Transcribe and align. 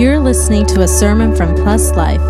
You're 0.00 0.18
listening 0.18 0.64
to 0.68 0.80
a 0.80 0.88
sermon 0.88 1.36
from 1.36 1.54
Plus 1.54 1.90
Life, 1.90 2.22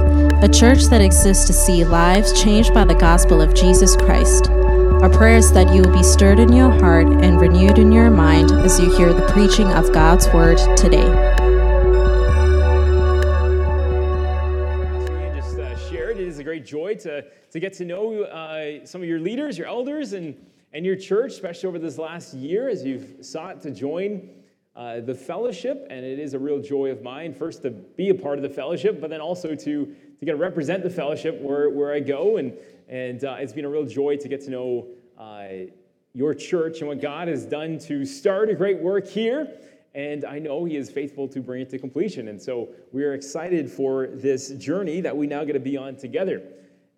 a 0.42 0.48
church 0.48 0.87
that 0.87 1.00
exists 1.00 1.46
to 1.46 1.53
see 1.53 1.85
lives 1.85 2.32
changed 2.43 2.74
by 2.74 2.85
the 2.85 2.96
gospel 2.96 3.40
of 3.40 3.54
Jesus 3.54 3.95
Christ. 3.95 4.50
Our 4.50 5.08
prayer 5.08 5.37
is 5.37 5.53
that 5.53 5.72
you 5.72 5.83
will 5.83 5.96
be 5.96 6.03
stirred 6.03 6.41
in 6.41 6.53
your 6.53 6.72
heart 6.72 7.06
and 7.06 7.41
renewed 7.41 7.79
in 7.79 7.93
your 7.93 8.11
mind 8.11 8.51
as 8.51 8.80
you 8.80 8.93
hear 8.96 9.12
the 9.12 9.25
preaching 9.29 9.69
of 9.69 9.93
God's 9.93 10.27
word 10.33 10.59
today. 10.77 11.06
just 15.37 15.56
uh, 15.60 15.76
shared. 15.88 16.18
It 16.18 16.27
is 16.27 16.41
a 16.41 16.45
great 16.45 16.66
joy 16.66 16.96
to, 16.96 17.24
to 17.52 17.60
get 17.60 17.73
to 17.74 17.84
know 17.84 18.24
uh, 18.24 18.84
some 18.84 19.00
of 19.00 19.06
your 19.06 19.20
leaders, 19.20 19.56
your 19.56 19.68
elders, 19.68 20.12
and, 20.12 20.34
and 20.73 20.84
your 20.84 20.96
church, 20.96 21.34
especially 21.34 21.68
over 21.68 21.78
this 21.78 21.98
last 21.98 22.34
year 22.34 22.68
as 22.68 22.82
you've 22.82 23.24
sought 23.24 23.60
to 23.60 23.70
join 23.70 24.28
uh, 24.80 24.98
the 24.98 25.15
fellowship, 25.15 25.87
and 25.91 26.06
it 26.06 26.19
is 26.19 26.33
a 26.33 26.38
real 26.38 26.59
joy 26.59 26.91
of 26.91 27.02
mine, 27.02 27.34
first 27.34 27.60
to 27.60 27.70
be 27.70 28.09
a 28.09 28.15
part 28.15 28.39
of 28.39 28.43
the 28.43 28.48
fellowship, 28.48 28.98
but 28.98 29.11
then 29.11 29.20
also 29.20 29.55
to, 29.55 29.84
to 29.84 30.25
get 30.25 30.33
to 30.33 30.39
represent 30.39 30.83
the 30.83 30.89
fellowship 30.89 31.39
where, 31.43 31.69
where 31.69 31.93
I 31.93 32.01
go. 32.01 32.39
And, 32.39 32.55
and 32.89 33.23
uh, 33.23 33.37
it's 33.41 33.53
been 33.53 33.66
a 33.66 33.69
real 33.69 33.84
joy 33.84 34.16
to 34.16 34.27
get 34.27 34.41
to 34.47 34.51
know 34.51 34.87
uh, 35.19 35.66
your 36.15 36.33
church 36.33 36.79
and 36.79 36.89
what 36.89 36.98
God 36.98 37.29
has 37.29 37.45
done 37.45 37.79
to 37.80 38.06
start 38.06 38.48
a 38.48 38.55
great 38.55 38.79
work 38.79 39.06
here. 39.06 39.53
And 39.95 40.25
I 40.25 40.39
know 40.39 40.65
He 40.65 40.79
is 40.79 40.91
faithful 40.91 41.28
to 41.28 41.42
bring 41.42 41.61
it 41.61 41.69
to 41.70 41.78
completion. 41.78 42.28
And 42.28 42.41
so 42.41 42.70
we 42.91 43.05
are 43.05 43.12
excited 43.12 43.70
for 43.70 44.06
this 44.06 44.48
journey 44.53 45.03
that 45.03 45.15
we 45.15 45.27
now 45.27 45.45
get 45.45 45.53
to 45.53 45.61
be 45.61 45.77
on 45.77 45.97
together. 45.97 46.41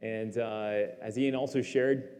And 0.03 0.39
uh, 0.39 0.85
as 1.01 1.19
Ian 1.19 1.35
also 1.35 1.61
shared, 1.61 2.11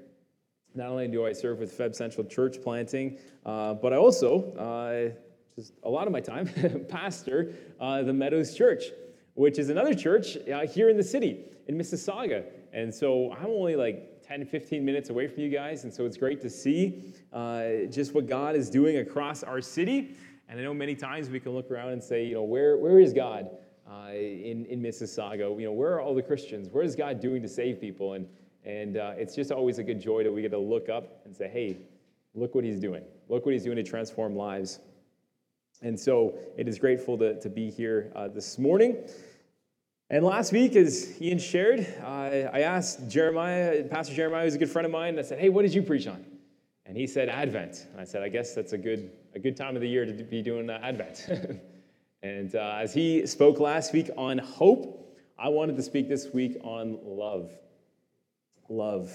not 0.75 0.89
only 0.89 1.07
do 1.07 1.25
I 1.25 1.33
serve 1.33 1.61
with 1.61 1.71
FEB 1.71 1.95
Central 1.95 2.27
Church 2.27 2.57
planting, 2.61 3.17
uh, 3.47 3.75
but 3.75 3.93
I 3.93 3.97
also 3.97 5.13
just 5.57 5.75
a 5.83 5.89
lot 5.89 6.07
of 6.07 6.13
my 6.13 6.21
time, 6.21 6.49
pastor 6.89 7.53
uh, 7.81 8.03
the 8.03 8.13
Meadows 8.13 8.55
Church, 8.55 8.85
which 9.35 9.59
is 9.59 9.69
another 9.69 9.95
church 9.95 10.37
uh, 10.49 10.67
here 10.67 10.89
in 10.89 10.97
the 10.97 11.03
city 11.03 11.45
in 11.69 11.77
Mississauga. 11.77 12.45
And 12.73 12.93
so 12.95 13.33
I'm 13.33 13.47
only 13.47 13.77
like 13.77 14.23
10, 14.27 14.47
15 14.47 14.85
minutes 14.85 15.11
away 15.11 15.29
from 15.29 15.43
you 15.43 15.51
guys. 15.51 15.85
And 15.85 15.93
so 15.93 16.07
it's 16.07 16.17
great 16.17 16.41
to 16.41 16.51
see 16.51 17.15
uh, 17.33 17.87
just 17.91 18.15
what 18.15 18.27
God 18.27 18.57
is 18.57 18.71
doing 18.71 18.99
across 18.99 19.43
our 19.43 19.61
city. 19.61 20.17
And 20.49 20.59
I 20.59 20.63
know 20.63 20.75
many 20.75 20.95
times 20.95 21.29
we 21.29 21.41
can 21.41 21.53
look 21.53 21.71
around 21.71 21.91
and 21.91 22.03
say, 22.03 22.25
you 22.25 22.35
know, 22.35 22.43
where, 22.43 22.77
where 22.77 22.99
is 22.99 23.13
God 23.13 23.51
uh, 23.91 24.11
in, 24.13 24.67
in 24.67 24.83
Mississauga? 24.83 25.59
You 25.59 25.67
know, 25.67 25.73
where 25.73 25.93
are 25.95 26.01
all 26.01 26.15
the 26.15 26.23
Christians? 26.23 26.69
What 26.71 26.85
is 26.85 26.97
God 26.97 27.21
doing 27.21 27.43
to 27.43 27.49
save 27.49 27.81
people? 27.81 28.15
And, 28.15 28.27
and 28.65 28.97
uh, 28.97 29.13
it's 29.17 29.35
just 29.35 29.51
always 29.51 29.79
a 29.79 29.83
good 29.83 30.01
joy 30.01 30.23
that 30.25 30.33
we 30.33 30.41
get 30.41 30.51
to 30.53 30.59
look 30.59 30.89
up 30.89 31.21
and 31.25 31.37
say, 31.37 31.49
hey, 31.49 31.79
look 32.35 32.55
what 32.55 32.65
he's 32.65 32.81
doing. 32.81 33.03
Look 33.29 33.45
what 33.45 33.53
he's 33.53 33.65
doing 33.65 33.77
to 33.77 33.83
transform 33.83 34.37
lives. 34.37 34.81
And 35.83 35.99
so 35.99 36.35
it 36.57 36.69
is 36.69 36.79
grateful 36.79 37.19
to, 37.19 37.41
to 37.41 37.49
be 37.49 37.69
here 37.69 38.13
uh, 38.15 38.29
this 38.29 38.57
morning. 38.57 38.99
And 40.11 40.25
last 40.25 40.53
week, 40.53 40.77
as 40.77 41.21
Ian 41.21 41.39
shared, 41.39 41.81
uh, 42.03 42.07
I 42.07 42.61
asked 42.61 43.09
Jeremiah, 43.09 43.83
Pastor 43.85 44.15
Jeremiah, 44.15 44.45
who's 44.45 44.55
a 44.55 44.59
good 44.59 44.71
friend 44.71 44.87
of 44.87 44.93
mine, 44.93 45.19
I 45.19 45.23
said, 45.23 45.41
Hey, 45.41 45.49
what 45.49 45.63
did 45.63 45.75
you 45.75 45.83
preach 45.83 46.07
on? 46.07 46.25
And 46.87 46.97
he 46.97 47.07
said, 47.07 47.29
Advent. 47.29 47.89
And 47.91 48.01
I 48.01 48.05
said, 48.05 48.23
I 48.23 48.29
guess 48.29 48.55
that's 48.55 48.73
a 48.73 48.79
good, 48.79 49.11
a 49.35 49.41
good 49.41 49.57
time 49.57 49.75
of 49.75 49.83
the 49.83 49.89
year 49.89 50.07
to 50.07 50.13
be 50.13 50.41
doing 50.41 50.71
uh, 50.71 50.79
Advent. 50.83 51.27
and 52.23 52.55
as 52.55 52.95
he 52.95 53.27
spoke 53.27 53.59
last 53.59 53.93
week 53.93 54.11
on 54.17 54.39
hope, 54.39 55.19
I 55.37 55.49
wanted 55.49 55.77
to 55.77 55.83
speak 55.83 56.09
this 56.09 56.29
week 56.33 56.59
on 56.63 56.99
love. 57.03 57.51
Love, 58.69 59.13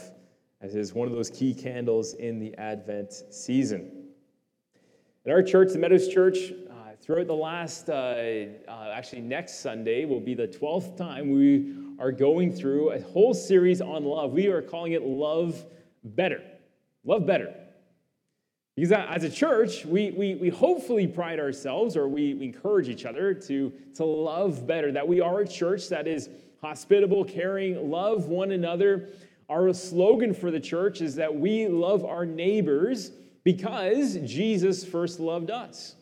as 0.59 0.75
is 0.75 0.93
one 0.93 1.07
of 1.07 1.13
those 1.13 1.29
key 1.29 1.53
candles 1.53 2.15
in 2.15 2.39
the 2.39 2.53
Advent 2.57 3.13
season. 3.29 3.96
At 5.27 5.33
our 5.33 5.43
church, 5.43 5.73
the 5.73 5.79
Meadows 5.79 6.07
Church, 6.07 6.53
uh, 6.69 6.73
throughout 7.01 7.27
the 7.27 7.33
last, 7.33 7.89
uh, 7.89 7.93
uh, 8.65 8.91
actually 8.93 9.23
next 9.23 9.59
Sunday 9.59 10.05
will 10.05 10.21
be 10.21 10.33
the 10.33 10.47
12th 10.47 10.95
time 10.95 11.31
we 11.31 11.75
are 11.99 12.13
going 12.13 12.53
through 12.53 12.91
a 12.91 13.01
whole 13.01 13.33
series 13.33 13.81
on 13.81 14.05
love. 14.05 14.31
We 14.31 14.47
are 14.47 14.61
calling 14.61 14.93
it 14.93 15.03
Love 15.03 15.65
Better. 16.01 16.41
Love 17.03 17.25
Better. 17.25 17.53
Because 18.77 18.93
as 18.93 19.25
a 19.25 19.29
church, 19.29 19.83
we, 19.83 20.11
we, 20.11 20.35
we 20.35 20.47
hopefully 20.47 21.05
pride 21.05 21.41
ourselves 21.41 21.97
or 21.97 22.07
we, 22.07 22.33
we 22.35 22.45
encourage 22.45 22.87
each 22.87 23.03
other 23.03 23.33
to, 23.33 23.73
to 23.95 24.05
love 24.05 24.65
better, 24.65 24.93
that 24.93 25.05
we 25.05 25.19
are 25.19 25.41
a 25.41 25.47
church 25.47 25.89
that 25.89 26.07
is 26.07 26.29
hospitable, 26.61 27.25
caring, 27.25 27.91
love 27.91 28.27
one 28.27 28.53
another. 28.53 29.09
Our 29.49 29.73
slogan 29.73 30.33
for 30.33 30.51
the 30.51 30.61
church 30.61 31.01
is 31.01 31.15
that 31.15 31.35
we 31.35 31.67
love 31.67 32.05
our 32.05 32.25
neighbors 32.25 33.11
because 33.47 34.17
Jesus 34.25 34.83
first 34.83 35.21
loved 35.21 35.51
us. 35.51 35.95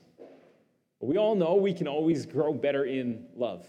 We 1.00 1.18
all 1.18 1.36
know 1.36 1.54
we 1.54 1.76
can 1.76 1.88
always 1.88 2.26
grow 2.26 2.52
better 2.52 2.86
in 2.86 3.28
love. 3.36 3.64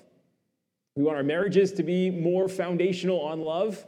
We 0.94 1.02
want 1.02 1.18
our 1.18 1.22
marriages 1.22 1.72
to 1.72 1.82
be 1.82 2.10
more 2.10 2.48
foundational 2.48 3.20
on 3.20 3.42
love. 3.42 3.86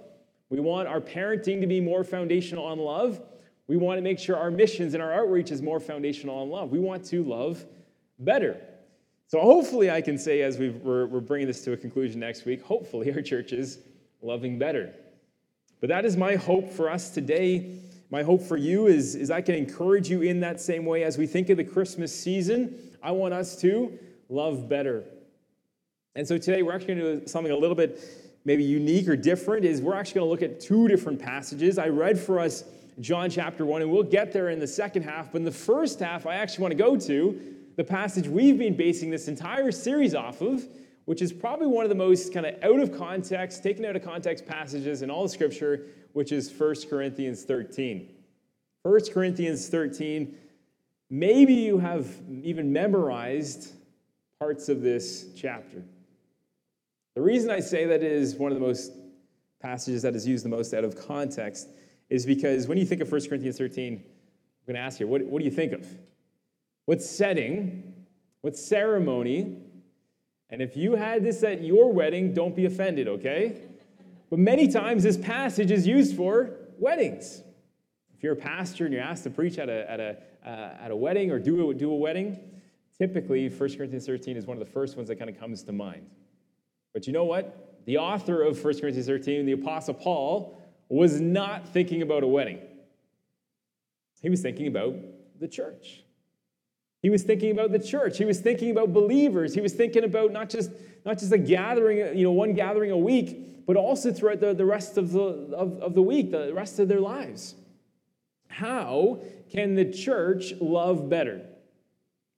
We 0.50 0.60
want 0.60 0.88
our 0.88 1.00
parenting 1.00 1.62
to 1.62 1.66
be 1.66 1.80
more 1.80 2.04
foundational 2.04 2.66
on 2.66 2.78
love. 2.78 3.22
We 3.66 3.78
want 3.78 3.96
to 3.96 4.02
make 4.02 4.18
sure 4.18 4.36
our 4.36 4.50
missions 4.50 4.92
and 4.92 5.02
our 5.02 5.10
outreach 5.10 5.50
is 5.50 5.62
more 5.62 5.80
foundational 5.80 6.36
on 6.36 6.50
love. 6.50 6.70
We 6.70 6.80
want 6.80 7.06
to 7.06 7.24
love 7.24 7.64
better. 8.18 8.60
So, 9.26 9.40
hopefully, 9.40 9.90
I 9.90 10.02
can 10.02 10.18
say 10.18 10.42
as 10.42 10.58
we 10.58 10.68
are 10.68 11.06
we're 11.06 11.20
bringing 11.20 11.46
this 11.46 11.64
to 11.64 11.72
a 11.72 11.78
conclusion 11.78 12.20
next 12.20 12.44
week, 12.44 12.62
hopefully, 12.62 13.10
our 13.10 13.22
church 13.22 13.54
is 13.54 13.78
loving 14.20 14.58
better. 14.58 14.92
But 15.80 15.88
that 15.88 16.04
is 16.04 16.14
my 16.14 16.34
hope 16.34 16.70
for 16.70 16.90
us 16.90 17.08
today 17.08 17.80
my 18.10 18.22
hope 18.22 18.42
for 18.42 18.56
you 18.56 18.86
is, 18.86 19.14
is 19.14 19.30
I 19.30 19.42
can 19.42 19.54
encourage 19.54 20.08
you 20.08 20.22
in 20.22 20.40
that 20.40 20.60
same 20.60 20.86
way 20.86 21.04
as 21.04 21.18
we 21.18 21.26
think 21.26 21.50
of 21.50 21.58
the 21.58 21.64
Christmas 21.64 22.14
season. 22.14 22.96
I 23.02 23.10
want 23.10 23.34
us 23.34 23.56
to 23.60 23.98
love 24.28 24.68
better. 24.68 25.04
And 26.14 26.26
so 26.26 26.38
today 26.38 26.62
we're 26.62 26.74
actually 26.74 26.94
going 26.94 26.98
to 26.98 27.20
do 27.20 27.26
something 27.26 27.52
a 27.52 27.56
little 27.56 27.76
bit 27.76 28.00
maybe 28.44 28.64
unique 28.64 29.08
or 29.08 29.16
different 29.16 29.64
is 29.66 29.82
we're 29.82 29.94
actually 29.94 30.20
going 30.20 30.26
to 30.26 30.30
look 30.30 30.42
at 30.42 30.58
two 30.58 30.88
different 30.88 31.20
passages. 31.20 31.78
I 31.78 31.88
read 31.88 32.18
for 32.18 32.40
us 32.40 32.64
John 33.00 33.28
chapter 33.28 33.66
1 33.66 33.82
and 33.82 33.90
we'll 33.90 34.02
get 34.02 34.32
there 34.32 34.48
in 34.48 34.58
the 34.58 34.66
second 34.66 35.02
half, 35.02 35.30
but 35.30 35.38
in 35.38 35.44
the 35.44 35.52
first 35.52 36.00
half 36.00 36.26
I 36.26 36.36
actually 36.36 36.62
want 36.62 36.72
to 36.72 36.78
go 36.78 36.96
to 36.96 37.54
the 37.76 37.84
passage 37.84 38.26
we've 38.26 38.58
been 38.58 38.74
basing 38.74 39.10
this 39.10 39.28
entire 39.28 39.70
series 39.70 40.14
off 40.14 40.40
of, 40.40 40.66
which 41.04 41.20
is 41.20 41.32
probably 41.32 41.66
one 41.66 41.84
of 41.84 41.90
the 41.90 41.94
most 41.94 42.32
kind 42.32 42.46
of 42.46 42.54
out 42.64 42.80
of 42.80 42.96
context, 42.96 43.62
taken 43.62 43.84
out 43.84 43.94
of 43.94 44.02
context 44.02 44.46
passages 44.46 45.02
in 45.02 45.10
all 45.10 45.24
of 45.24 45.30
scripture 45.30 45.86
which 46.12 46.32
is 46.32 46.52
1 46.52 46.74
Corinthians 46.88 47.44
13. 47.44 48.08
1 48.82 49.00
Corinthians 49.12 49.68
13, 49.68 50.36
maybe 51.10 51.54
you 51.54 51.78
have 51.78 52.06
even 52.42 52.72
memorized 52.72 53.72
parts 54.38 54.68
of 54.68 54.82
this 54.82 55.26
chapter. 55.36 55.82
The 57.14 57.22
reason 57.22 57.50
I 57.50 57.60
say 57.60 57.84
that 57.86 58.02
is 58.02 58.36
one 58.36 58.52
of 58.52 58.58
the 58.58 58.64
most 58.64 58.92
passages 59.60 60.02
that 60.02 60.14
is 60.14 60.26
used 60.26 60.44
the 60.44 60.48
most 60.48 60.72
out 60.72 60.84
of 60.84 60.96
context 60.96 61.68
is 62.08 62.24
because 62.24 62.66
when 62.68 62.78
you 62.78 62.86
think 62.86 63.00
of 63.00 63.10
1 63.10 63.28
Corinthians 63.28 63.58
13, 63.58 63.94
I'm 63.94 64.02
going 64.66 64.74
to 64.74 64.80
ask 64.80 65.00
you, 65.00 65.06
what, 65.06 65.24
what 65.24 65.40
do 65.40 65.44
you 65.44 65.50
think 65.50 65.72
of? 65.72 65.86
What 66.86 67.02
setting? 67.02 68.06
What 68.40 68.56
ceremony? 68.56 69.56
And 70.50 70.62
if 70.62 70.76
you 70.76 70.94
had 70.94 71.22
this 71.24 71.42
at 71.42 71.62
your 71.62 71.92
wedding, 71.92 72.32
don't 72.32 72.56
be 72.56 72.64
offended, 72.64 73.08
okay? 73.08 73.62
But 74.30 74.38
many 74.38 74.68
times 74.68 75.02
this 75.02 75.16
passage 75.16 75.70
is 75.70 75.86
used 75.86 76.16
for 76.16 76.50
weddings. 76.78 77.42
If 78.16 78.22
you're 78.22 78.34
a 78.34 78.36
pastor 78.36 78.84
and 78.84 78.92
you're 78.92 79.02
asked 79.02 79.24
to 79.24 79.30
preach 79.30 79.58
at 79.58 79.68
a, 79.68 79.90
at 79.90 80.00
a, 80.00 80.16
uh, 80.44 80.84
at 80.84 80.90
a 80.90 80.96
wedding 80.96 81.30
or 81.30 81.38
do 81.38 81.70
a, 81.70 81.74
do 81.74 81.90
a 81.90 81.96
wedding, 81.96 82.38
typically 82.98 83.48
1 83.48 83.58
Corinthians 83.76 84.06
13 84.06 84.36
is 84.36 84.46
one 84.46 84.60
of 84.60 84.64
the 84.64 84.70
first 84.70 84.96
ones 84.96 85.08
that 85.08 85.16
kind 85.16 85.30
of 85.30 85.38
comes 85.38 85.62
to 85.62 85.72
mind. 85.72 86.06
But 86.92 87.06
you 87.06 87.12
know 87.12 87.24
what? 87.24 87.84
The 87.86 87.98
author 87.98 88.42
of 88.42 88.62
1 88.62 88.80
Corinthians 88.80 89.06
13, 89.06 89.46
the 89.46 89.52
Apostle 89.52 89.94
Paul, 89.94 90.60
was 90.88 91.20
not 91.20 91.68
thinking 91.68 92.02
about 92.02 92.22
a 92.22 92.26
wedding. 92.26 92.58
He 94.20 94.28
was 94.28 94.42
thinking 94.42 94.66
about 94.66 94.94
the 95.38 95.48
church. 95.48 96.02
He 97.02 97.10
was 97.10 97.22
thinking 97.22 97.52
about 97.52 97.70
the 97.70 97.78
church. 97.78 98.18
He 98.18 98.24
was 98.24 98.40
thinking 98.40 98.70
about 98.70 98.92
believers. 98.92 99.54
He 99.54 99.60
was 99.60 99.72
thinking 99.72 100.04
about 100.04 100.32
not 100.32 100.50
just, 100.50 100.70
not 101.04 101.18
just 101.18 101.32
a 101.32 101.38
gathering, 101.38 101.98
you 102.18 102.24
know, 102.24 102.32
one 102.32 102.54
gathering 102.54 102.90
a 102.90 102.98
week, 102.98 103.66
but 103.66 103.76
also 103.76 104.12
throughout 104.12 104.40
the, 104.40 104.54
the 104.54 104.64
rest 104.64 104.98
of 104.98 105.12
the, 105.12 105.20
of, 105.20 105.78
of 105.80 105.94
the 105.94 106.02
week, 106.02 106.30
the 106.30 106.52
rest 106.52 106.78
of 106.80 106.88
their 106.88 107.00
lives. 107.00 107.54
How 108.48 109.20
can 109.50 109.74
the 109.74 109.84
church 109.84 110.52
love 110.60 111.08
better? 111.08 111.42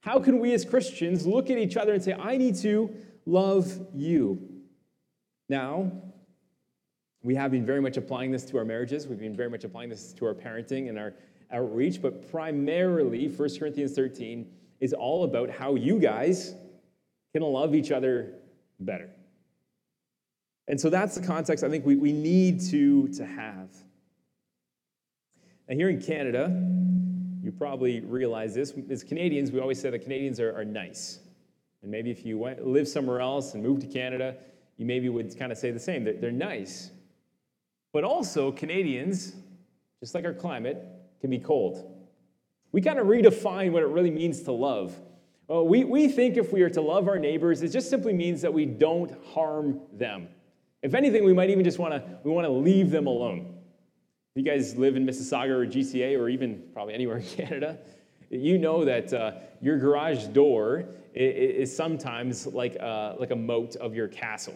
How 0.00 0.19
can 0.19 0.38
we 0.38 0.52
as 0.52 0.64
Christians 0.64 1.26
look 1.26 1.50
at 1.50 1.58
each 1.58 1.76
other 1.76 1.94
and 1.94 2.02
say, 2.02 2.12
I 2.12 2.37
need 2.37 2.56
to 2.56 2.94
love 3.26 3.87
you? 3.94 4.46
Now, 5.49 5.90
we 7.23 7.35
have 7.35 7.50
been 7.50 7.67
very 7.67 7.81
much 7.81 7.96
applying 7.96 8.31
this 8.31 8.44
to 8.46 8.58
our 8.58 8.64
marriages. 8.64 9.06
We've 9.06 9.19
been 9.19 9.37
very 9.37 9.50
much 9.50 9.64
applying 9.64 9.90
this 9.90 10.12
to 10.14 10.26
our 10.26 10.35
parenting 10.35 10.88
and 10.88 10.99
our 10.99 11.14
outreach, 11.52 12.00
but 12.00 12.31
primarily, 12.31 13.29
1 13.29 13.58
Corinthians 13.58 13.94
13 13.94 14.47
is 14.81 14.93
all 14.93 15.25
about 15.25 15.50
how 15.50 15.75
you 15.75 15.99
guys 15.99 16.55
can 17.32 17.43
love 17.43 17.75
each 17.75 17.91
other 17.91 18.35
better. 18.81 19.11
And 20.69 20.81
so 20.81 20.88
that's 20.88 21.14
the 21.14 21.26
context 21.26 21.64
I 21.64 21.69
think 21.69 21.85
we, 21.85 21.97
we 21.97 22.12
need 22.12 22.61
to, 22.70 23.08
to 23.08 23.26
have. 23.26 23.70
Now, 25.69 25.76
here 25.76 25.88
in 25.88 26.00
Canada, 26.00 26.49
you 27.43 27.52
probably 27.52 28.00
realize 28.00 28.55
this. 28.55 28.73
As 28.88 29.02
Canadians, 29.02 29.50
we 29.50 29.61
always 29.61 29.81
say 29.81 29.91
that 29.91 30.02
Canadians 30.02 30.41
are, 30.41 30.56
are 30.56 30.64
nice. 30.64 31.20
And 31.82 31.91
maybe 31.91 32.11
if 32.11 32.25
you 32.25 32.38
went, 32.38 32.67
live 32.67 32.87
somewhere 32.87 33.20
else 33.20 33.55
and 33.55 33.62
moved 33.62 33.82
to 33.82 33.87
Canada, 33.87 34.37
you 34.76 34.87
maybe 34.87 35.08
would 35.08 35.37
kind 35.38 35.50
of 35.50 35.58
say 35.58 35.70
the 35.70 35.81
same. 35.81 36.05
They're, 36.05 36.14
they're 36.14 36.31
nice. 36.32 36.91
But 37.93 38.05
also, 38.05 38.52
Canadians, 38.52 39.35
just 40.00 40.14
like 40.14 40.25
our 40.25 40.35
climate, 40.35 40.87
can 41.20 41.31
be 41.31 41.38
cold. 41.38 41.90
We 42.72 42.81
kind 42.81 42.99
of 42.99 43.06
redefine 43.06 43.72
what 43.72 43.82
it 43.82 43.88
really 43.88 44.11
means 44.11 44.43
to 44.43 44.52
love. 44.52 44.94
Well, 45.49 45.67
we, 45.67 45.84
we 45.84 46.08
think 46.08 46.37
if 46.37 46.52
we 46.52 46.62
are 46.62 46.70
to 46.70 46.81
love 46.81 47.08
our 47.08 47.19
neighbors, 47.19 47.62
it 47.62 47.70
just 47.70 47.90
simply 47.90 48.12
means 48.12 48.43
that 48.43 48.52
we 48.52 48.67
don't 48.67 49.12
harm 49.34 49.81
them. 49.93 50.28
If 50.82 50.94
anything, 50.94 51.25
we 51.25 51.32
might 51.32 51.50
even 51.50 51.64
just 51.64 51.78
want 51.78 51.93
to 51.93 52.19
we 52.25 52.31
want 52.31 52.46
to 52.46 52.52
leave 52.52 52.90
them 52.90 53.06
alone. 53.06 53.55
If 54.34 54.44
you 54.44 54.50
guys 54.50 54.76
live 54.76 54.96
in 54.96 55.05
Mississauga 55.05 55.50
or 55.50 55.67
GTA 55.67 56.19
or 56.19 56.28
even 56.28 56.62
probably 56.72 56.94
anywhere 56.94 57.19
in 57.19 57.25
Canada, 57.37 57.78
you 58.31 58.58
know 58.58 58.84
that 58.84 59.12
uh, 59.12 59.32
your 59.61 59.76
garage 59.76 60.26
door 60.28 60.87
is 61.14 61.75
sometimes 61.75 62.46
like 62.46 62.76
a, 62.76 63.16
like 63.19 63.32
a 63.32 63.37
moat 63.37 63.75
of 63.76 63.94
your 63.94 64.06
castle. 64.06 64.55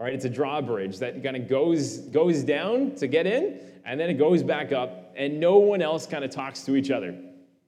All 0.00 0.06
right, 0.06 0.14
it's 0.14 0.24
a 0.24 0.28
drawbridge 0.28 0.98
that 0.98 1.22
kind 1.22 1.36
of 1.36 1.48
goes 1.48 1.98
goes 1.98 2.42
down 2.42 2.96
to 2.96 3.06
get 3.06 3.26
in, 3.26 3.60
and 3.84 4.00
then 4.00 4.10
it 4.10 4.14
goes 4.14 4.42
back 4.42 4.72
up, 4.72 5.01
and 5.16 5.40
no 5.40 5.58
one 5.58 5.82
else 5.82 6.06
kind 6.06 6.24
of 6.24 6.30
talks 6.30 6.62
to 6.64 6.76
each 6.76 6.90
other. 6.90 7.16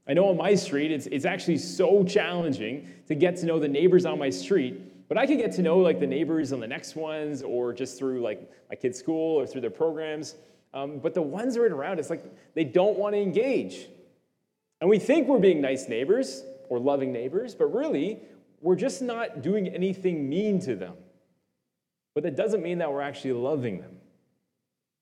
I 0.07 0.13
know 0.13 0.29
on 0.29 0.37
my 0.37 0.55
street, 0.55 0.91
it's, 0.91 1.07
it's 1.07 1.25
actually 1.25 1.59
so 1.59 2.05
challenging 2.05 2.89
to 3.09 3.15
get 3.15 3.37
to 3.37 3.47
know 3.47 3.59
the 3.59 3.69
neighbors 3.69 4.05
on 4.05 4.19
my 4.19 4.31
street, 4.31 5.09
but 5.09 5.17
I 5.17 5.27
can 5.27 5.39
get 5.39 5.53
to 5.53 5.63
know 5.63 5.79
like 5.79 5.99
the 5.99 6.07
neighbors 6.07 6.53
on 6.53 6.61
the 6.61 6.67
next 6.67 6.95
ones 6.95 7.43
or 7.43 7.73
just 7.73 7.99
through 7.99 8.21
like 8.21 8.51
my 8.69 8.77
kids' 8.77 8.99
school 8.99 9.41
or 9.41 9.47
through 9.47 9.63
their 9.63 9.71
programs. 9.71 10.37
Um, 10.75 10.99
but 10.99 11.15
the 11.15 11.23
ones 11.23 11.57
right 11.57 11.71
around, 11.71 11.99
it's 11.99 12.11
like 12.11 12.25
they 12.55 12.65
don't 12.65 12.99
want 12.99 13.15
to 13.15 13.21
engage. 13.21 13.89
And 14.81 14.91
we 14.91 14.99
think 14.99 15.29
we're 15.29 15.39
being 15.39 15.61
nice 15.61 15.89
neighbors 15.89 16.43
or 16.69 16.79
loving 16.79 17.13
neighbors, 17.13 17.55
but 17.55 17.67
really, 17.73 18.21
we're 18.61 18.77
just 18.77 19.01
not 19.01 19.43
doing 19.43 19.69
anything 19.69 20.29
mean 20.29 20.59
to 20.61 20.75
them. 20.75 20.95
But 22.15 22.25
that 22.25 22.37
doesn't 22.37 22.63
mean 22.63 22.79
that 22.79 22.93
we're 22.93 23.01
actually 23.01 23.33
loving 23.33 23.81
them. 23.81 23.97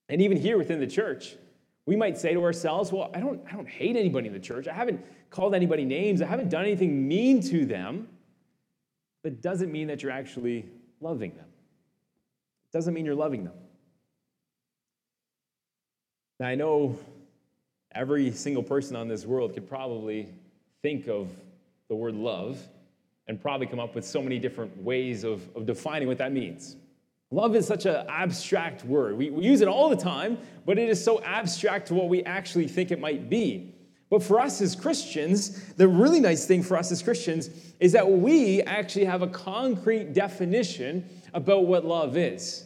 And 0.09 0.21
even 0.21 0.37
here 0.37 0.59
within 0.59 0.81
the 0.81 0.87
church, 0.87 1.37
we 1.87 1.97
might 1.97 2.17
say 2.17 2.33
to 2.33 2.43
ourselves, 2.45 2.93
well, 2.93 3.11
I 3.13 3.21
don't, 3.21 3.41
I 3.49 3.53
don't 3.53 3.69
hate 3.69 3.97
anybody 3.97 4.29
in 4.29 4.33
the 4.33 4.41
church. 4.41 4.69
I 4.69 4.73
haven't 4.75 5.05
called 5.31 5.55
anybody 5.55 5.85
names. 5.85 6.23
I 6.23 6.27
haven't 6.27 6.49
done 6.49 6.65
anything 6.65 7.09
mean 7.09 7.41
to 7.43 7.67
them. 7.67 8.09
But 9.23 9.41
doesn't 9.41 9.71
mean 9.71 9.89
that 9.89 10.03
you're 10.03 10.13
actually 10.13 10.67
loving 11.01 11.31
them. 11.35 11.47
It 11.47 12.73
doesn't 12.73 12.95
mean 12.95 13.05
you're 13.05 13.15
loving 13.15 13.45
them. 13.45 13.55
Now, 16.41 16.47
I 16.47 16.55
know 16.55 16.99
every 17.95 18.33
single 18.33 18.63
person 18.63 18.97
on 18.97 19.09
this 19.09 19.27
world 19.27 19.55
could 19.55 19.69
probably 19.69 20.29
think 20.83 21.09
of 21.09 21.29
the 21.89 21.95
word 21.95 22.15
love 22.15 22.61
and 23.29 23.41
probably 23.41 23.67
come 23.67 23.79
up 23.79 23.95
with 23.95 24.05
so 24.05 24.23
many 24.23 24.39
different 24.39 24.77
ways 24.83 25.25
of, 25.25 25.43
of 25.55 25.67
defining 25.67 26.09
what 26.09 26.19
that 26.19 26.33
means. 26.33 26.77
Love 27.33 27.57
is 27.57 27.67
such 27.67 27.87
an 27.87 28.05
abstract 28.09 28.85
word. 28.85 29.17
We, 29.17 29.31
we 29.31 29.45
use 29.45 29.63
it 29.63 29.69
all 29.69 29.89
the 29.89 29.97
time, 29.97 30.39
but 30.67 30.79
it 30.79 30.91
is 30.91 31.03
so 31.03 31.23
abstract 31.23 31.89
to 31.89 31.95
what 31.95 32.11
we 32.11 32.23
actually 32.25 32.69
think 32.69 32.91
it 32.91 33.01
might 33.01 33.31
be. 33.31 33.75
But 34.11 34.23
for 34.23 34.39
us 34.39 34.61
as 34.61 34.77
Christians, 34.77 35.73
the 35.75 35.89
really 35.89 36.21
nice 36.21 36.45
thing 36.47 36.63
for 36.63 36.77
us 36.77 36.93
as 36.93 37.03
Christians 37.03 37.49
is 37.81 37.93
that 37.93 38.09
we 38.09 38.61
actually 38.63 39.07
have 39.07 39.23
a 39.23 39.27
concrete 39.27 40.13
definition 40.13 41.09
about 41.33 41.65
what 41.65 41.87
love 41.87 42.19
is. 42.19 42.65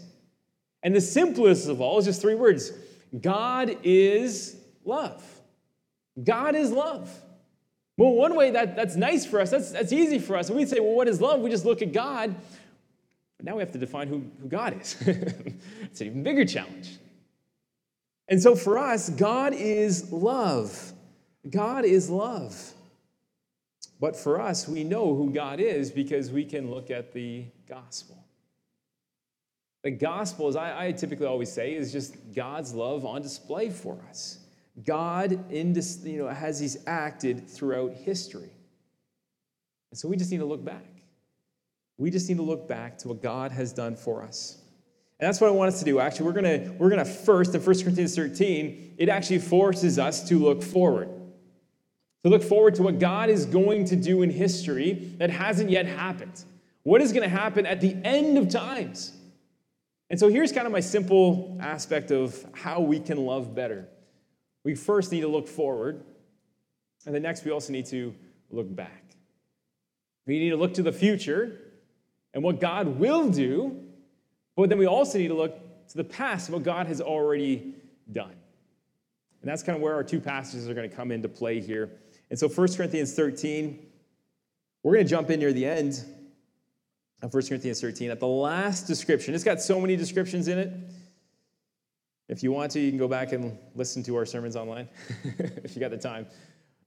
And 0.83 0.95
the 0.95 1.01
simplest 1.01 1.69
of 1.69 1.81
all 1.81 1.99
is 2.01 2.05
just 2.05 2.21
three 2.21 2.35
words 2.35 2.73
God 3.21 3.79
is 3.85 4.57
love. 4.85 5.25
God 6.23 6.57
is 6.57 6.73
love. 6.73 7.09
Well, 7.97 8.11
one 8.11 8.35
way 8.35 8.51
that, 8.51 8.75
that's 8.75 8.97
nice 8.97 9.25
for 9.25 9.41
us, 9.41 9.51
that's, 9.51 9.71
that's 9.71 9.93
easy 9.93 10.19
for 10.19 10.37
us. 10.37 10.51
We'd 10.51 10.69
say, 10.69 10.81
well, 10.81 10.95
what 10.95 11.07
is 11.07 11.21
love? 11.21 11.41
We 11.41 11.51
just 11.51 11.65
look 11.65 11.81
at 11.81 11.93
God. 11.93 12.35
Now 13.47 13.55
we 13.55 13.61
have 13.61 13.71
to 13.71 13.79
define 13.79 14.09
who, 14.09 14.25
who 14.43 14.49
God 14.49 14.81
is. 14.81 14.97
it's 15.07 16.01
an 16.01 16.09
even 16.09 16.25
bigger 16.25 16.45
challenge. 16.45 16.99
And 18.27 18.43
so 18.43 18.57
for 18.57 18.77
us, 18.77 19.09
God 19.09 19.55
is 19.55 20.11
love. 20.11 20.93
God 21.49 21.85
is 21.85 22.11
love. 22.11 22.73
But 24.01 24.17
for 24.17 24.41
us, 24.41 24.67
we 24.67 24.83
know 24.83 25.15
who 25.15 25.31
God 25.31 25.61
is 25.61 25.93
because 25.93 26.33
we 26.33 26.45
can 26.45 26.73
look 26.73 26.91
at 26.91 27.13
the 27.13 27.45
gospel. 27.69 28.19
The 29.85 29.93
gospel, 29.93 30.49
as 30.49 30.57
I, 30.57 30.87
I 30.87 30.93
typically 30.93 31.27
always 31.27 31.53
say, 31.53 31.77
is 31.77 31.93
just 31.93 32.17
God's 32.35 32.75
love 32.75 33.07
on 33.07 33.23
display 33.23 33.71
for 33.71 33.97
us. 34.09 34.41
God 34.85 35.53
in 35.53 35.73
you 36.03 36.19
know, 36.19 36.29
has 36.29 36.59
He's 36.59 36.79
acted 36.89 37.49
throughout 37.49 37.95
history. 37.95 38.51
And 39.93 39.99
so 39.99 40.09
we 40.09 40.17
just 40.17 40.33
need 40.33 40.39
to 40.39 40.45
look 40.45 40.65
back. 40.65 40.96
We 41.99 42.11
just 42.11 42.29
need 42.29 42.37
to 42.37 42.43
look 42.43 42.69
back 42.69 42.99
to 42.99 43.09
what 43.09 43.23
God 43.23 43.53
has 43.53 43.73
done 43.73 43.97
for 43.97 44.23
us. 44.23 44.59
And 45.19 45.27
that's 45.27 45.41
what 45.41 45.49
I 45.49 45.51
want 45.51 45.69
us 45.69 45.79
to 45.79 45.85
do. 45.85 45.99
Actually, 45.99 46.27
we're 46.27 46.33
gonna 46.33 46.75
we're 46.79 46.91
gonna 46.91 47.05
first 47.05 47.55
in 47.55 47.61
1 47.63 47.83
Corinthians 47.83 48.15
13, 48.15 48.97
it 48.99 49.09
actually 49.09 49.39
forces 49.39 49.99
us 49.99 50.29
to 50.29 50.39
look 50.39 50.63
forward. 50.63 51.09
To 52.25 52.31
look 52.31 52.43
forward 52.43 52.75
to 52.75 52.83
what 52.83 52.99
God 52.99 53.31
is 53.31 53.47
going 53.47 53.87
to 53.87 53.97
do 53.97 54.23
in 54.23 54.31
history 54.31 55.15
that 55.19 55.31
hasn't 55.31 55.71
yet 55.71 55.87
happened. 55.87 56.45
What 56.83 57.01
is 57.01 57.13
going 57.13 57.23
to 57.23 57.35
happen 57.35 57.67
at 57.67 57.81
the 57.81 57.97
end 58.05 58.37
of 58.37 58.49
times? 58.49 59.13
And 60.11 60.21
so 60.21 60.29
here's 60.29 60.53
kind 60.53 60.67
of 60.67 60.73
my 60.73 60.81
simple 60.81 61.57
aspect 61.61 62.11
of 62.11 62.45
how 62.53 62.81
we 62.81 63.01
can 63.01 63.25
love 63.25 63.55
better. 63.55 63.89
We 64.65 64.75
first 64.75 65.13
need 65.13 65.23
to 65.23 65.29
look 65.29 65.49
forward, 65.49 66.05
and 67.07 67.15
then 67.15 67.23
next 67.23 67.45
we 67.45 67.53
also 67.53 67.73
need 67.73 67.87
to 67.87 68.15
look 68.51 68.73
back. 68.75 69.05
We 70.27 70.39
need 70.39 70.51
to 70.51 70.57
look 70.57 70.75
to 70.75 70.83
the 70.83 70.93
future 70.93 71.66
and 72.35 72.43
what 72.43 72.61
God 72.61 72.87
will 72.99 73.29
do, 73.29 73.83
but 74.57 74.69
then 74.69 74.79
we 74.79 74.87
also 74.87 75.19
need 75.19 75.29
to 75.29 75.35
look 75.35 75.89
to 75.89 75.97
the 75.97 76.05
past, 76.05 76.51
what 76.51 76.63
God 76.63 76.87
has 76.87 77.01
already 77.01 77.75
done. 78.11 78.35
And 79.43 79.51
that's 79.51 79.63
kind 79.63 79.77
of 79.77 79.83
where 79.83 79.95
our 79.95 80.05
two 80.05 80.21
passages 80.21 80.69
are 80.69 80.75
going 80.75 80.89
to 80.89 80.95
come 80.95 81.13
into 81.13 81.29
play 81.29 81.61
here. 81.61 81.91
And 82.31 82.39
so 82.39 82.49
1 82.49 82.75
Corinthians 82.75 83.15
13, 83.15 83.79
we're 84.83 84.95
going 84.95 85.05
to 85.05 85.11
jump 85.11 85.31
in 85.31 85.41
near 85.41 85.53
the 85.53 85.67
end 85.67 86.05
of 87.23 87.33
1 87.33 87.47
Corinthians 87.47 87.81
13 87.81 88.11
at 88.11 88.21
the 88.21 88.27
last 88.27 88.87
description. 88.87 89.35
It's 89.35 89.45
got 89.45 89.61
so 89.61 89.81
many 89.81 89.97
descriptions 89.97 90.49
in 90.49 90.59
it. 90.59 90.73
If 92.29 92.43
you 92.43 92.51
want 92.51 92.73
to, 92.73 92.81
you 92.81 92.91
can 92.91 92.99
go 92.99 93.07
back 93.07 93.33
and 93.33 93.57
listen 93.75 94.03
to 94.05 94.17
our 94.17 94.27
sermons 94.27 94.57
online 94.57 94.89
if 95.63 95.77
you 95.77 95.81
got 95.81 95.93
the 95.93 95.97
time, 95.97 96.27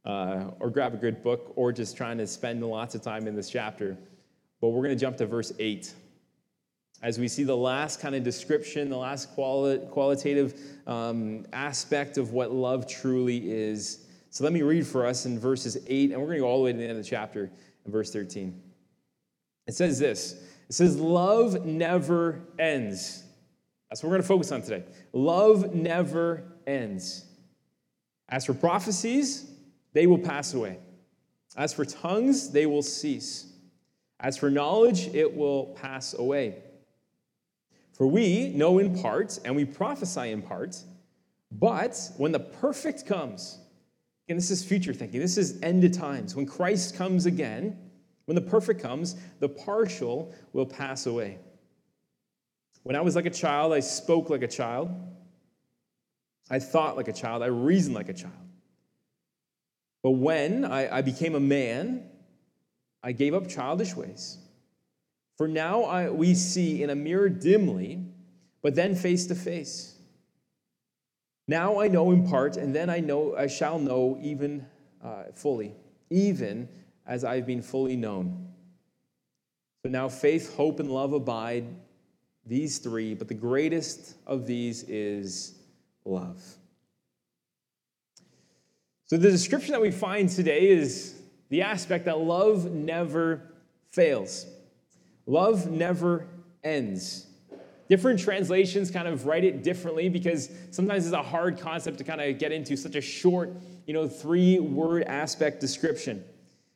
uh, 0.06 0.51
or 0.59 0.69
grab 0.69 0.94
a 0.94 0.97
good 0.97 1.24
book, 1.24 1.53
or 1.56 1.71
just 1.71 1.95
trying 1.95 2.18
to 2.18 2.27
spend 2.27 2.63
lots 2.63 2.94
of 2.94 3.01
time 3.01 3.25
in 3.25 3.35
this 3.35 3.50
chapter. 3.50 3.97
But 4.61 4.69
we're 4.69 4.83
going 4.83 4.95
to 4.95 5.00
jump 5.00 5.17
to 5.17 5.25
verse 5.25 5.53
8 5.57 5.94
as 7.01 7.18
we 7.18 7.28
see 7.28 7.44
the 7.44 7.56
last 7.56 8.01
kind 8.01 8.13
of 8.13 8.23
description, 8.23 8.89
the 8.89 8.97
last 8.97 9.33
quali- 9.33 9.80
qualitative 9.89 10.59
um, 10.85 11.45
aspect 11.54 12.18
of 12.18 12.33
what 12.33 12.51
love 12.51 12.87
truly 12.87 13.51
is. 13.51 14.06
So 14.31 14.44
let 14.44 14.51
me 14.51 14.61
read 14.61 14.85
for 14.85 15.06
us 15.06 15.25
in 15.25 15.39
verses 15.39 15.78
8, 15.87 16.11
and 16.11 16.19
we're 16.19 16.28
going 16.28 16.37
to 16.37 16.42
go 16.42 16.47
all 16.47 16.57
the 16.57 16.63
way 16.66 16.71
to 16.73 16.78
the 16.78 16.83
end 16.83 16.92
of 16.92 16.97
the 16.97 17.09
chapter 17.09 17.49
in 17.85 17.92
verse 17.92 18.11
13. 18.11 18.61
It 19.68 19.75
says 19.75 19.97
this 19.97 20.33
It 20.68 20.73
says, 20.73 20.99
Love 20.99 21.66
never 21.66 22.42
ends. 22.57 23.23
That's 23.89 24.04
what 24.04 24.09
we're 24.09 24.18
going 24.18 24.23
to 24.23 24.28
focus 24.28 24.51
on 24.51 24.61
today. 24.61 24.83
Love 25.13 25.73
never 25.73 26.44
ends. 26.68 27.25
As 28.28 28.45
for 28.45 28.54
prophecies, 28.54 29.49
they 29.94 30.06
will 30.06 30.19
pass 30.19 30.54
away. 30.54 30.78
As 31.57 31.73
for 31.73 31.85
tongues, 31.85 32.51
they 32.51 32.68
will 32.68 32.83
cease. 32.83 33.48
As 34.19 34.38
for 34.38 34.49
knowledge, 34.49 35.07
it 35.14 35.35
will 35.35 35.68
pass 35.81 36.14
away. 36.14 36.64
For 37.94 38.07
we 38.07 38.49
know 38.49 38.80
in 38.80 38.99
part, 39.02 39.40
and 39.45 39.56
we 39.56 39.66
prophesy 39.66 40.31
in 40.31 40.42
part, 40.42 40.78
but 41.52 42.11
when 42.18 42.31
the 42.31 42.40
perfect 42.40 43.06
comes, 43.06 43.59
and 44.28 44.38
this 44.38 44.52
is 44.52 44.64
future 44.64 44.94
thinking, 44.94 45.19
this 45.19 45.38
is 45.38 45.59
end 45.61 45.83
of 45.83 45.92
times. 45.92 46.35
When 46.35 46.45
Christ 46.45 46.95
comes 46.95 47.26
again, 47.26 47.78
when 48.26 48.35
the 48.35 48.42
perfect 48.42 48.81
comes, 48.81 49.16
the 49.40 49.49
partial 49.49 50.33
will 50.54 50.66
pass 50.66 51.07
away. 51.07 51.40
When 52.83 52.95
I 52.95 53.02
was 53.02 53.16
like 53.16 53.26
a 53.26 53.31
child, 53.31 53.73
I 53.73 53.80
spoke 53.80 54.30
like 54.30 54.44
a 54.44 54.47
child. 54.47 54.92
I 56.49 56.59
thought 56.59 56.95
like 56.95 57.07
a 57.07 57.14
child. 57.14 57.44
I 57.44 57.47
reasoned 57.47 57.95
like 57.95 58.09
a 58.09 58.14
child. 58.14 58.33
But 60.04 60.11
when 60.11 60.64
I, 60.64 60.97
I 60.97 61.02
became 61.02 61.35
a 61.35 61.40
man, 61.40 62.04
I 63.03 63.11
gave 63.11 63.33
up 63.33 63.47
childish 63.47 63.95
ways. 63.95 64.37
For 65.37 65.47
now 65.47 65.83
I, 65.83 66.09
we 66.09 66.35
see 66.35 66.83
in 66.83 66.89
a 66.89 66.95
mirror 66.95 67.29
dimly, 67.29 68.03
but 68.61 68.75
then 68.75 68.95
face 68.95 69.25
to 69.27 69.35
face. 69.35 69.95
Now 71.47 71.79
I 71.79 71.87
know 71.87 72.11
in 72.11 72.27
part, 72.27 72.57
and 72.57 72.75
then 72.75 72.89
I 72.89 72.99
know 72.99 73.35
I 73.35 73.47
shall 73.47 73.79
know 73.79 74.19
even 74.21 74.65
uh, 75.03 75.23
fully, 75.33 75.73
even 76.09 76.68
as 77.07 77.23
I've 77.23 77.47
been 77.47 77.61
fully 77.61 77.95
known. 77.95 78.49
So 79.83 79.89
now 79.89 80.09
faith, 80.09 80.56
hope, 80.56 80.79
and 80.79 80.91
love 80.91 81.13
abide, 81.13 81.65
these 82.45 82.79
three, 82.79 83.13
but 83.13 83.27
the 83.27 83.33
greatest 83.33 84.15
of 84.27 84.45
these 84.45 84.83
is 84.83 85.56
love. 86.03 86.41
So 89.06 89.18
the 89.18 89.31
description 89.31 89.71
that 89.71 89.81
we 89.81 89.91
find 89.91 90.29
today 90.29 90.69
is 90.69 91.15
the 91.49 91.61
aspect 91.61 92.06
that 92.06 92.19
love 92.19 92.71
never 92.71 93.41
fails. 93.91 94.45
Love 95.25 95.69
never 95.69 96.27
ends. 96.63 97.27
Different 97.89 98.19
translations 98.19 98.91
kind 98.91 99.07
of 99.07 99.25
write 99.25 99.44
it 99.44 99.63
differently 99.63 100.09
because 100.09 100.49
sometimes 100.69 101.06
it's 101.06 101.15
a 101.15 101.23
hard 101.23 101.59
concept 101.59 101.97
to 101.97 102.03
kind 102.03 102.21
of 102.21 102.37
get 102.37 102.51
into 102.51 102.77
such 102.77 102.95
a 102.95 103.01
short, 103.01 103.51
you 103.87 103.94
know, 103.94 104.07
three 104.07 104.59
word 104.59 105.03
aspect 105.03 105.59
description. 105.59 106.23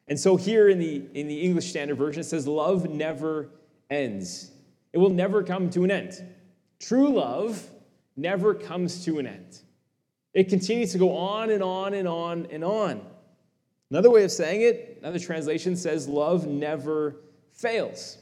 And 0.07 0.19
so 0.19 0.35
here 0.35 0.69
in 0.69 0.79
the, 0.79 1.03
in 1.13 1.27
the 1.27 1.39
English 1.39 1.69
Standard 1.69 1.97
Version, 1.97 2.21
it 2.21 2.25
says, 2.25 2.47
Love 2.47 2.89
never 2.89 3.49
ends. 3.91 4.51
It 4.91 4.97
will 4.97 5.11
never 5.11 5.43
come 5.43 5.69
to 5.71 5.83
an 5.83 5.91
end. 5.91 6.13
True 6.79 7.09
love 7.09 7.69
never 8.17 8.53
comes 8.53 9.05
to 9.05 9.19
an 9.19 9.27
end. 9.27 9.59
It 10.33 10.49
continues 10.49 10.91
to 10.93 10.97
go 10.97 11.15
on 11.15 11.51
and 11.51 11.61
on 11.61 11.93
and 11.93 12.07
on 12.07 12.47
and 12.51 12.63
on. 12.63 13.05
Another 13.93 14.09
way 14.09 14.23
of 14.23 14.31
saying 14.31 14.61
it, 14.61 14.97
another 15.03 15.19
translation 15.19 15.75
says, 15.75 16.07
Love 16.07 16.47
never 16.47 17.17
fails. 17.51 18.17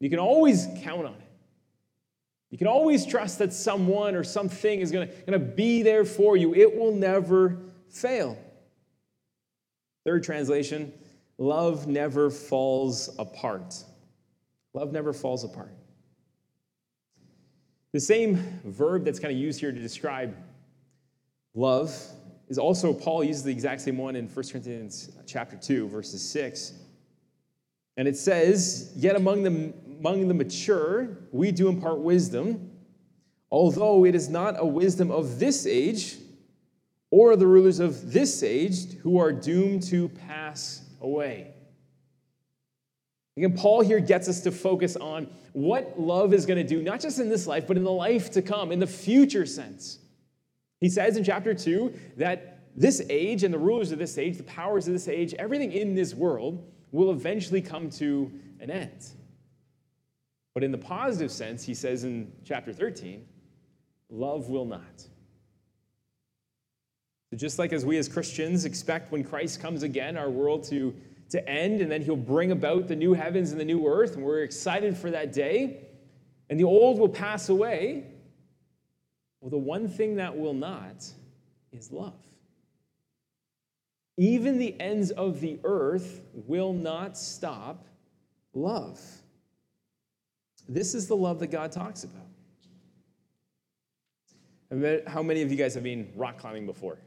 You 0.00 0.10
can 0.10 0.18
always 0.18 0.68
count 0.82 1.06
on 1.06 1.14
it. 1.14 1.30
You 2.50 2.58
can 2.58 2.66
always 2.66 3.06
trust 3.06 3.38
that 3.38 3.54
someone 3.54 4.14
or 4.14 4.22
something 4.22 4.80
is 4.80 4.92
going 4.92 5.08
to 5.26 5.38
be 5.38 5.82
there 5.82 6.04
for 6.04 6.36
you. 6.36 6.54
It 6.54 6.76
will 6.76 6.94
never 6.94 7.56
fail. 7.88 8.36
Third 10.04 10.24
translation 10.24 10.92
love 11.38 11.86
never 11.86 12.28
falls 12.28 13.08
apart. 13.18 13.82
Love 14.74 14.92
never 14.92 15.14
falls 15.14 15.42
apart. 15.42 15.74
The 17.92 18.00
same 18.00 18.60
verb 18.66 19.06
that's 19.06 19.20
kind 19.20 19.32
of 19.32 19.40
used 19.40 19.58
here 19.58 19.72
to 19.72 19.80
describe 19.80 20.36
love 21.54 21.98
is 22.50 22.58
also, 22.58 22.92
Paul 22.92 23.22
uses 23.22 23.44
the 23.44 23.52
exact 23.52 23.80
same 23.80 23.96
one 23.96 24.16
in 24.16 24.26
1 24.26 24.34
Corinthians 24.34 25.10
chapter 25.24 25.56
2, 25.56 25.88
verses 25.88 26.20
6. 26.30 26.74
And 27.96 28.08
it 28.08 28.16
says, 28.16 28.92
Yet 28.96 29.14
among 29.14 29.44
the, 29.44 29.72
among 30.00 30.26
the 30.26 30.34
mature, 30.34 31.16
we 31.30 31.52
do 31.52 31.68
impart 31.68 32.00
wisdom, 32.00 32.72
although 33.52 34.04
it 34.04 34.16
is 34.16 34.28
not 34.28 34.56
a 34.58 34.66
wisdom 34.66 35.12
of 35.12 35.38
this 35.38 35.64
age 35.64 36.16
or 37.12 37.36
the 37.36 37.46
rulers 37.46 37.78
of 37.78 38.12
this 38.12 38.42
age 38.42 38.94
who 38.98 39.18
are 39.18 39.30
doomed 39.30 39.84
to 39.84 40.08
pass 40.08 40.82
away. 41.00 41.54
Again, 43.36 43.56
Paul 43.56 43.82
here 43.82 44.00
gets 44.00 44.28
us 44.28 44.40
to 44.40 44.50
focus 44.50 44.96
on 44.96 45.28
what 45.52 46.00
love 46.00 46.34
is 46.34 46.46
going 46.46 46.58
to 46.58 46.68
do, 46.68 46.82
not 46.82 47.00
just 47.00 47.20
in 47.20 47.28
this 47.28 47.46
life, 47.46 47.68
but 47.68 47.76
in 47.76 47.84
the 47.84 47.92
life 47.92 48.32
to 48.32 48.42
come, 48.42 48.72
in 48.72 48.80
the 48.80 48.88
future 48.88 49.46
sense. 49.46 50.00
He 50.80 50.88
says 50.88 51.16
in 51.16 51.24
chapter 51.24 51.54
2 51.54 51.92
that 52.16 52.60
this 52.76 53.02
age 53.10 53.44
and 53.44 53.52
the 53.52 53.58
rulers 53.58 53.92
of 53.92 53.98
this 53.98 54.16
age, 54.16 54.36
the 54.36 54.42
powers 54.44 54.86
of 54.86 54.92
this 54.92 55.08
age, 55.08 55.34
everything 55.34 55.72
in 55.72 55.94
this 55.94 56.14
world 56.14 56.66
will 56.92 57.10
eventually 57.10 57.60
come 57.60 57.90
to 57.90 58.30
an 58.60 58.70
end. 58.70 59.06
But 60.54 60.64
in 60.64 60.72
the 60.72 60.78
positive 60.78 61.30
sense, 61.30 61.64
he 61.64 61.74
says 61.74 62.04
in 62.04 62.32
chapter 62.44 62.72
13, 62.72 63.24
love 64.08 64.48
will 64.48 64.64
not. 64.64 65.06
So 67.30 67.36
just 67.36 67.58
like 67.58 67.72
as 67.72 67.84
we 67.84 67.96
as 67.98 68.08
Christians 68.08 68.64
expect 68.64 69.12
when 69.12 69.22
Christ 69.22 69.60
comes 69.60 69.84
again, 69.84 70.16
our 70.16 70.30
world 70.30 70.64
to, 70.64 70.94
to 71.30 71.48
end, 71.48 71.80
and 71.80 71.90
then 71.90 72.02
he'll 72.02 72.16
bring 72.16 72.50
about 72.50 72.88
the 72.88 72.96
new 72.96 73.14
heavens 73.14 73.52
and 73.52 73.60
the 73.60 73.64
new 73.64 73.86
earth, 73.86 74.16
and 74.16 74.24
we're 74.24 74.42
excited 74.42 74.96
for 74.96 75.10
that 75.12 75.32
day, 75.32 75.86
and 76.48 76.58
the 76.58 76.64
old 76.64 76.98
will 76.98 77.08
pass 77.08 77.48
away. 77.48 78.09
Well, 79.40 79.50
the 79.50 79.58
one 79.58 79.88
thing 79.88 80.16
that 80.16 80.36
will 80.36 80.54
not 80.54 81.06
is 81.72 81.90
love. 81.90 82.20
Even 84.16 84.58
the 84.58 84.78
ends 84.80 85.10
of 85.12 85.40
the 85.40 85.58
earth 85.64 86.20
will 86.34 86.72
not 86.74 87.16
stop 87.16 87.86
love. 88.52 89.00
This 90.68 90.94
is 90.94 91.08
the 91.08 91.16
love 91.16 91.40
that 91.40 91.50
God 91.50 91.72
talks 91.72 92.04
about. 92.04 92.26
How 95.08 95.22
many 95.22 95.42
of 95.42 95.50
you 95.50 95.56
guys 95.56 95.74
have 95.74 95.82
been 95.82 96.12
rock 96.14 96.38
climbing 96.38 96.66
before? 96.66 96.98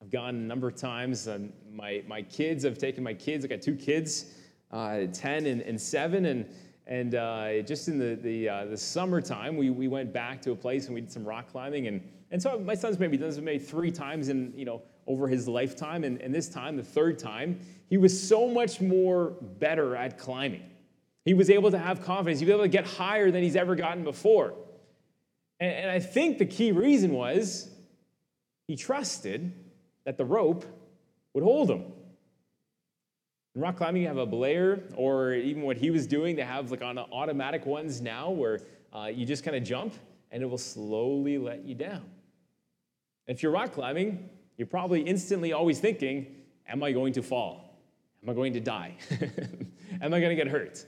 I've 0.00 0.10
gone 0.10 0.34
a 0.34 0.38
number 0.38 0.68
of 0.68 0.76
times. 0.76 1.26
And 1.26 1.52
my, 1.70 2.02
my 2.06 2.22
kids, 2.22 2.64
I've 2.64 2.78
taken 2.78 3.04
my 3.04 3.14
kids, 3.14 3.44
I've 3.44 3.50
got 3.50 3.60
two 3.60 3.76
kids, 3.76 4.34
uh, 4.70 5.06
10 5.12 5.46
and, 5.46 5.60
and 5.62 5.80
7. 5.80 6.24
And, 6.24 6.46
and 6.86 7.14
uh, 7.14 7.62
just 7.62 7.88
in 7.88 7.98
the, 7.98 8.16
the, 8.16 8.48
uh, 8.48 8.64
the 8.66 8.76
summertime, 8.76 9.56
we, 9.56 9.70
we 9.70 9.88
went 9.88 10.12
back 10.12 10.42
to 10.42 10.52
a 10.52 10.56
place 10.56 10.86
and 10.86 10.94
we 10.94 11.00
did 11.00 11.12
some 11.12 11.24
rock 11.24 11.50
climbing. 11.50 11.86
And, 11.86 12.02
and 12.30 12.42
so 12.42 12.58
my 12.58 12.74
son's 12.74 12.98
maybe 12.98 13.16
done 13.16 13.28
this 13.28 13.38
maybe 13.38 13.62
three 13.62 13.92
times 13.92 14.28
in, 14.28 14.52
you 14.56 14.64
know, 14.64 14.82
over 15.06 15.28
his 15.28 15.46
lifetime. 15.46 16.02
And, 16.04 16.20
and 16.20 16.34
this 16.34 16.48
time, 16.48 16.76
the 16.76 16.82
third 16.82 17.18
time, 17.18 17.60
he 17.88 17.98
was 17.98 18.28
so 18.28 18.48
much 18.48 18.80
more 18.80 19.30
better 19.58 19.94
at 19.94 20.18
climbing. 20.18 20.64
He 21.24 21.34
was 21.34 21.50
able 21.50 21.70
to 21.70 21.78
have 21.78 22.02
confidence. 22.02 22.40
He 22.40 22.46
was 22.46 22.52
able 22.52 22.64
to 22.64 22.68
get 22.68 22.84
higher 22.84 23.30
than 23.30 23.42
he's 23.44 23.56
ever 23.56 23.76
gotten 23.76 24.02
before. 24.02 24.54
And, 25.60 25.72
and 25.72 25.90
I 25.90 26.00
think 26.00 26.38
the 26.38 26.46
key 26.46 26.72
reason 26.72 27.12
was 27.12 27.68
he 28.66 28.76
trusted 28.76 29.52
that 30.04 30.16
the 30.16 30.24
rope 30.24 30.64
would 31.32 31.44
hold 31.44 31.70
him. 31.70 31.84
In 33.54 33.60
rock 33.60 33.76
climbing, 33.76 34.02
you 34.02 34.08
have 34.08 34.16
a 34.16 34.26
belayer, 34.26 34.82
or 34.96 35.34
even 35.34 35.62
what 35.62 35.76
he 35.76 35.90
was 35.90 36.06
doing, 36.06 36.36
they 36.36 36.42
have 36.42 36.70
like 36.70 36.82
on 36.82 36.98
automatic 36.98 37.66
ones 37.66 38.00
now 38.00 38.30
where 38.30 38.60
uh, 38.94 39.10
you 39.12 39.26
just 39.26 39.44
kind 39.44 39.56
of 39.56 39.62
jump 39.62 39.94
and 40.30 40.42
it 40.42 40.46
will 40.46 40.56
slowly 40.56 41.36
let 41.36 41.64
you 41.64 41.74
down. 41.74 42.04
If 43.26 43.42
you're 43.42 43.52
rock 43.52 43.72
climbing, 43.72 44.30
you're 44.56 44.66
probably 44.66 45.02
instantly 45.02 45.52
always 45.52 45.80
thinking, 45.80 46.26
Am 46.68 46.82
I 46.82 46.92
going 46.92 47.12
to 47.14 47.22
fall? 47.22 47.76
Am 48.22 48.30
I 48.30 48.34
going 48.34 48.52
to 48.54 48.60
die? 48.60 48.94
Am 50.00 50.14
I 50.14 50.20
going 50.20 50.30
to 50.30 50.36
get 50.36 50.48
hurt? 50.48 50.84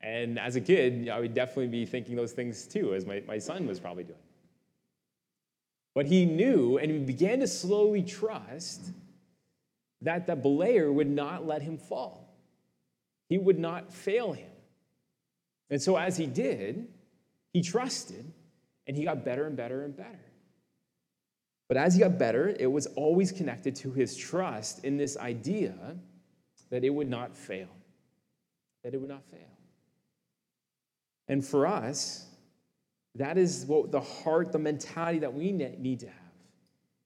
And 0.00 0.38
as 0.38 0.56
a 0.56 0.60
kid, 0.60 1.08
I 1.08 1.20
would 1.20 1.34
definitely 1.34 1.66
be 1.66 1.84
thinking 1.84 2.16
those 2.16 2.32
things 2.32 2.66
too, 2.66 2.94
as 2.94 3.04
my, 3.04 3.22
my 3.26 3.38
son 3.38 3.66
was 3.66 3.80
probably 3.80 4.04
doing. 4.04 4.18
But 5.94 6.06
he 6.06 6.24
knew 6.24 6.78
and 6.78 6.90
he 6.90 6.98
began 6.98 7.40
to 7.40 7.48
slowly 7.48 8.02
trust 8.02 8.92
that 10.02 10.26
the 10.26 10.36
belayer 10.36 10.92
would 10.92 11.08
not 11.08 11.46
let 11.46 11.62
him 11.62 11.78
fall. 11.78 12.36
He 13.28 13.38
would 13.38 13.58
not 13.58 13.92
fail 13.92 14.32
him. 14.32 14.50
And 15.70 15.80
so 15.80 15.96
as 15.96 16.16
he 16.16 16.26
did, 16.26 16.88
he 17.52 17.62
trusted 17.62 18.32
and 18.86 18.96
he 18.96 19.04
got 19.04 19.24
better 19.24 19.46
and 19.46 19.56
better 19.56 19.84
and 19.84 19.96
better. 19.96 20.20
But 21.68 21.76
as 21.76 21.94
he 21.94 22.00
got 22.00 22.18
better, 22.18 22.54
it 22.60 22.70
was 22.70 22.86
always 22.88 23.32
connected 23.32 23.74
to 23.76 23.90
his 23.92 24.16
trust 24.16 24.84
in 24.84 24.96
this 24.96 25.16
idea 25.16 25.74
that 26.70 26.84
it 26.84 26.90
would 26.90 27.08
not 27.08 27.34
fail. 27.34 27.68
That 28.84 28.94
it 28.94 29.00
would 29.00 29.10
not 29.10 29.24
fail. 29.24 29.40
And 31.26 31.44
for 31.44 31.66
us, 31.66 32.26
that 33.16 33.36
is 33.38 33.64
what 33.66 33.90
the 33.90 34.00
heart, 34.00 34.52
the 34.52 34.58
mentality 34.58 35.18
that 35.20 35.34
we 35.34 35.50
need 35.50 36.00
to 36.00 36.06
have 36.06 36.14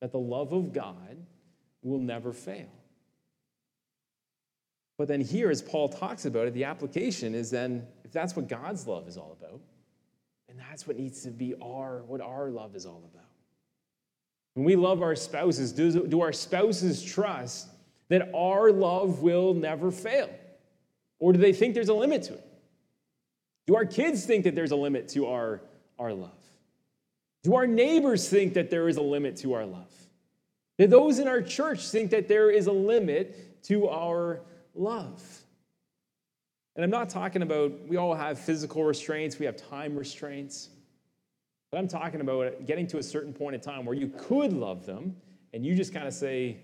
that 0.00 0.12
the 0.12 0.18
love 0.18 0.52
of 0.52 0.72
God 0.72 1.16
will 1.82 1.98
never 1.98 2.32
fail. 2.32 2.68
But 5.00 5.08
then, 5.08 5.22
here, 5.22 5.48
as 5.48 5.62
Paul 5.62 5.88
talks 5.88 6.26
about 6.26 6.46
it, 6.46 6.52
the 6.52 6.64
application 6.64 7.34
is 7.34 7.50
then 7.50 7.86
if 8.04 8.12
that's 8.12 8.36
what 8.36 8.48
God's 8.48 8.86
love 8.86 9.08
is 9.08 9.16
all 9.16 9.34
about, 9.40 9.58
and 10.46 10.58
that's 10.58 10.86
what 10.86 10.98
needs 10.98 11.22
to 11.22 11.30
be 11.30 11.54
our 11.62 12.02
what 12.02 12.20
our 12.20 12.50
love 12.50 12.76
is 12.76 12.84
all 12.84 13.02
about. 13.10 13.24
When 14.52 14.66
we 14.66 14.76
love 14.76 15.00
our 15.00 15.16
spouses, 15.16 15.72
do, 15.72 16.06
do 16.06 16.20
our 16.20 16.34
spouses 16.34 17.02
trust 17.02 17.68
that 18.10 18.28
our 18.34 18.70
love 18.70 19.22
will 19.22 19.54
never 19.54 19.90
fail? 19.90 20.28
Or 21.18 21.32
do 21.32 21.38
they 21.38 21.54
think 21.54 21.72
there's 21.72 21.88
a 21.88 21.94
limit 21.94 22.24
to 22.24 22.34
it? 22.34 22.46
Do 23.66 23.76
our 23.76 23.86
kids 23.86 24.26
think 24.26 24.44
that 24.44 24.54
there's 24.54 24.72
a 24.72 24.76
limit 24.76 25.08
to 25.14 25.28
our 25.28 25.62
our 25.98 26.12
love? 26.12 26.44
Do 27.42 27.54
our 27.54 27.66
neighbors 27.66 28.28
think 28.28 28.52
that 28.52 28.68
there 28.68 28.86
is 28.86 28.98
a 28.98 29.02
limit 29.02 29.38
to 29.38 29.54
our 29.54 29.64
love? 29.64 29.94
Do 30.76 30.86
those 30.86 31.18
in 31.18 31.26
our 31.26 31.40
church 31.40 31.88
think 31.88 32.10
that 32.10 32.28
there 32.28 32.50
is 32.50 32.66
a 32.66 32.72
limit 32.72 33.62
to 33.62 33.88
our 33.88 34.42
love? 34.74 35.22
And 36.76 36.84
I'm 36.84 36.90
not 36.90 37.10
talking 37.10 37.42
about, 37.42 37.72
we 37.88 37.96
all 37.96 38.14
have 38.14 38.38
physical 38.38 38.84
restraints, 38.84 39.38
we 39.38 39.46
have 39.46 39.56
time 39.56 39.96
restraints. 39.96 40.70
But 41.70 41.78
I'm 41.78 41.88
talking 41.88 42.20
about 42.20 42.66
getting 42.66 42.86
to 42.88 42.98
a 42.98 43.02
certain 43.02 43.32
point 43.32 43.54
in 43.54 43.60
time 43.60 43.84
where 43.84 43.94
you 43.94 44.08
could 44.08 44.52
love 44.52 44.86
them 44.86 45.16
and 45.52 45.64
you 45.64 45.74
just 45.74 45.92
kind 45.92 46.06
of 46.06 46.14
say, 46.14 46.58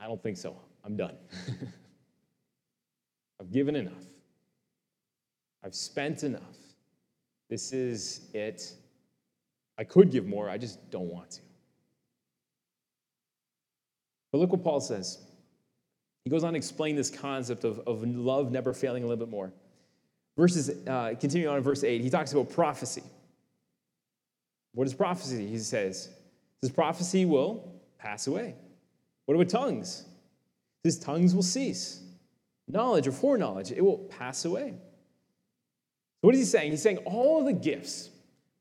I 0.00 0.06
don't 0.06 0.22
think 0.22 0.36
so. 0.36 0.56
I'm 0.84 0.96
done. 0.96 1.14
I've 3.40 3.52
given 3.52 3.76
enough. 3.76 4.04
I've 5.64 5.74
spent 5.74 6.24
enough. 6.24 6.56
This 7.48 7.72
is 7.72 8.28
it. 8.34 8.72
I 9.78 9.84
could 9.84 10.10
give 10.10 10.26
more, 10.26 10.48
I 10.48 10.58
just 10.58 10.90
don't 10.90 11.08
want 11.08 11.30
to. 11.32 11.40
But 14.30 14.38
look 14.38 14.50
what 14.50 14.64
Paul 14.64 14.80
says. 14.80 15.18
He 16.24 16.30
goes 16.30 16.44
on 16.44 16.52
to 16.52 16.56
explain 16.56 16.96
this 16.96 17.10
concept 17.10 17.64
of, 17.64 17.80
of 17.80 18.02
love 18.04 18.52
never 18.52 18.72
failing 18.72 19.02
a 19.02 19.06
little 19.06 19.24
bit 19.24 19.30
more. 19.30 19.52
Verses, 20.36 20.70
uh, 20.86 21.14
continuing 21.20 21.50
on 21.50 21.58
in 21.58 21.62
verse 21.62 21.84
8, 21.84 22.00
he 22.00 22.08
talks 22.08 22.32
about 22.32 22.50
prophecy. 22.50 23.02
What 24.72 24.86
is 24.86 24.94
prophecy? 24.94 25.46
He 25.46 25.58
says, 25.58 26.08
This 26.62 26.70
prophecy 26.70 27.24
will 27.24 27.80
pass 27.98 28.26
away. 28.26 28.54
What 29.26 29.34
about 29.34 29.48
tongues? 29.48 30.04
His 30.82 30.98
tongues 30.98 31.34
will 31.34 31.42
cease. 31.42 32.00
knowledge 32.68 33.06
or 33.06 33.12
foreknowledge, 33.12 33.70
it 33.72 33.84
will 33.84 33.98
pass 33.98 34.44
away. 34.44 34.74
So 36.22 36.28
what 36.28 36.34
is 36.34 36.40
he 36.40 36.46
saying? 36.46 36.70
He's 36.70 36.82
saying 36.82 36.98
all 36.98 37.40
of 37.40 37.46
the 37.46 37.52
gifts, 37.52 38.08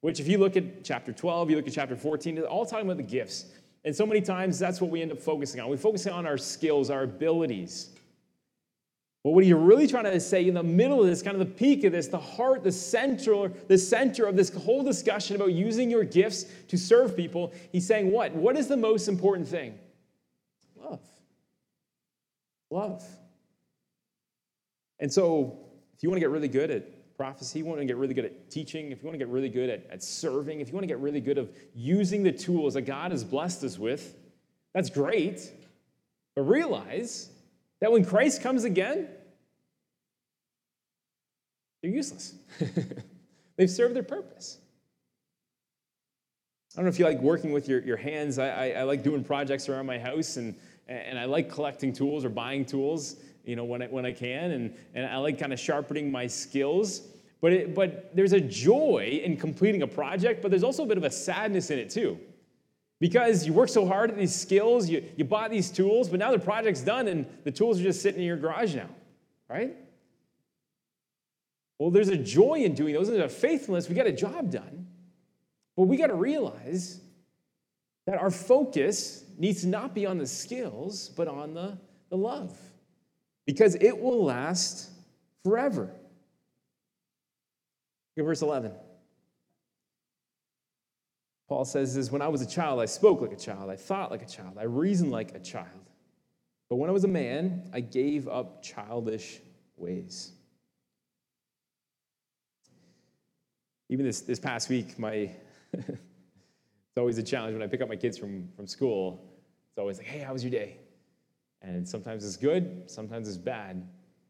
which 0.02 0.20
if 0.20 0.28
you 0.28 0.38
look 0.38 0.58
at 0.58 0.84
chapter 0.84 1.14
12, 1.14 1.52
you 1.52 1.56
look 1.56 1.68
at 1.68 1.74
chapter 1.74 1.96
14, 1.96 2.36
they're 2.36 2.46
all 2.46 2.66
talking 2.66 2.86
about 2.86 2.98
the 2.98 3.04
gifts. 3.04 3.46
And 3.84 3.96
so 3.96 4.06
many 4.06 4.22
times 4.22 4.60
that's 4.60 4.80
what 4.80 4.92
we 4.92 5.02
end 5.02 5.12
up 5.12 5.20
focusing 5.20 5.60
on. 5.60 5.70
We 5.70 5.78
focus 5.78 6.06
on 6.08 6.26
our 6.26 6.38
skills, 6.38 6.90
our 6.90 7.04
abilities. 7.04 7.90
But 9.24 9.32
what 9.32 9.44
are 9.44 9.48
you 9.48 9.58
really 9.58 9.88
trying 9.88 10.06
to 10.06 10.20
say 10.20 10.48
in 10.48 10.56
the 10.56 10.64
middle 10.64 11.00
of 11.00 11.08
this, 11.08 11.22
kind 11.22 11.40
of 11.40 11.48
the 11.48 11.54
peak 11.54 11.84
of 11.84 11.92
this, 11.92 12.08
the 12.08 12.20
heart, 12.20 12.64
the 12.64 12.72
center, 12.72 13.50
the 13.68 13.78
center 13.78 14.26
of 14.26 14.36
this 14.36 14.50
whole 14.50 14.84
discussion 14.84 15.36
about 15.36 15.54
using 15.54 15.92
your 15.92 16.04
gifts 16.04 16.46
to 16.70 16.78
serve 16.78 17.16
people, 17.16 17.54
he's 17.72 17.86
saying 17.86 18.12
what? 18.12 18.34
What 18.34 18.58
is 18.58 18.68
the 18.68 18.78
most 18.78 19.08
important 19.08 19.48
thing? 19.48 19.78
Love. 20.76 21.02
Love. 22.72 23.04
And 25.00 25.12
so, 25.12 25.58
if 25.96 26.02
you 26.02 26.10
want 26.10 26.18
to 26.18 26.22
get 26.22 26.30
really 26.30 26.48
good 26.48 26.72
at 26.72 26.84
prophecy, 27.22 27.60
you 27.60 27.66
want 27.66 27.78
to 27.78 27.86
get 27.86 27.98
really 27.98 28.16
good 28.16 28.26
at 28.26 28.50
teaching, 28.50 28.92
if 28.92 29.04
you 29.04 29.06
want 29.06 29.14
to 29.14 29.24
get 29.24 29.28
really 29.28 29.48
good 29.48 29.70
at, 29.70 29.86
at 29.92 30.02
serving, 30.02 30.60
if 30.60 30.70
you 30.70 30.74
want 30.74 30.82
to 30.82 30.88
get 30.88 30.98
really 30.98 31.22
good 31.22 31.38
of 31.38 31.52
using 31.76 32.24
the 32.24 32.32
tools 32.32 32.74
that 32.74 32.82
God 32.82 33.12
has 33.12 33.24
blessed 33.24 33.64
us 33.64 33.78
with, 33.78 34.16
that's 34.74 34.90
great. 34.90 35.52
But 36.36 36.42
realize 36.48 37.30
that 37.80 37.92
when 37.92 38.04
Christ 38.04 38.42
comes 38.42 38.64
again, 38.64 39.08
they're 41.84 41.92
useless. 41.92 42.34
They've 43.56 43.70
served 43.70 43.96
their 43.96 44.02
purpose. 44.02 44.58
I 46.74 46.78
don't 46.78 46.86
know 46.86 46.90
if 46.90 46.98
you 46.98 47.06
like 47.06 47.20
working 47.20 47.52
with 47.52 47.70
your, 47.70 47.82
your 47.82 47.98
hands. 47.98 48.40
I, 48.40 48.48
I, 48.48 48.70
I, 48.80 48.84
like 48.84 49.04
doing 49.04 49.24
projects 49.24 49.70
around 49.70 49.86
my 49.86 50.00
house, 50.00 50.38
and, 50.38 50.56
and 50.88 51.20
I 51.20 51.26
like 51.26 51.52
collecting 51.52 51.94
tools 51.94 52.26
or 52.26 52.30
buying 52.30 52.66
tools, 52.66 53.18
you 53.44 53.56
know, 53.56 53.64
when 53.64 53.82
I, 53.82 53.88
when 53.88 54.06
I 54.06 54.12
can, 54.12 54.52
and, 54.52 54.76
and 54.94 55.06
I 55.06 55.18
like 55.18 55.40
kind 55.40 55.54
of 55.54 55.60
sharpening 55.60 56.12
my 56.12 56.28
skills. 56.28 57.02
But, 57.42 57.54
it, 57.54 57.76
but 57.76 58.16
there's 58.16 58.34
a 58.34 58.42
joy 58.42 59.22
in 59.24 59.36
completing 59.38 59.82
a 59.82 59.88
project, 59.88 60.42
but 60.42 60.52
there's 60.52 60.64
also 60.64 60.84
a 60.84 60.86
bit 60.86 60.98
of 60.98 61.04
a 61.04 61.12
sadness 61.12 61.72
in 61.72 61.80
it 61.80 61.90
too. 61.90 62.20
Because 63.00 63.48
you 63.48 63.54
work 63.54 63.70
so 63.70 63.88
hard 63.88 64.12
at 64.12 64.18
these 64.18 64.36
skills, 64.36 64.88
you, 64.88 65.04
you 65.18 65.26
bought 65.26 65.50
these 65.50 65.72
tools, 65.72 66.08
but 66.08 66.20
now 66.20 66.32
the 66.32 66.38
project's 66.38 66.82
done 66.82 67.08
and 67.08 67.26
the 67.44 67.52
tools 67.52 67.80
are 67.80 67.84
just 67.84 68.04
sitting 68.04 68.22
in 68.22 68.28
your 68.28 68.38
garage 68.38 68.76
now, 68.76 68.90
right? 69.50 69.76
Well, 71.80 71.90
there's 71.90 72.10
a 72.10 72.18
joy 72.18 72.60
in 72.60 72.76
doing 72.76 72.94
those, 72.94 73.08
there's 73.08 73.20
a 73.20 73.28
faithfulness. 73.28 73.90
We 73.90 73.96
got 73.96 74.06
a 74.06 74.12
job 74.12 74.52
done. 74.52 74.86
But 75.76 75.84
we 75.84 75.98
got 75.98 76.08
to 76.08 76.16
realize 76.16 77.00
that 78.06 78.20
our 78.20 78.30
focus 78.30 79.24
needs 79.38 79.62
to 79.62 79.68
not 79.68 79.96
be 79.96 80.06
on 80.06 80.20
the 80.20 80.28
skills, 80.28 81.10
but 81.10 81.28
on 81.28 81.56
the, 81.56 81.78
the 82.10 82.18
love. 82.18 82.56
Because 83.46 83.76
it 83.76 83.98
will 83.98 84.24
last 84.24 84.90
forever. 85.44 85.92
Look 88.16 88.24
at 88.24 88.26
verse 88.26 88.42
11. 88.42 88.74
Paul 91.48 91.66
says 91.66 91.96
this 91.96 92.12
when 92.12 92.22
I 92.22 92.30
was 92.30 92.42
a 92.42 92.46
child, 92.46 92.80
I 92.80 92.86
spoke 92.86 93.20
like 93.20 93.34
a 93.34 93.38
child, 93.38 93.70
I 93.70 93.76
thought 93.76 94.10
like 94.10 94.22
a 94.22 94.28
child, 94.28 94.58
I 94.58 94.64
reasoned 94.64 95.12
like 95.12 95.36
a 95.36 95.40
child. 95.40 95.68
But 96.70 96.78
when 96.78 96.90
I 96.90 96.94
was 96.94 97.04
a 97.04 97.10
man, 97.10 97.70
I 97.74 97.82
gave 97.82 98.30
up 98.30 98.64
childish 98.64 99.42
ways. 99.76 100.32
Even 103.90 104.06
this, 104.06 104.22
this 104.22 104.40
past 104.40 104.70
week, 104.70 104.98
my 104.98 105.30
it's 105.74 106.98
always 106.98 107.18
a 107.18 107.24
challenge 107.24 107.54
when 107.54 107.62
I 107.62 107.68
pick 107.68 107.82
up 107.82 107.90
my 107.90 107.98
kids 107.98 108.18
from, 108.18 108.48
from 108.56 108.68
school. 108.68 109.34
It's 109.72 109.78
always 109.78 109.98
like, 109.98 110.08
hey, 110.08 110.20
how 110.20 110.32
was 110.32 110.44
your 110.44 110.52
day? 110.52 110.78
And 111.62 111.88
sometimes 111.88 112.26
it's 112.26 112.38
good, 112.38 112.90
sometimes 112.90 113.28
it's 113.28 113.38
bad. 113.38 113.88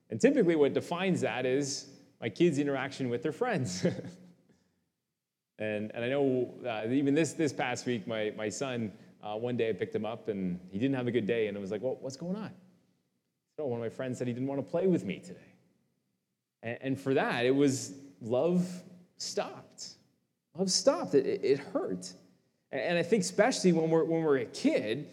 And 0.09 0.19
typically, 0.19 0.55
what 0.55 0.73
defines 0.73 1.21
that 1.21 1.45
is 1.45 1.87
my 2.19 2.29
kids' 2.29 2.59
interaction 2.59 3.09
with 3.09 3.23
their 3.23 3.31
friends. 3.31 3.85
And, 5.61 5.91
and 5.93 6.03
I 6.03 6.09
know 6.09 6.51
uh, 6.67 6.91
even 6.91 7.13
this, 7.13 7.33
this 7.33 7.53
past 7.53 7.85
week, 7.85 8.07
my, 8.07 8.33
my 8.35 8.49
son, 8.49 8.91
uh, 9.21 9.35
one 9.35 9.55
day 9.55 9.69
I 9.69 9.73
picked 9.73 9.93
him 9.93 10.05
up 10.05 10.27
and 10.27 10.59
he 10.71 10.79
didn't 10.79 10.95
have 10.95 11.05
a 11.05 11.11
good 11.11 11.27
day. 11.27 11.47
And 11.47 11.55
I 11.55 11.61
was 11.61 11.69
like, 11.69 11.83
well, 11.83 11.97
what's 12.01 12.17
going 12.17 12.35
on? 12.35 12.49
So 13.57 13.67
one 13.67 13.79
of 13.79 13.83
my 13.83 13.89
friends 13.89 14.17
said 14.17 14.25
he 14.25 14.33
didn't 14.33 14.47
want 14.47 14.59
to 14.59 14.69
play 14.69 14.87
with 14.87 15.05
me 15.05 15.19
today. 15.19 15.39
And, 16.63 16.77
and 16.81 16.99
for 16.99 17.13
that, 17.13 17.45
it 17.45 17.55
was 17.55 17.93
love 18.21 18.67
stopped. 19.17 19.89
Love 20.57 20.71
stopped. 20.71 21.13
It, 21.13 21.45
it, 21.45 21.59
hurt. 21.59 22.11
And 22.71 22.97
I 22.97 23.03
think 23.03 23.21
especially 23.21 23.71
when 23.71 23.91
we're, 23.91 24.03
when 24.03 24.23
we're 24.23 24.39
a 24.39 24.45
kid, 24.45 25.09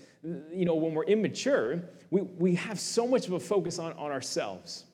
you 0.50 0.64
know, 0.64 0.76
when 0.76 0.94
we're 0.94 1.04
immature, 1.04 1.82
we, 2.10 2.22
we 2.22 2.54
have 2.54 2.78
so 2.80 3.06
much 3.06 3.26
of 3.26 3.32
a 3.34 3.40
focus 3.40 3.78
on, 3.78 3.92
on 3.94 4.10
ourselves. 4.10 4.84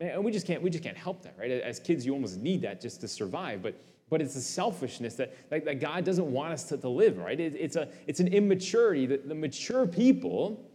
And 0.00 0.24
we 0.24 0.32
just 0.32 0.46
can't, 0.46 0.62
we 0.62 0.70
just 0.70 0.82
can't 0.82 0.96
help 0.96 1.22
that, 1.22 1.36
right? 1.38 1.50
As 1.50 1.78
kids, 1.78 2.04
you 2.04 2.12
almost 2.12 2.38
need 2.38 2.62
that 2.62 2.80
just 2.80 3.00
to 3.02 3.08
survive. 3.08 3.62
But 3.62 3.76
but 4.12 4.20
it's 4.20 4.36
a 4.36 4.42
selfishness 4.42 5.14
that, 5.14 5.48
that, 5.48 5.64
that 5.64 5.80
God 5.80 6.04
doesn't 6.04 6.30
want 6.30 6.52
us 6.52 6.64
to, 6.64 6.76
to 6.76 6.88
live, 6.90 7.16
right? 7.16 7.40
It, 7.40 7.54
it's, 7.58 7.76
a, 7.76 7.88
it's 8.06 8.20
an 8.20 8.28
immaturity 8.28 9.06
that 9.06 9.26
the 9.26 9.34
mature 9.34 9.86
people 9.86 10.68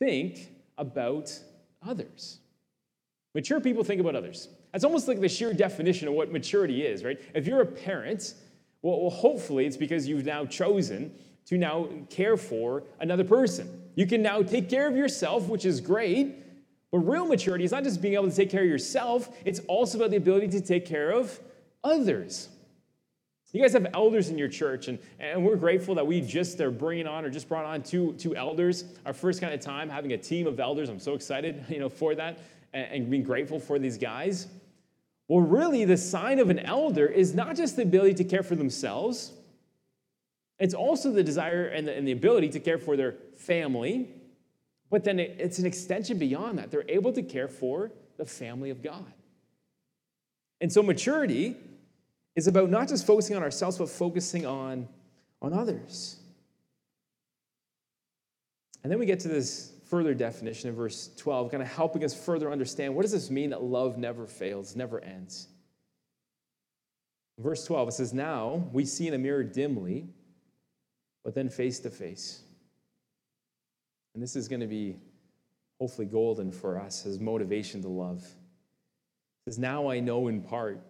think 0.00 0.50
about 0.76 1.32
others. 1.86 2.40
Mature 3.32 3.60
people 3.60 3.84
think 3.84 4.00
about 4.00 4.16
others. 4.16 4.48
That's 4.72 4.82
almost 4.82 5.06
like 5.06 5.20
the 5.20 5.28
sheer 5.28 5.54
definition 5.54 6.08
of 6.08 6.14
what 6.14 6.32
maturity 6.32 6.84
is, 6.84 7.04
right? 7.04 7.20
If 7.32 7.46
you're 7.46 7.60
a 7.60 7.66
parent, 7.66 8.34
well, 8.82 9.02
well 9.02 9.10
hopefully 9.10 9.66
it's 9.66 9.76
because 9.76 10.08
you've 10.08 10.24
now 10.24 10.44
chosen 10.44 11.14
to 11.46 11.58
now 11.58 11.86
care 12.08 12.36
for 12.36 12.82
another 12.98 13.22
person. 13.22 13.79
You 13.94 14.06
can 14.06 14.22
now 14.22 14.42
take 14.42 14.68
care 14.68 14.86
of 14.86 14.96
yourself, 14.96 15.48
which 15.48 15.64
is 15.64 15.80
great, 15.80 16.36
but 16.90 16.98
real 16.98 17.26
maturity 17.26 17.64
is 17.64 17.72
not 17.72 17.84
just 17.84 18.00
being 18.00 18.14
able 18.14 18.28
to 18.28 18.34
take 18.34 18.50
care 18.50 18.62
of 18.62 18.68
yourself, 18.68 19.28
it's 19.44 19.60
also 19.68 19.98
about 19.98 20.10
the 20.10 20.16
ability 20.16 20.48
to 20.48 20.60
take 20.60 20.86
care 20.86 21.10
of 21.10 21.38
others. 21.84 22.48
You 23.52 23.60
guys 23.60 23.72
have 23.72 23.88
elders 23.94 24.28
in 24.28 24.38
your 24.38 24.48
church, 24.48 24.86
and, 24.86 24.98
and 25.18 25.44
we're 25.44 25.56
grateful 25.56 25.96
that 25.96 26.06
we 26.06 26.20
just 26.20 26.60
are 26.60 26.70
bringing 26.70 27.08
on 27.08 27.24
or 27.24 27.30
just 27.30 27.48
brought 27.48 27.64
on 27.64 27.82
two, 27.82 28.12
two 28.12 28.36
elders. 28.36 28.84
Our 29.04 29.12
first 29.12 29.40
kind 29.40 29.52
of 29.52 29.60
time 29.60 29.88
having 29.88 30.12
a 30.12 30.18
team 30.18 30.46
of 30.46 30.60
elders. 30.60 30.88
I'm 30.88 31.00
so 31.00 31.14
excited, 31.14 31.64
you 31.68 31.80
know, 31.80 31.88
for 31.88 32.14
that 32.14 32.38
and, 32.72 32.92
and 32.92 33.10
being 33.10 33.24
grateful 33.24 33.58
for 33.58 33.78
these 33.78 33.98
guys. 33.98 34.46
Well, 35.26 35.40
really, 35.40 35.84
the 35.84 35.96
sign 35.96 36.38
of 36.38 36.50
an 36.50 36.60
elder 36.60 37.06
is 37.06 37.34
not 37.34 37.56
just 37.56 37.76
the 37.76 37.82
ability 37.82 38.14
to 38.14 38.24
care 38.24 38.42
for 38.44 38.54
themselves, 38.54 39.32
it's 40.60 40.74
also 40.74 41.10
the 41.10 41.24
desire 41.24 41.66
and 41.66 41.88
the, 41.88 41.96
and 41.96 42.06
the 42.06 42.12
ability 42.12 42.50
to 42.50 42.60
care 42.60 42.78
for 42.78 42.96
their 42.96 43.16
family, 43.36 44.10
but 44.90 45.02
then 45.02 45.18
it, 45.18 45.36
it's 45.38 45.58
an 45.58 45.66
extension 45.66 46.18
beyond 46.18 46.58
that. 46.58 46.70
They're 46.70 46.88
able 46.88 47.12
to 47.14 47.22
care 47.22 47.48
for 47.48 47.90
the 48.18 48.26
family 48.26 48.68
of 48.68 48.82
God. 48.82 49.12
And 50.60 50.70
so, 50.70 50.82
maturity 50.82 51.56
is 52.36 52.46
about 52.46 52.68
not 52.68 52.88
just 52.88 53.06
focusing 53.06 53.34
on 53.36 53.42
ourselves, 53.42 53.78
but 53.78 53.88
focusing 53.88 54.44
on, 54.44 54.86
on 55.40 55.54
others. 55.54 56.18
And 58.82 58.92
then 58.92 58.98
we 58.98 59.06
get 59.06 59.20
to 59.20 59.28
this 59.28 59.72
further 59.86 60.14
definition 60.14 60.68
in 60.68 60.76
verse 60.76 61.10
12, 61.16 61.50
kind 61.50 61.62
of 61.62 61.68
helping 61.68 62.04
us 62.04 62.14
further 62.14 62.52
understand 62.52 62.94
what 62.94 63.02
does 63.02 63.12
this 63.12 63.30
mean 63.30 63.50
that 63.50 63.62
love 63.62 63.96
never 63.98 64.26
fails, 64.26 64.76
never 64.76 65.00
ends. 65.00 65.48
verse 67.38 67.64
12, 67.64 67.88
it 67.88 67.92
says, 67.92 68.12
Now 68.12 68.68
we 68.72 68.84
see 68.84 69.08
in 69.08 69.14
a 69.14 69.18
mirror 69.18 69.42
dimly, 69.42 70.06
but 71.30 71.36
then 71.36 71.48
face 71.48 71.78
to 71.78 71.90
face. 71.90 72.42
And 74.14 74.20
this 74.20 74.34
is 74.34 74.48
going 74.48 74.58
to 74.58 74.66
be 74.66 74.96
hopefully 75.78 76.08
golden 76.08 76.50
for 76.50 76.76
us 76.76 77.06
as 77.06 77.20
motivation 77.20 77.80
to 77.82 77.88
love. 77.88 78.18
It 78.18 79.52
says, 79.52 79.56
Now 79.56 79.88
I 79.88 80.00
know 80.00 80.26
in 80.26 80.42
part 80.42 80.82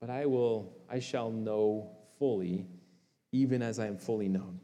but 0.00 0.08
I 0.08 0.24
will, 0.24 0.72
I 0.88 1.00
shall 1.00 1.30
know 1.30 1.90
fully, 2.18 2.64
even 3.32 3.60
as 3.60 3.78
I 3.78 3.88
am 3.88 3.98
fully 3.98 4.28
known. 4.28 4.58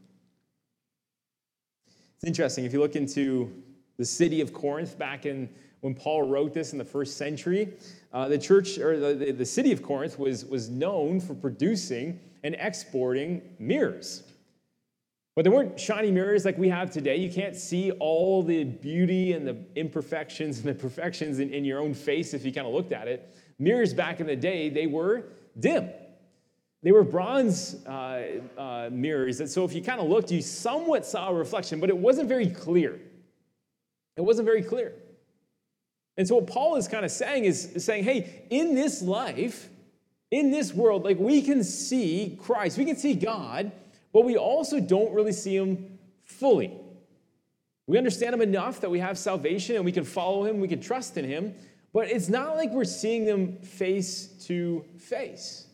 It's 2.15 2.23
interesting, 2.23 2.65
if 2.65 2.73
you 2.73 2.79
look 2.79 2.95
into 2.95 3.53
the 3.97 4.05
city 4.05 4.41
of 4.41 4.53
Corinth 4.53 4.97
back 4.97 5.27
in 5.27 5.49
when 5.81 5.93
Paul 5.93 6.23
wrote 6.23 6.51
this 6.51 6.71
in 6.71 6.79
the 6.79 6.85
first 6.85 7.15
century, 7.15 7.73
uh, 8.11 8.27
the 8.27 8.39
church 8.39 8.79
or 8.79 9.13
the, 9.13 9.31
the 9.31 9.45
city 9.45 9.71
of 9.71 9.83
Corinth 9.83 10.17
was, 10.17 10.45
was 10.45 10.67
known 10.67 11.19
for 11.19 11.35
producing 11.35 12.19
and 12.43 12.55
exporting 12.57 13.43
mirrors. 13.59 14.23
But 15.35 15.43
they 15.43 15.49
weren't 15.49 15.77
shiny 15.77 16.11
mirrors 16.11 16.45
like 16.45 16.57
we 16.57 16.69
have 16.69 16.89
today. 16.91 17.17
You 17.17 17.29
can't 17.29 17.55
see 17.57 17.91
all 17.91 18.41
the 18.41 18.63
beauty 18.63 19.33
and 19.33 19.45
the 19.45 19.57
imperfections 19.75 20.59
and 20.59 20.65
the 20.65 20.73
perfections 20.73 21.39
in, 21.39 21.53
in 21.53 21.65
your 21.65 21.79
own 21.79 21.93
face 21.93 22.33
if 22.33 22.45
you 22.45 22.53
kind 22.53 22.65
of 22.65 22.73
looked 22.73 22.93
at 22.93 23.09
it. 23.09 23.35
Mirrors 23.59 23.93
back 23.93 24.21
in 24.21 24.27
the 24.27 24.35
day, 24.35 24.69
they 24.69 24.87
were 24.87 25.25
dim. 25.59 25.89
They 26.83 26.91
were 26.91 27.03
bronze 27.03 27.83
uh, 27.85 28.41
uh, 28.57 28.89
mirrors, 28.91 29.39
and 29.39 29.49
so 29.49 29.65
if 29.65 29.73
you 29.73 29.81
kind 29.81 29.99
of 29.99 30.07
looked, 30.07 30.31
you 30.31 30.41
somewhat 30.41 31.05
saw 31.05 31.29
a 31.29 31.33
reflection, 31.33 31.79
but 31.79 31.89
it 31.89 31.97
wasn't 31.97 32.29
very 32.29 32.47
clear. 32.47 32.99
It 34.15 34.21
wasn't 34.21 34.45
very 34.45 34.61
clear. 34.61 34.93
And 36.15 36.27
so 36.27 36.35
what 36.35 36.47
Paul 36.47 36.75
is 36.75 36.87
kind 36.87 37.03
of 37.03 37.11
saying 37.11 37.45
is, 37.45 37.73
is 37.73 37.83
saying, 37.83 38.03
hey, 38.03 38.45
in 38.49 38.75
this 38.75 39.01
life, 39.01 39.67
in 40.31 40.51
this 40.51 40.73
world, 40.73 41.03
like 41.03 41.17
we 41.17 41.41
can 41.41 41.63
see 41.63 42.37
Christ, 42.41 42.77
we 42.77 42.85
can 42.85 42.95
see 42.95 43.15
God, 43.15 43.71
but 44.15 44.23
we 44.23 44.37
also 44.37 44.79
don't 44.79 45.13
really 45.13 45.33
see 45.33 45.57
him 45.57 45.99
fully. 46.23 46.71
We 47.85 47.97
understand 47.97 48.33
him 48.33 48.41
enough 48.41 48.79
that 48.79 48.89
we 48.89 48.99
have 48.99 49.17
salvation 49.17 49.75
and 49.75 49.83
we 49.83 49.91
can 49.91 50.05
follow 50.05 50.45
him, 50.45 50.61
we 50.61 50.69
can 50.69 50.79
trust 50.79 51.17
in 51.17 51.25
him, 51.25 51.53
but 51.91 52.09
it's 52.09 52.29
not 52.29 52.55
like 52.55 52.71
we're 52.71 52.85
seeing 52.85 53.25
them 53.25 53.57
face 53.57 54.27
to 54.47 54.85
face. 54.97 55.67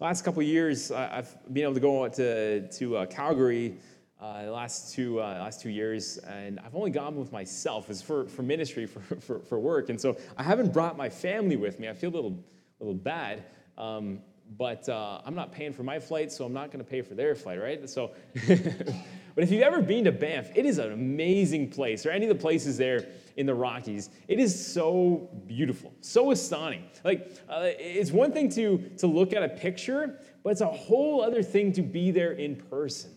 Last 0.00 0.24
couple 0.24 0.42
years, 0.42 0.90
I've 0.90 1.36
been 1.52 1.64
able 1.64 1.74
to 1.74 1.80
go 1.80 2.08
to, 2.08 2.68
to 2.68 2.96
uh, 2.96 3.04
Calgary 3.04 3.74
uh, 4.18 4.46
the 4.46 4.50
last 4.50 4.94
two, 4.94 5.20
uh, 5.20 5.24
last 5.24 5.60
two 5.60 5.68
years, 5.68 6.16
and 6.16 6.58
I've 6.60 6.74
only 6.74 6.90
gone 6.90 7.16
with 7.16 7.32
myself. 7.32 7.90
It's 7.90 8.00
for, 8.00 8.28
for 8.28 8.42
ministry, 8.42 8.86
for, 8.94 9.00
for, 9.16 9.40
for 9.40 9.58
work, 9.58 9.90
and 9.90 10.00
so 10.00 10.16
I 10.38 10.42
haven't 10.42 10.72
brought 10.72 10.96
my 10.96 11.10
family 11.10 11.56
with 11.56 11.78
me. 11.78 11.90
I 11.90 11.92
feel 11.92 12.08
a 12.08 12.16
little, 12.16 12.42
little 12.80 12.94
bad. 12.94 13.44
Um, 13.76 14.20
but 14.56 14.88
uh, 14.88 15.20
I'm 15.24 15.34
not 15.34 15.52
paying 15.52 15.72
for 15.72 15.82
my 15.82 15.98
flight, 15.98 16.30
so 16.30 16.44
I'm 16.44 16.52
not 16.52 16.70
going 16.70 16.84
to 16.84 16.88
pay 16.88 17.02
for 17.02 17.14
their 17.14 17.34
flight, 17.34 17.60
right? 17.60 17.88
So, 17.88 18.12
but 18.34 19.42
if 19.42 19.50
you've 19.50 19.62
ever 19.62 19.80
been 19.80 20.04
to 20.04 20.12
Banff, 20.12 20.50
it 20.54 20.66
is 20.66 20.78
an 20.78 20.92
amazing 20.92 21.70
place, 21.70 22.06
or 22.06 22.10
any 22.10 22.26
of 22.26 22.36
the 22.36 22.40
places 22.40 22.76
there 22.76 23.06
in 23.36 23.46
the 23.46 23.54
Rockies. 23.54 24.10
It 24.28 24.38
is 24.38 24.72
so 24.72 25.28
beautiful, 25.46 25.92
so 26.00 26.30
astounding. 26.30 26.84
Like, 27.02 27.32
uh, 27.48 27.70
it's 27.78 28.12
one 28.12 28.32
thing 28.32 28.48
to 28.50 28.78
to 28.98 29.06
look 29.06 29.32
at 29.32 29.42
a 29.42 29.48
picture, 29.48 30.20
but 30.42 30.50
it's 30.50 30.60
a 30.60 30.66
whole 30.66 31.22
other 31.22 31.42
thing 31.42 31.72
to 31.72 31.82
be 31.82 32.10
there 32.10 32.32
in 32.32 32.56
person. 32.56 33.12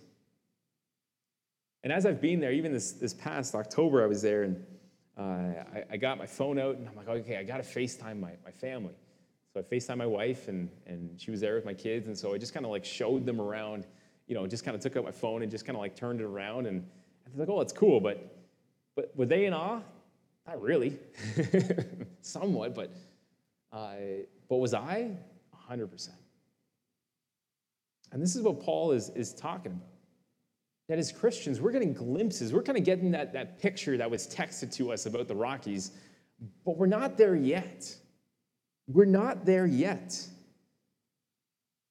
And 1.83 1.93
as 1.93 2.05
I've 2.05 2.21
been 2.21 2.39
there, 2.39 2.51
even 2.51 2.71
this 2.71 2.93
this 2.93 3.13
past 3.13 3.53
October, 3.53 4.03
I 4.03 4.07
was 4.07 4.21
there, 4.21 4.43
and 4.43 4.65
uh, 5.17 5.21
I, 5.21 5.83
I 5.91 5.97
got 5.97 6.17
my 6.17 6.25
phone 6.25 6.57
out, 6.57 6.77
and 6.77 6.87
I'm 6.87 6.95
like, 6.95 7.07
okay, 7.07 7.37
I 7.37 7.43
got 7.43 7.57
to 7.57 7.63
FaceTime 7.63 8.19
my 8.19 8.31
my 8.43 8.51
family. 8.51 8.93
I 9.57 9.61
FaceTime 9.61 9.97
my 9.97 10.05
wife, 10.05 10.47
and, 10.47 10.69
and 10.85 11.19
she 11.19 11.31
was 11.31 11.41
there 11.41 11.55
with 11.55 11.65
my 11.65 11.73
kids. 11.73 12.07
And 12.07 12.17
so 12.17 12.33
I 12.33 12.37
just 12.37 12.53
kind 12.53 12.65
of 12.65 12.71
like 12.71 12.85
showed 12.85 13.25
them 13.25 13.41
around, 13.41 13.87
you 14.27 14.35
know, 14.35 14.45
just 14.47 14.63
kind 14.63 14.75
of 14.75 14.81
took 14.81 14.95
out 14.95 15.03
my 15.03 15.11
phone 15.11 15.41
and 15.41 15.51
just 15.51 15.65
kind 15.65 15.75
of 15.75 15.81
like 15.81 15.95
turned 15.95 16.21
it 16.21 16.25
around. 16.25 16.65
And 16.65 16.85
they're 17.35 17.45
like, 17.45 17.49
oh, 17.49 17.61
it's 17.61 17.73
cool. 17.73 17.99
But, 17.99 18.37
but 18.95 19.11
were 19.15 19.25
they 19.25 19.45
in 19.45 19.53
awe? 19.53 19.81
Not 20.47 20.61
really. 20.61 20.97
Somewhat, 22.21 22.73
but, 22.73 22.93
uh, 23.73 23.95
but 24.49 24.57
was 24.57 24.73
I? 24.73 25.11
100%. 25.69 26.09
And 28.11 28.21
this 28.21 28.35
is 28.35 28.41
what 28.41 28.61
Paul 28.61 28.91
is, 28.91 29.09
is 29.09 29.33
talking 29.33 29.73
about. 29.73 29.87
That 30.87 30.99
as 30.99 31.11
Christians, 31.11 31.59
we're 31.59 31.73
getting 31.73 31.93
glimpses. 31.93 32.53
We're 32.53 32.63
kind 32.63 32.77
of 32.77 32.85
getting 32.85 33.11
that, 33.11 33.33
that 33.33 33.59
picture 33.59 33.97
that 33.97 34.09
was 34.09 34.25
texted 34.25 34.73
to 34.75 34.93
us 34.93 35.05
about 35.05 35.27
the 35.27 35.35
Rockies, 35.35 35.91
but 36.65 36.77
we're 36.77 36.85
not 36.85 37.17
there 37.17 37.35
yet. 37.35 37.93
We're 38.88 39.06
not 39.06 39.45
there 39.45 39.65
yet. 39.65 40.28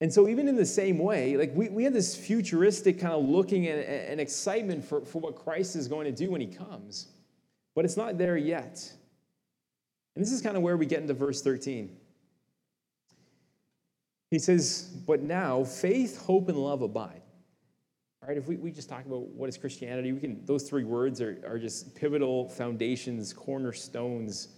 And 0.01 0.13
so, 0.13 0.29
even 0.29 0.49
in 0.49 0.57
the 0.57 0.67
same 0.67 0.99
way, 0.99 1.37
like 1.37 1.53
we, 1.55 1.69
we 1.69 1.85
have 1.85 1.93
this 1.93 2.15
futuristic 2.15 3.01
kind 3.01 3.15
of 3.15 3.25
looking 3.25 3.67
and, 3.67 3.81
and 3.81 4.21
excitement 4.21 4.85
for, 4.85 5.03
for 5.03 5.21
what 5.21 5.37
Christ 5.37 5.77
is 5.77 5.89
going 5.89 6.05
to 6.05 6.13
do 6.13 6.31
when 6.31 6.41
he 6.41 6.47
comes, 6.47 7.09
but 7.75 7.85
it's 7.85 7.97
not 7.97 8.19
there 8.19 8.37
yet. 8.37 8.93
And 10.15 10.25
this 10.25 10.33
is 10.33 10.41
kind 10.41 10.57
of 10.57 10.63
where 10.63 10.77
we 10.77 10.87
get 10.87 11.01
into 11.01 11.15
verse 11.15 11.43
13. 11.43 11.95
He 14.31 14.39
says, 14.39 14.91
But 15.07 15.23
now 15.23 15.65
faith, 15.65 16.19
hope, 16.19 16.49
and 16.49 16.59
love 16.59 16.83
abide. 16.83 17.23
All 18.23 18.29
right, 18.29 18.37
if 18.37 18.49
we, 18.49 18.57
we 18.57 18.71
just 18.71 18.89
talk 18.89 19.07
about 19.07 19.29
what 19.29 19.49
is 19.49 19.57
Christianity, 19.57 20.13
we 20.13 20.21
can 20.21 20.45
those 20.45 20.69
three 20.69 20.85
words 20.85 21.21
are, 21.21 21.39
are 21.47 21.59
just 21.59 21.95
pivotal 21.95 22.49
foundations, 22.49 23.33
cornerstones 23.33 24.49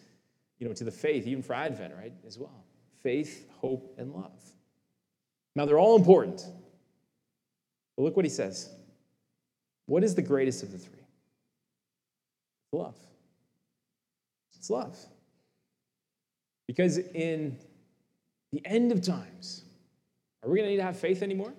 you 0.59 0.67
know, 0.67 0.75
to 0.75 0.85
the 0.85 0.91
faith, 0.91 1.27
even 1.27 1.43
for 1.43 1.55
Advent, 1.55 1.95
right, 1.97 2.13
as 2.27 2.39
well. 2.39 2.65
Faith, 3.03 3.49
hope, 3.61 3.95
and 3.99 4.13
love. 4.13 4.43
Now, 5.55 5.65
they're 5.67 5.79
all 5.79 5.97
important. 5.97 6.45
But 7.97 8.03
look 8.03 8.17
what 8.17 8.25
he 8.25 8.31
says. 8.31 8.71
What 9.87 10.05
is 10.05 10.15
the 10.15 10.23
greatest 10.23 10.63
of 10.63 10.73
the 10.73 10.79
three? 10.79 11.03
Love. 12.73 12.97
It's 14.57 14.71
love. 14.71 14.99
Because 16.67 16.99
in 16.99 17.57
the 18.53 18.61
end 18.67 18.93
of 18.93 19.03
times, 19.03 19.65
are 20.43 20.51
we 20.51 20.59
going 20.59 20.67
to 20.67 20.71
need 20.71 20.77
to 20.77 20.83
have 20.83 20.99
faith 20.99 21.23
anymore? 21.23 21.53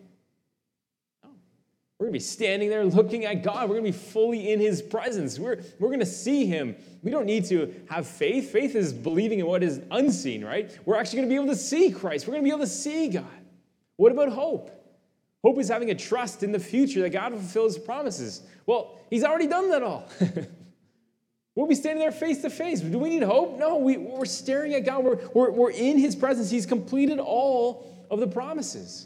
We're 2.00 2.06
going 2.06 2.14
to 2.14 2.20
be 2.20 2.32
standing 2.32 2.70
there 2.70 2.86
looking 2.86 3.26
at 3.26 3.44
God. 3.44 3.68
We're 3.68 3.76
going 3.76 3.92
to 3.92 3.92
be 3.92 4.06
fully 4.06 4.54
in 4.54 4.62
His 4.62 4.82
presence. 4.82 5.38
We're, 5.38 5.62
we're 5.80 5.90
going 5.90 6.00
to 6.00 6.06
see 6.06 6.46
Him. 6.46 6.78
We 7.04 7.12
don't 7.12 7.26
need 7.26 7.44
to 7.48 7.74
have 7.90 8.08
faith. 8.08 8.52
Faith 8.52 8.74
is 8.74 8.94
believing 8.94 9.40
in 9.40 9.46
what 9.46 9.64
is 9.64 9.82
unseen, 9.92 10.46
right? 10.46 10.72
We're 10.86 10.96
actually 10.96 11.18
going 11.18 11.28
to 11.28 11.34
be 11.34 11.36
able 11.36 11.54
to 11.54 11.60
see 11.60 11.92
Christ. 11.92 12.26
We're 12.26 12.36
going 12.36 12.44
to 12.44 12.50
be 12.50 12.56
able 12.56 12.66
to 12.66 12.68
see 12.68 13.10
God. 13.10 13.26
What 13.98 14.14
about 14.14 14.30
hope? 14.30 14.72
Hope 15.44 15.60
is 15.60 15.68
having 15.68 15.92
a 15.92 15.96
trust 15.96 16.42
in 16.42 16.54
the 16.54 16.60
future 16.60 17.02
that 17.02 17.10
God 17.10 17.34
will 17.34 17.40
fulfill 17.40 17.66
His 17.66 17.78
promises. 17.78 18.44
Well, 18.66 18.98
He's 19.10 19.26
already 19.26 19.48
done 19.48 19.70
that 19.70 19.84
all. 19.84 20.08
we'll 21.56 21.68
be 21.68 21.76
standing 21.76 22.00
there 22.00 22.14
face 22.14 22.42
to 22.44 22.50
face. 22.50 22.80
Do 22.80 22.98
we 22.98 23.10
need 23.10 23.24
hope? 23.24 23.60
No, 23.60 23.76
we, 23.76 23.98
we're 23.98 24.24
staring 24.24 24.74
at 24.74 24.86
God. 24.86 25.04
We're, 25.04 25.20
we're, 25.34 25.52
we're 25.52 25.72
in 25.72 25.98
His 25.98 26.16
presence. 26.16 26.50
He's 26.50 26.66
completed 26.66 27.20
all 27.20 28.08
of 28.10 28.22
the 28.22 28.28
promises. 28.28 29.06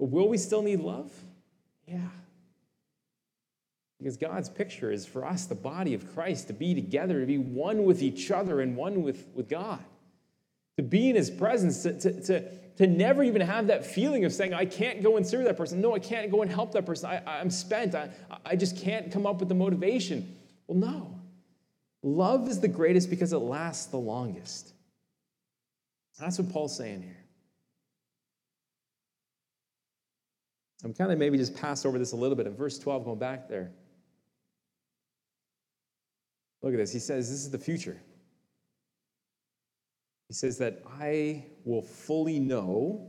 But 0.00 0.06
will 0.06 0.28
we 0.28 0.36
still 0.36 0.62
need 0.62 0.80
love? 0.80 1.12
Yeah. 1.88 2.08
Because 3.98 4.16
God's 4.16 4.48
picture 4.48 4.92
is 4.92 5.06
for 5.06 5.24
us, 5.24 5.46
the 5.46 5.54
body 5.54 5.94
of 5.94 6.12
Christ, 6.14 6.46
to 6.48 6.52
be 6.52 6.74
together, 6.74 7.20
to 7.20 7.26
be 7.26 7.38
one 7.38 7.84
with 7.84 8.02
each 8.02 8.30
other 8.30 8.60
and 8.60 8.76
one 8.76 9.02
with, 9.02 9.26
with 9.34 9.48
God. 9.48 9.82
To 10.76 10.82
be 10.84 11.10
in 11.10 11.16
his 11.16 11.30
presence, 11.30 11.82
to, 11.82 11.98
to, 11.98 12.20
to, 12.22 12.58
to 12.76 12.86
never 12.86 13.24
even 13.24 13.40
have 13.40 13.66
that 13.66 13.84
feeling 13.84 14.24
of 14.24 14.32
saying, 14.32 14.54
I 14.54 14.64
can't 14.66 15.02
go 15.02 15.16
and 15.16 15.26
serve 15.26 15.44
that 15.44 15.56
person. 15.56 15.80
No, 15.80 15.96
I 15.96 15.98
can't 15.98 16.30
go 16.30 16.42
and 16.42 16.50
help 16.50 16.70
that 16.72 16.86
person. 16.86 17.10
I, 17.10 17.40
I'm 17.40 17.50
spent. 17.50 17.96
I, 17.96 18.10
I 18.44 18.54
just 18.54 18.76
can't 18.76 19.10
come 19.10 19.26
up 19.26 19.40
with 19.40 19.48
the 19.48 19.56
motivation. 19.56 20.36
Well, 20.68 20.78
no. 20.78 21.14
Love 22.04 22.48
is 22.48 22.60
the 22.60 22.68
greatest 22.68 23.10
because 23.10 23.32
it 23.32 23.38
lasts 23.38 23.86
the 23.86 23.96
longest. 23.96 24.72
That's 26.20 26.38
what 26.38 26.52
Paul's 26.52 26.76
saying 26.76 27.02
here. 27.02 27.16
I'm 30.84 30.94
kind 30.94 31.10
of 31.10 31.18
maybe 31.18 31.38
just 31.38 31.56
pass 31.56 31.84
over 31.84 31.98
this 31.98 32.12
a 32.12 32.16
little 32.16 32.36
bit. 32.36 32.46
In 32.46 32.54
verse 32.54 32.78
12, 32.78 33.04
going 33.04 33.18
back 33.18 33.48
there. 33.48 33.72
Look 36.62 36.72
at 36.72 36.78
this. 36.78 36.92
He 36.92 36.98
says, 36.98 37.30
This 37.30 37.40
is 37.40 37.50
the 37.50 37.58
future. 37.58 38.00
He 40.28 40.34
says 40.34 40.58
that 40.58 40.82
I 41.00 41.44
will 41.64 41.82
fully 41.82 42.38
know 42.38 43.08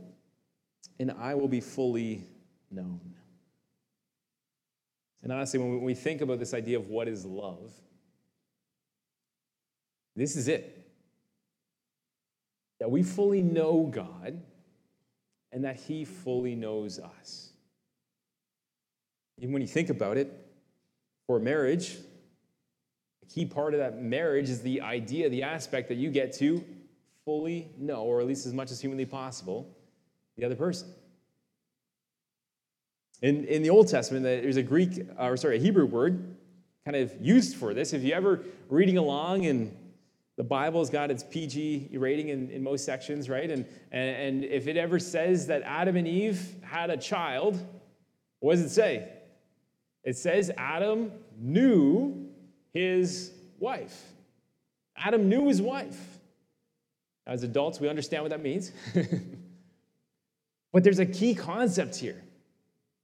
and 0.98 1.10
I 1.12 1.34
will 1.34 1.48
be 1.48 1.60
fully 1.60 2.26
known. 2.70 3.14
And 5.22 5.32
honestly, 5.32 5.58
when 5.58 5.82
we 5.82 5.94
think 5.94 6.22
about 6.22 6.38
this 6.38 6.54
idea 6.54 6.78
of 6.78 6.88
what 6.88 7.08
is 7.08 7.26
love, 7.26 7.72
this 10.16 10.34
is 10.34 10.48
it. 10.48 10.76
That 12.78 12.90
we 12.90 13.02
fully 13.02 13.42
know 13.42 13.90
God 13.92 14.42
and 15.52 15.64
that 15.64 15.76
He 15.76 16.06
fully 16.06 16.54
knows 16.54 16.98
us. 16.98 17.49
Even 19.40 19.52
when 19.52 19.62
you 19.62 19.68
think 19.68 19.88
about 19.88 20.16
it, 20.16 20.30
for 21.26 21.38
marriage, 21.38 21.96
a 23.22 23.26
key 23.26 23.46
part 23.46 23.72
of 23.72 23.80
that 23.80 24.02
marriage 24.02 24.50
is 24.50 24.60
the 24.62 24.80
idea, 24.80 25.28
the 25.28 25.42
aspect 25.42 25.88
that 25.88 25.96
you 25.96 26.10
get 26.10 26.32
to 26.34 26.64
fully 27.24 27.70
know, 27.78 28.02
or 28.02 28.20
at 28.20 28.26
least 28.26 28.46
as 28.46 28.52
much 28.52 28.70
as 28.70 28.80
humanly 28.80 29.06
possible, 29.06 29.66
the 30.36 30.44
other 30.44 30.56
person. 30.56 30.88
In, 33.22 33.44
in 33.44 33.62
the 33.62 33.70
Old 33.70 33.88
Testament, 33.88 34.24
there's 34.24 34.56
a 34.56 34.62
Greek, 34.62 35.06
or 35.18 35.36
sorry, 35.36 35.56
a 35.56 35.60
Hebrew 35.60 35.86
word 35.86 36.36
kind 36.84 36.96
of 36.96 37.14
used 37.20 37.56
for 37.56 37.74
this. 37.74 37.92
If 37.92 38.02
you 38.02 38.12
ever 38.12 38.42
reading 38.68 38.98
along 38.98 39.46
and 39.46 39.76
the 40.36 40.44
Bible's 40.44 40.88
got 40.88 41.10
its 41.10 41.22
PG 41.22 41.90
rating 41.92 42.30
in, 42.30 42.50
in 42.50 42.62
most 42.62 42.84
sections, 42.84 43.28
right? 43.28 43.50
And, 43.50 43.66
and, 43.92 44.16
and 44.16 44.44
if 44.44 44.66
it 44.66 44.76
ever 44.76 44.98
says 44.98 45.46
that 45.48 45.62
Adam 45.62 45.96
and 45.96 46.08
Eve 46.08 46.56
had 46.62 46.88
a 46.88 46.96
child, 46.96 47.62
what 48.40 48.52
does 48.52 48.62
it 48.62 48.70
say? 48.70 49.12
It 50.04 50.16
says 50.16 50.50
Adam 50.56 51.12
knew 51.38 52.28
his 52.72 53.32
wife. 53.58 54.12
Adam 54.96 55.28
knew 55.28 55.48
his 55.48 55.60
wife. 55.60 56.18
As 57.26 57.42
adults, 57.42 57.80
we 57.80 57.88
understand 57.88 58.22
what 58.22 58.30
that 58.30 58.42
means. 58.42 58.72
but 60.72 60.82
there's 60.82 60.98
a 60.98 61.06
key 61.06 61.34
concept 61.34 61.96
here. 61.96 62.22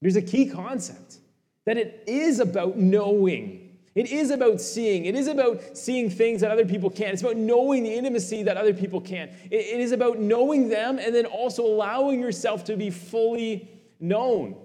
There's 0.00 0.16
a 0.16 0.22
key 0.22 0.46
concept 0.46 1.18
that 1.64 1.76
it 1.76 2.04
is 2.06 2.40
about 2.40 2.76
knowing. 2.76 3.78
It 3.94 4.10
is 4.10 4.30
about 4.30 4.60
seeing. 4.60 5.06
It 5.06 5.14
is 5.14 5.26
about 5.26 5.76
seeing 5.76 6.10
things 6.10 6.40
that 6.42 6.50
other 6.50 6.66
people 6.66 6.90
can't. 6.90 7.12
It's 7.12 7.22
about 7.22 7.36
knowing 7.36 7.82
the 7.82 7.94
intimacy 7.94 8.42
that 8.42 8.56
other 8.56 8.74
people 8.74 9.00
can't. 9.00 9.30
it 9.50 9.80
is 9.80 9.92
about 9.92 10.18
knowing 10.18 10.68
them 10.68 10.98
and 10.98 11.14
then 11.14 11.26
also 11.26 11.64
allowing 11.64 12.20
yourself 12.20 12.64
to 12.64 12.76
be 12.76 12.90
fully 12.90 13.68
known. 14.00 14.56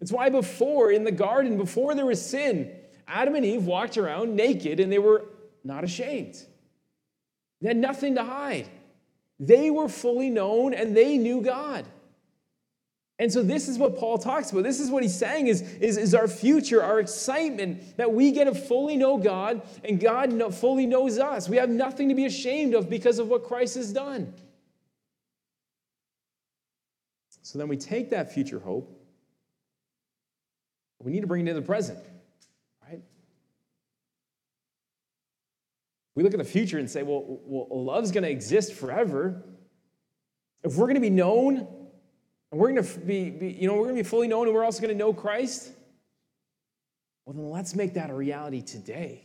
It's 0.00 0.12
why 0.12 0.28
before 0.28 0.90
in 0.90 1.04
the 1.04 1.12
garden, 1.12 1.56
before 1.56 1.94
there 1.94 2.06
was 2.06 2.24
sin, 2.24 2.70
Adam 3.08 3.34
and 3.34 3.44
Eve 3.44 3.64
walked 3.64 3.96
around 3.96 4.34
naked 4.36 4.80
and 4.80 4.92
they 4.92 4.98
were 4.98 5.24
not 5.64 5.84
ashamed. 5.84 6.36
They 7.60 7.68
had 7.68 7.76
nothing 7.76 8.16
to 8.16 8.24
hide. 8.24 8.68
They 9.38 9.70
were 9.70 9.88
fully 9.88 10.30
known 10.30 10.74
and 10.74 10.96
they 10.96 11.16
knew 11.18 11.40
God. 11.40 11.86
And 13.18 13.32
so 13.32 13.42
this 13.42 13.66
is 13.66 13.78
what 13.78 13.96
Paul 13.96 14.18
talks 14.18 14.50
about. 14.50 14.64
This 14.64 14.78
is 14.78 14.90
what 14.90 15.02
he's 15.02 15.18
saying 15.18 15.46
is, 15.46 15.62
is, 15.62 15.96
is 15.96 16.14
our 16.14 16.28
future, 16.28 16.82
our 16.82 17.00
excitement 17.00 17.96
that 17.96 18.12
we 18.12 18.30
get 18.30 18.44
to 18.44 18.54
fully 18.54 18.96
know 18.96 19.16
God 19.16 19.62
and 19.84 19.98
God 19.98 20.32
know, 20.32 20.50
fully 20.50 20.84
knows 20.84 21.18
us. 21.18 21.48
We 21.48 21.56
have 21.56 21.70
nothing 21.70 22.10
to 22.10 22.14
be 22.14 22.26
ashamed 22.26 22.74
of 22.74 22.90
because 22.90 23.18
of 23.18 23.28
what 23.28 23.44
Christ 23.44 23.76
has 23.76 23.90
done. 23.90 24.34
So 27.40 27.58
then 27.58 27.68
we 27.68 27.78
take 27.78 28.10
that 28.10 28.34
future 28.34 28.58
hope. 28.58 28.95
We 31.02 31.12
need 31.12 31.20
to 31.20 31.26
bring 31.26 31.46
it 31.46 31.50
into 31.50 31.60
the 31.60 31.66
present, 31.66 31.98
right? 32.88 33.00
We 36.14 36.22
look 36.22 36.32
at 36.32 36.38
the 36.38 36.44
future 36.44 36.78
and 36.78 36.90
say, 36.90 37.02
well, 37.02 37.22
well 37.44 37.84
love's 37.84 38.10
going 38.10 38.24
to 38.24 38.30
exist 38.30 38.72
forever. 38.72 39.42
If 40.64 40.76
we're 40.76 40.86
going 40.86 40.94
to 40.94 41.00
be 41.00 41.10
known 41.10 41.58
and 42.50 42.60
we're 42.60 42.72
going 42.72 42.82
to 42.82 42.98
be, 43.00 43.30
be 43.30 43.52
you 43.52 43.68
know, 43.68 43.74
we're 43.74 43.84
going 43.84 43.96
to 43.96 44.02
be 44.02 44.08
fully 44.08 44.26
known 44.26 44.46
and 44.46 44.54
we're 44.54 44.64
also 44.64 44.80
going 44.80 44.92
to 44.92 44.98
know 44.98 45.12
Christ, 45.12 45.70
well, 47.24 47.34
then 47.34 47.50
let's 47.50 47.74
make 47.74 47.94
that 47.94 48.10
a 48.10 48.14
reality 48.14 48.62
today. 48.62 49.22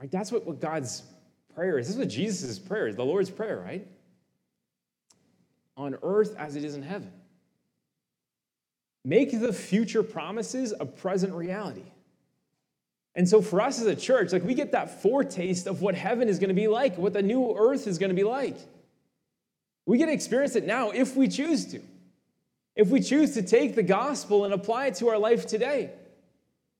Right? 0.00 0.10
That's 0.10 0.32
what, 0.32 0.46
what 0.46 0.60
God's 0.60 1.02
prayer 1.54 1.78
is. 1.78 1.86
This 1.86 1.96
is 1.96 2.00
what 2.00 2.08
Jesus' 2.08 2.58
prayer 2.58 2.86
is, 2.88 2.96
the 2.96 3.04
Lord's 3.04 3.30
prayer, 3.30 3.58
right? 3.58 3.86
On 5.76 5.96
earth 6.02 6.34
as 6.38 6.56
it 6.56 6.64
is 6.64 6.74
in 6.74 6.82
heaven. 6.82 7.12
Make 9.06 9.38
the 9.38 9.52
future 9.52 10.02
promises 10.02 10.74
a 10.80 10.84
present 10.84 11.32
reality. 11.32 11.84
And 13.14 13.28
so 13.28 13.40
for 13.40 13.60
us 13.60 13.80
as 13.80 13.86
a 13.86 13.94
church, 13.94 14.32
like 14.32 14.42
we 14.42 14.52
get 14.52 14.72
that 14.72 15.00
foretaste 15.00 15.68
of 15.68 15.80
what 15.80 15.94
heaven 15.94 16.28
is 16.28 16.40
going 16.40 16.48
to 16.48 16.54
be 16.54 16.66
like, 16.66 16.98
what 16.98 17.12
the 17.12 17.22
new 17.22 17.54
earth 17.56 17.86
is 17.86 17.98
going 17.98 18.10
to 18.10 18.16
be 18.16 18.24
like. 18.24 18.56
We 19.86 19.96
get 19.96 20.06
to 20.06 20.12
experience 20.12 20.56
it 20.56 20.66
now 20.66 20.90
if 20.90 21.14
we 21.14 21.28
choose 21.28 21.66
to. 21.66 21.80
If 22.74 22.88
we 22.88 22.98
choose 22.98 23.34
to 23.34 23.42
take 23.42 23.76
the 23.76 23.84
gospel 23.84 24.44
and 24.44 24.52
apply 24.52 24.86
it 24.86 24.96
to 24.96 25.08
our 25.08 25.18
life 25.18 25.46
today. 25.46 25.92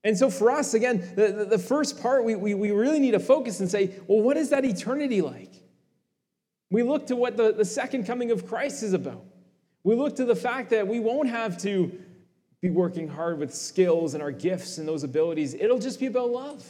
And 0.03 0.17
so 0.17 0.29
for 0.29 0.51
us, 0.51 0.73
again, 0.73 1.09
the, 1.15 1.31
the, 1.31 1.45
the 1.45 1.57
first 1.57 2.01
part, 2.01 2.25
we, 2.25 2.35
we, 2.35 2.53
we 2.53 2.71
really 2.71 2.99
need 2.99 3.11
to 3.11 3.21
focus 3.21 3.61
and 3.61 3.71
say, 3.71 3.93
well, 4.05 4.19
what 4.19 4.35
is 4.35 4.49
that 4.49 4.65
eternity 4.65 5.21
like? 5.21 5.53
We 6.69 6.83
look 6.83 7.07
to 7.07 7.15
what 7.15 7.37
the, 7.37 7.53
the 7.53 7.63
second 7.63 8.05
coming 8.05 8.31
of 8.31 8.45
Christ 8.45 8.83
is 8.83 8.91
about. 8.91 9.23
We 9.83 9.95
look 9.95 10.17
to 10.17 10.25
the 10.25 10.35
fact 10.35 10.71
that 10.71 10.89
we 10.89 10.99
won't 10.99 11.29
have 11.29 11.57
to 11.59 11.97
be 12.61 12.69
working 12.69 13.07
hard 13.07 13.39
with 13.39 13.53
skills 13.53 14.13
and 14.13 14.23
our 14.23 14.31
gifts 14.31 14.77
and 14.77 14.87
those 14.87 15.03
abilities. 15.03 15.53
It'll 15.53 15.79
just 15.79 15.99
be 15.99 16.07
about 16.07 16.29
love. 16.31 16.65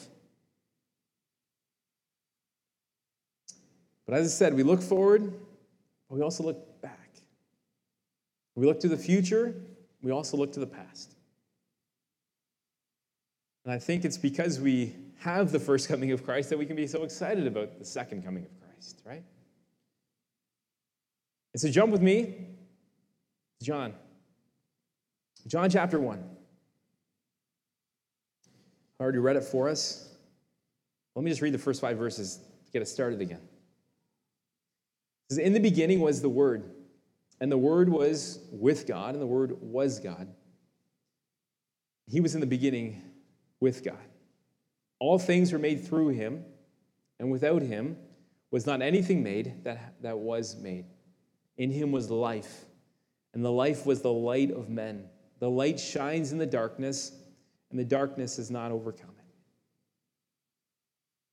But 4.06 4.16
as 4.16 4.28
I 4.28 4.30
said, 4.30 4.54
we 4.54 4.64
look 4.64 4.82
forward 4.82 5.34
but 6.10 6.16
we 6.16 6.22
also 6.22 6.44
look 6.44 6.82
back. 6.82 7.10
We 8.56 8.66
look 8.66 8.80
to 8.82 8.88
the 8.88 8.98
future, 8.98 9.56
we 10.02 10.12
also 10.12 10.38
look 10.38 10.54
to 10.54 10.60
the 10.60 10.68
past. 10.68 11.16
And 13.66 13.74
I 13.74 13.80
think 13.80 14.06
it's 14.06 14.18
because 14.18 14.60
we 14.60 14.96
have 15.20 15.52
the 15.52 15.60
first 15.60 15.90
coming 15.90 16.12
of 16.12 16.24
Christ 16.24 16.50
that 16.50 16.58
we 16.58 16.66
can 16.66 16.76
be 16.76 16.88
so 16.88 17.04
excited 17.04 17.48
about 17.48 17.80
the 17.80 17.86
second 17.86 18.24
coming 18.24 18.46
of 18.46 18.52
Christ, 18.62 19.02
right? 19.06 19.24
And 21.54 21.62
so 21.62 21.70
jump 21.70 21.92
with 21.92 22.02
me 22.02 22.36
John. 23.62 23.94
John 25.48 25.70
chapter 25.70 26.00
1. 26.00 26.24
I 29.00 29.04
already 29.04 29.20
read 29.20 29.36
it 29.36 29.44
for 29.44 29.70
us. 29.70 30.10
Let 31.16 31.24
me 31.24 31.32
just 31.32 31.42
read 31.42 31.54
the 31.54 31.60
first 31.60 31.82
five 31.82 31.98
verses 31.98 32.38
to 32.66 32.72
get 32.72 32.82
us 32.82 32.92
started 32.92 33.22
again 33.22 33.42
says, 35.30 35.38
In 35.38 35.54
the 35.54 35.60
beginning 35.60 36.00
was 36.00 36.22
the 36.22 36.30
Word, 36.30 36.72
and 37.40 37.52
the 37.52 37.58
Word 37.58 37.90
was 37.90 38.40
with 38.52 38.88
God, 38.88 39.14
and 39.14 39.22
the 39.22 39.28
Word 39.28 39.58
was 39.62 40.00
God. 40.00 40.28
He 42.08 42.22
was 42.22 42.36
in 42.36 42.42
the 42.42 42.48
beginning 42.48 43.02
with 43.60 43.84
God. 43.84 43.98
All 45.00 45.20
things 45.20 45.52
were 45.52 45.60
made 45.60 45.86
through 45.86 46.10
him, 46.10 46.44
and 47.20 47.30
without 47.30 47.62
him 47.62 47.98
was 48.50 48.66
not 48.66 48.82
anything 48.82 49.22
made 49.22 49.64
that, 49.64 49.96
that 50.02 50.18
was 50.18 50.56
made. 50.56 50.86
In 51.58 51.72
him 51.72 51.92
was 51.92 52.10
life, 52.10 52.66
and 53.34 53.44
the 53.44 53.52
life 53.52 53.86
was 53.86 54.02
the 54.02 54.12
light 54.12 54.52
of 54.52 54.70
men. 54.70 55.10
The 55.40 55.50
light 55.50 55.80
shines 55.80 56.32
in 56.32 56.38
the 56.38 56.46
darkness, 56.46 57.12
and 57.70 57.80
the 57.80 57.86
darkness 57.86 58.38
has 58.38 58.50
not 58.50 58.72
overcome. 58.72 59.12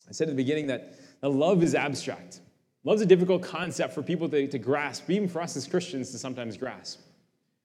I 0.09 0.13
said 0.13 0.29
at 0.29 0.33
the 0.33 0.37
beginning 0.37 0.67
that, 0.67 0.95
that 1.21 1.31
love 1.31 1.63
is 1.63 1.75
abstract. 1.75 2.41
Love's 2.85 3.01
a 3.01 3.07
difficult 3.07 3.43
concept 3.43 3.95
for 3.95 4.03
people 4.03 4.29
to, 4.29 4.47
to 4.47 4.59
grasp, 4.59 5.09
even 5.09 5.29
for 5.29 5.41
us 5.41 5.57
as 5.57 5.67
Christians 5.67 6.11
to 6.11 6.19
sometimes 6.19 6.57
grasp. 6.57 7.01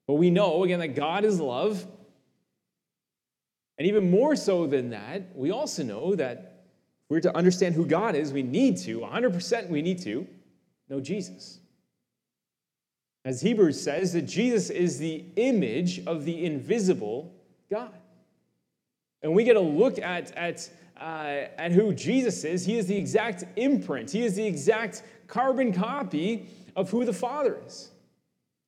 But 0.08 0.13
we 0.13 0.30
know, 0.30 0.63
again, 0.63 0.80
that 0.80 0.95
God 0.95 1.25
is 1.25 1.39
love. 1.39 1.86
And 3.78 3.88
even 3.88 4.10
more 4.10 4.36
so 4.36 4.65
than 4.65 4.91
that, 4.91 5.36
we 5.36 5.52
also 5.52 5.84
know 5.84 6.15
that 6.15 6.63
if 7.04 7.10
we're 7.10 7.21
to 7.21 7.36
understand 7.36 7.75
who 7.75 7.86
God 7.86 8.15
is, 8.15 8.32
we 8.32 8.43
need 8.43 8.78
to, 8.78 8.99
100% 8.99 9.69
we 9.69 9.82
need 9.82 10.02
to, 10.04 10.25
know 10.88 11.02
Jesus. 11.02 11.60
As 13.26 13.42
Hebrews 13.42 13.82
says, 13.82 14.14
that 14.14 14.24
Jesus 14.24 14.70
is 14.70 14.98
the 14.98 15.26
image 15.36 16.06
of 16.06 16.26
the 16.26 16.46
invisible 16.46 17.34
God. 17.70 17.94
And 19.22 19.34
we 19.34 19.44
get 19.44 19.58
a 19.58 19.62
look 19.62 20.00
at, 20.00 20.32
at 20.38 20.70
uh, 21.00 21.48
at 21.58 21.72
who 21.72 21.94
Jesus 21.94 22.44
is, 22.44 22.66
he 22.66 22.78
is 22.78 22.88
the 22.88 22.98
exact 22.98 23.46
imprint, 23.56 24.12
he 24.12 24.24
is 24.24 24.36
the 24.36 24.46
exact 24.46 25.04
carbon 25.28 25.72
copy 25.72 26.48
of 26.76 26.90
who 26.90 27.06
the 27.06 27.14
Father 27.14 27.58
is. 27.66 27.90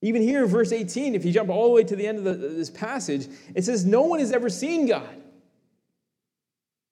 Even 0.01 0.21
here, 0.21 0.47
verse 0.47 0.71
18, 0.71 1.13
if 1.13 1.25
you 1.25 1.31
jump 1.31 1.49
all 1.49 1.65
the 1.65 1.73
way 1.73 1.83
to 1.83 1.95
the 1.95 2.07
end 2.07 2.17
of 2.19 2.23
the, 2.23 2.33
this 2.33 2.69
passage, 2.69 3.27
it 3.53 3.63
says, 3.65 3.85
No 3.85 4.03
one 4.03 4.19
has 4.19 4.31
ever 4.31 4.49
seen 4.49 4.87
God. 4.87 5.21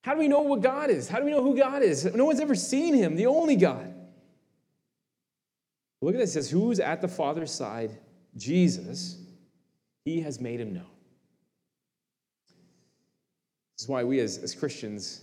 How 0.04 0.14
do 0.14 0.20
we 0.20 0.28
know 0.28 0.42
what 0.42 0.62
God 0.62 0.90
is? 0.90 1.10
How 1.10 1.20
do 1.20 1.26
we 1.26 1.32
know 1.32 1.44
who 1.44 1.58
God 1.58 1.82
is? 1.82 2.06
No 2.06 2.26
one's 2.26 2.40
ever 2.40 2.56
seen 2.56 2.94
him, 2.94 3.16
the 3.16 3.26
only 3.26 3.56
God. 3.56 3.89
Look 6.02 6.16
at 6.16 6.20
this. 6.20 6.32
It 6.32 6.34
says, 6.34 6.50
Who's 6.50 6.80
at 6.80 7.02
the 7.02 7.08
Father's 7.08 7.52
side? 7.52 7.92
Jesus. 8.36 9.18
He 10.06 10.22
has 10.22 10.40
made 10.40 10.60
him 10.60 10.74
known. 10.74 10.86
This 13.76 13.84
is 13.84 13.88
why 13.88 14.04
we 14.04 14.20
as, 14.20 14.38
as 14.38 14.56
Christians 14.56 15.22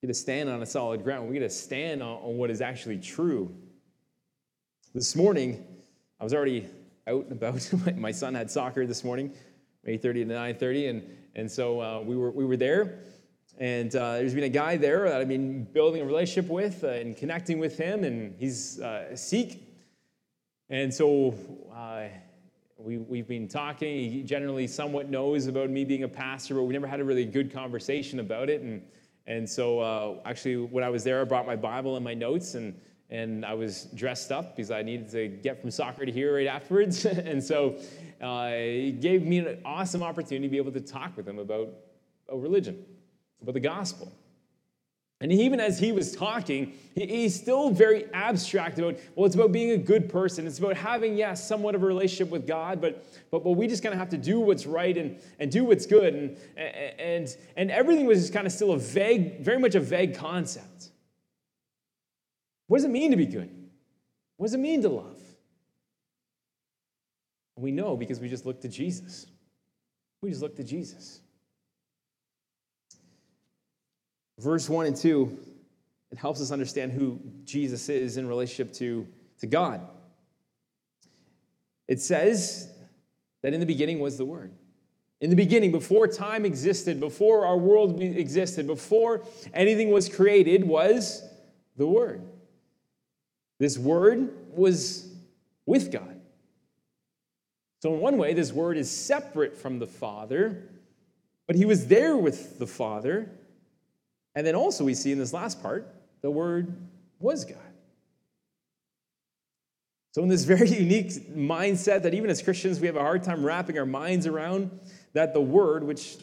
get 0.00 0.08
to 0.08 0.14
stand 0.14 0.48
on 0.48 0.62
a 0.62 0.66
solid 0.66 1.04
ground. 1.04 1.28
We 1.28 1.34
get 1.34 1.40
to 1.40 1.50
stand 1.50 2.02
on, 2.02 2.18
on 2.22 2.36
what 2.36 2.50
is 2.50 2.60
actually 2.60 2.98
true. 2.98 3.54
This 4.94 5.14
morning, 5.14 5.64
I 6.20 6.24
was 6.24 6.34
already 6.34 6.66
out 7.06 7.24
and 7.24 7.32
about. 7.32 7.70
My 7.96 8.12
son 8.12 8.34
had 8.34 8.50
soccer 8.50 8.86
this 8.86 9.04
morning, 9.04 9.32
8.30 9.86 10.00
to 10.02 10.24
9.30, 10.26 10.90
and, 10.90 11.02
and 11.34 11.50
so 11.50 11.80
uh, 11.80 12.00
we, 12.00 12.16
were, 12.16 12.30
we 12.30 12.44
were 12.44 12.56
there. 12.56 13.00
And 13.58 13.94
uh, 13.94 14.14
there's 14.14 14.34
been 14.34 14.44
a 14.44 14.48
guy 14.48 14.76
there 14.76 15.08
that 15.08 15.20
I've 15.20 15.28
been 15.28 15.64
building 15.64 16.00
a 16.00 16.04
relationship 16.04 16.50
with 16.50 16.84
uh, 16.84 16.88
and 16.88 17.16
connecting 17.16 17.58
with 17.58 17.76
him, 17.76 18.04
and 18.04 18.34
he's 18.38 18.80
uh, 18.80 19.16
Sikh. 19.16 19.62
And 20.70 20.94
so 20.94 21.34
uh, 21.74 22.04
we, 22.76 22.98
we've 22.98 23.26
been 23.26 23.48
talking. 23.48 24.10
He 24.10 24.22
generally 24.22 24.66
somewhat 24.68 25.10
knows 25.10 25.48
about 25.48 25.70
me 25.70 25.84
being 25.84 26.04
a 26.04 26.08
pastor, 26.08 26.54
but 26.54 26.62
we 26.62 26.72
never 26.72 26.86
had 26.86 27.00
a 27.00 27.04
really 27.04 27.24
good 27.24 27.52
conversation 27.52 28.20
about 28.20 28.48
it. 28.48 28.60
And 28.60 28.82
and 29.28 29.48
so, 29.48 29.80
uh, 29.80 30.14
actually, 30.24 30.56
when 30.56 30.82
I 30.82 30.88
was 30.88 31.04
there, 31.04 31.20
I 31.20 31.24
brought 31.24 31.46
my 31.46 31.54
Bible 31.54 31.96
and 31.96 32.04
my 32.04 32.14
notes, 32.14 32.54
and, 32.54 32.74
and 33.10 33.44
I 33.44 33.52
was 33.52 33.84
dressed 33.94 34.32
up 34.32 34.56
because 34.56 34.70
I 34.70 34.80
needed 34.80 35.10
to 35.10 35.28
get 35.28 35.60
from 35.60 35.70
soccer 35.70 36.06
to 36.06 36.10
here 36.10 36.36
right 36.36 36.46
afterwards. 36.46 37.04
and 37.04 37.44
so, 37.44 37.76
uh, 38.22 38.48
it 38.50 39.02
gave 39.02 39.26
me 39.26 39.40
an 39.40 39.60
awesome 39.66 40.02
opportunity 40.02 40.46
to 40.46 40.50
be 40.50 40.56
able 40.56 40.72
to 40.72 40.80
talk 40.80 41.14
with 41.14 41.28
him 41.28 41.38
about 41.38 41.68
religion, 42.32 42.82
about 43.42 43.54
the 43.54 43.60
gospel. 43.60 44.12
And 45.20 45.32
even 45.32 45.58
as 45.58 45.80
he 45.80 45.90
was 45.90 46.14
talking, 46.14 46.74
he's 46.94 47.34
still 47.34 47.70
very 47.70 48.04
abstract 48.12 48.78
about, 48.78 48.98
well, 49.16 49.26
it's 49.26 49.34
about 49.34 49.50
being 49.50 49.72
a 49.72 49.76
good 49.76 50.08
person. 50.08 50.46
It's 50.46 50.60
about 50.60 50.76
having, 50.76 51.16
yes, 51.16 51.46
somewhat 51.46 51.74
of 51.74 51.82
a 51.82 51.86
relationship 51.86 52.30
with 52.30 52.46
God, 52.46 52.80
but, 52.80 53.04
but, 53.32 53.42
but 53.42 53.52
we 53.52 53.66
just 53.66 53.82
kind 53.82 53.92
of 53.92 53.98
have 53.98 54.10
to 54.10 54.16
do 54.16 54.38
what's 54.38 54.64
right 54.64 54.96
and, 54.96 55.18
and 55.40 55.50
do 55.50 55.64
what's 55.64 55.86
good. 55.86 56.14
And, 56.14 56.36
and, 56.56 57.36
and 57.56 57.70
everything 57.72 58.06
was 58.06 58.20
just 58.20 58.32
kind 58.32 58.46
of 58.46 58.52
still 58.52 58.72
a 58.72 58.78
vague, 58.78 59.40
very 59.40 59.58
much 59.58 59.74
a 59.74 59.80
vague 59.80 60.14
concept. 60.14 60.90
What 62.68 62.78
does 62.78 62.84
it 62.84 62.90
mean 62.90 63.10
to 63.10 63.16
be 63.16 63.26
good? 63.26 63.50
What 64.36 64.46
does 64.46 64.54
it 64.54 64.60
mean 64.60 64.82
to 64.82 64.88
love? 64.88 65.18
We 67.56 67.72
know 67.72 67.96
because 67.96 68.20
we 68.20 68.28
just 68.28 68.46
look 68.46 68.60
to 68.60 68.68
Jesus. 68.68 69.26
We 70.22 70.30
just 70.30 70.42
look 70.42 70.54
to 70.56 70.64
Jesus. 70.64 71.22
Verse 74.38 74.68
1 74.68 74.86
and 74.86 74.96
2, 74.96 75.38
it 76.10 76.18
helps 76.18 76.40
us 76.40 76.50
understand 76.50 76.92
who 76.92 77.20
Jesus 77.44 77.88
is 77.88 78.16
in 78.16 78.26
relationship 78.26 78.72
to, 78.74 79.06
to 79.40 79.46
God. 79.46 79.80
It 81.86 82.00
says 82.00 82.72
that 83.42 83.52
in 83.52 83.60
the 83.60 83.66
beginning 83.66 84.00
was 84.00 84.16
the 84.16 84.24
Word. 84.24 84.52
In 85.20 85.30
the 85.30 85.36
beginning, 85.36 85.72
before 85.72 86.06
time 86.06 86.44
existed, 86.44 87.00
before 87.00 87.44
our 87.44 87.56
world 87.56 88.00
existed, 88.00 88.66
before 88.66 89.22
anything 89.52 89.90
was 89.90 90.08
created, 90.08 90.64
was 90.64 91.22
the 91.76 91.86
Word. 91.86 92.22
This 93.58 93.76
Word 93.76 94.30
was 94.54 95.08
with 95.66 95.90
God. 95.90 96.18
So, 97.80 97.94
in 97.94 98.00
one 98.00 98.18
way, 98.18 98.34
this 98.34 98.52
word 98.52 98.76
is 98.76 98.90
separate 98.90 99.56
from 99.56 99.78
the 99.78 99.86
Father, 99.86 100.64
but 101.46 101.54
he 101.54 101.64
was 101.64 101.86
there 101.86 102.16
with 102.16 102.58
the 102.58 102.66
Father. 102.66 103.30
And 104.38 104.46
then 104.46 104.54
also, 104.54 104.84
we 104.84 104.94
see 104.94 105.10
in 105.10 105.18
this 105.18 105.32
last 105.32 105.60
part, 105.60 105.92
the 106.20 106.30
word 106.30 106.72
was 107.18 107.44
God. 107.44 107.58
So, 110.12 110.22
in 110.22 110.28
this 110.28 110.44
very 110.44 110.68
unique 110.78 111.10
mindset 111.34 112.04
that 112.04 112.14
even 112.14 112.30
as 112.30 112.40
Christians 112.40 112.78
we 112.78 112.86
have 112.86 112.94
a 112.94 113.00
hard 113.00 113.24
time 113.24 113.44
wrapping 113.44 113.80
our 113.80 113.84
minds 113.84 114.28
around, 114.28 114.70
that 115.12 115.34
the 115.34 115.40
word, 115.40 115.82
which 115.82 116.18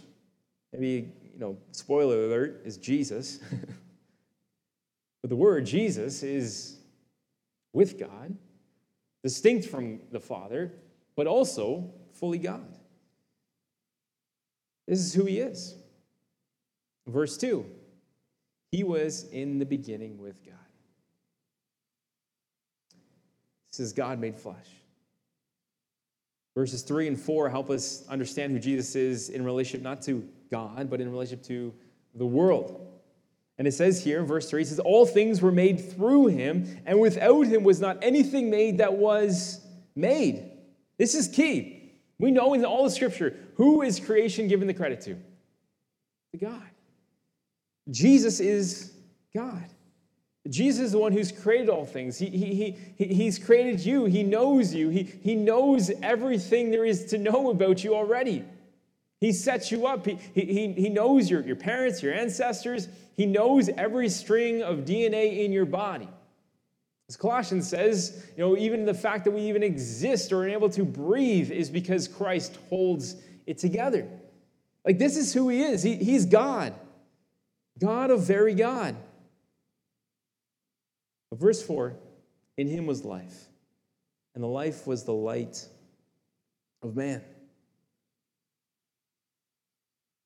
maybe, 0.72 1.12
you 1.34 1.40
know, 1.40 1.58
spoiler 1.74 2.24
alert, 2.24 2.62
is 2.64 2.78
Jesus, 2.78 3.42
but 5.22 5.30
the 5.30 5.36
word 5.36 5.66
Jesus 5.66 6.24
is 6.24 6.78
with 7.74 8.00
God, 8.00 8.34
distinct 9.24 9.66
from 9.68 10.00
the 10.14 10.22
Father, 10.22 10.72
but 11.18 11.28
also 11.28 11.92
fully 12.14 12.38
God. 12.38 12.78
This 14.88 15.00
is 15.00 15.14
who 15.14 15.26
he 15.26 15.42
is. 15.42 15.76
Verse 17.08 17.38
2 17.38 17.66
He 18.76 18.84
was 18.84 19.24
in 19.32 19.58
the 19.58 19.66
beginning 19.66 20.18
with 20.18 20.44
God. 20.46 20.54
This 23.72 23.80
is 23.80 23.94
God 23.94 24.20
made 24.20 24.38
flesh. 24.38 24.68
Verses 26.56 26.82
3 26.82 27.08
and 27.08 27.18
4 27.18 27.50
help 27.50 27.70
us 27.70 28.06
understand 28.10 28.52
who 28.52 28.60
Jesus 28.60 28.98
is 28.98 29.30
in 29.30 29.46
relationship 29.46 29.82
not 29.82 30.02
to 30.02 30.28
God, 30.52 30.90
but 30.90 31.00
in 31.00 31.10
relationship 31.10 31.46
to 31.46 31.74
the 32.16 32.26
world. 32.26 32.86
And 33.58 33.66
it 33.66 33.72
says 33.72 34.04
here 34.04 34.20
in 34.20 34.26
verse 34.26 34.50
3, 34.50 34.64
it 34.64 34.68
says, 34.68 34.80
All 34.80 35.06
things 35.06 35.42
were 35.42 35.54
made 35.54 35.94
through 35.94 36.28
him, 36.28 36.82
and 36.86 37.00
without 37.00 37.48
him 37.48 37.64
was 37.64 37.80
not 37.80 37.98
anything 38.02 38.50
made 38.50 38.80
that 38.80 38.96
was 38.96 39.66
made. 39.96 40.52
This 40.98 41.16
is 41.16 41.30
key. 41.30 41.94
We 42.20 42.30
know 42.30 42.54
in 42.54 42.66
all 42.66 42.84
the 42.84 42.92
scripture 42.92 43.38
who 43.56 43.84
is 43.84 44.02
creation 44.02 44.50
given 44.50 44.68
the 44.68 44.74
credit 44.74 45.00
to? 45.02 45.16
To 46.34 46.38
God. 46.38 46.62
Jesus 47.90 48.40
is 48.40 48.94
God. 49.34 49.66
Jesus 50.48 50.86
is 50.86 50.92
the 50.92 51.00
one 51.00 51.12
who's 51.12 51.32
created 51.32 51.70
all 51.70 51.86
things. 51.86 52.18
He, 52.20 52.30
he, 52.30 52.78
he, 52.98 53.06
he's 53.14 53.40
created 53.40 53.84
you. 53.84 54.06
He 54.06 54.22
knows 54.22 54.74
you. 54.74 54.90
He, 54.90 55.04
he 55.04 55.36
knows 55.36 55.90
everything 56.04 56.70
there 56.70 56.86
is 56.86 57.06
to 57.06 57.18
know 57.18 57.50
about 57.50 57.84
you 57.84 57.96
already. 57.96 58.46
He 59.20 59.32
sets 59.32 59.72
you 59.72 59.88
up. 59.88 60.06
He, 60.06 60.16
he, 60.34 60.72
he 60.74 60.90
knows 60.90 61.30
your, 61.30 61.42
your 61.42 61.56
parents, 61.56 62.04
your 62.04 62.14
ancestors. 62.14 62.88
He 63.16 63.26
knows 63.26 63.70
every 63.70 64.10
string 64.10 64.62
of 64.62 64.80
DNA 64.80 65.44
in 65.44 65.52
your 65.52 65.66
body. 65.66 66.10
As 67.10 67.18
Colossians 67.18 67.68
says, 67.68 68.26
you 68.36 68.44
know, 68.44 68.58
even 68.58 68.86
the 68.86 68.94
fact 68.94 69.26
that 69.26 69.32
we 69.32 69.42
even 69.42 69.64
exist 69.64 70.32
or 70.32 70.44
are 70.44 70.50
able 70.50 70.70
to 70.72 70.84
breathe 70.84 71.52
is 71.52 71.70
because 71.70 72.08
Christ 72.08 72.58
holds 72.70 73.16
it 73.46 73.58
together. 73.58 74.08
Like, 74.84 74.98
this 75.00 75.18
is 75.18 75.34
who 75.34 75.50
he 75.50 75.62
is. 75.62 75.82
He, 75.82 75.96
he's 75.96 76.26
God, 76.26 76.74
God 77.80 78.12
of 78.12 78.26
very 78.26 78.54
God. 78.54 78.96
But 81.30 81.40
verse 81.40 81.62
4 81.62 81.96
In 82.58 82.68
him 82.68 82.86
was 82.86 83.04
life, 83.04 83.46
and 84.34 84.44
the 84.44 84.48
life 84.48 84.88
was 84.88 85.04
the 85.04 85.14
light 85.14 85.66
of 86.82 86.96
man. 86.96 87.22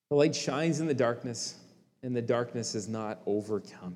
The 0.09 0.15
light 0.15 0.35
shines 0.35 0.79
in 0.79 0.87
the 0.87 0.93
darkness, 0.93 1.55
and 2.03 2.15
the 2.15 2.21
darkness 2.21 2.75
is 2.75 2.87
not 2.87 3.19
overcome. 3.25 3.95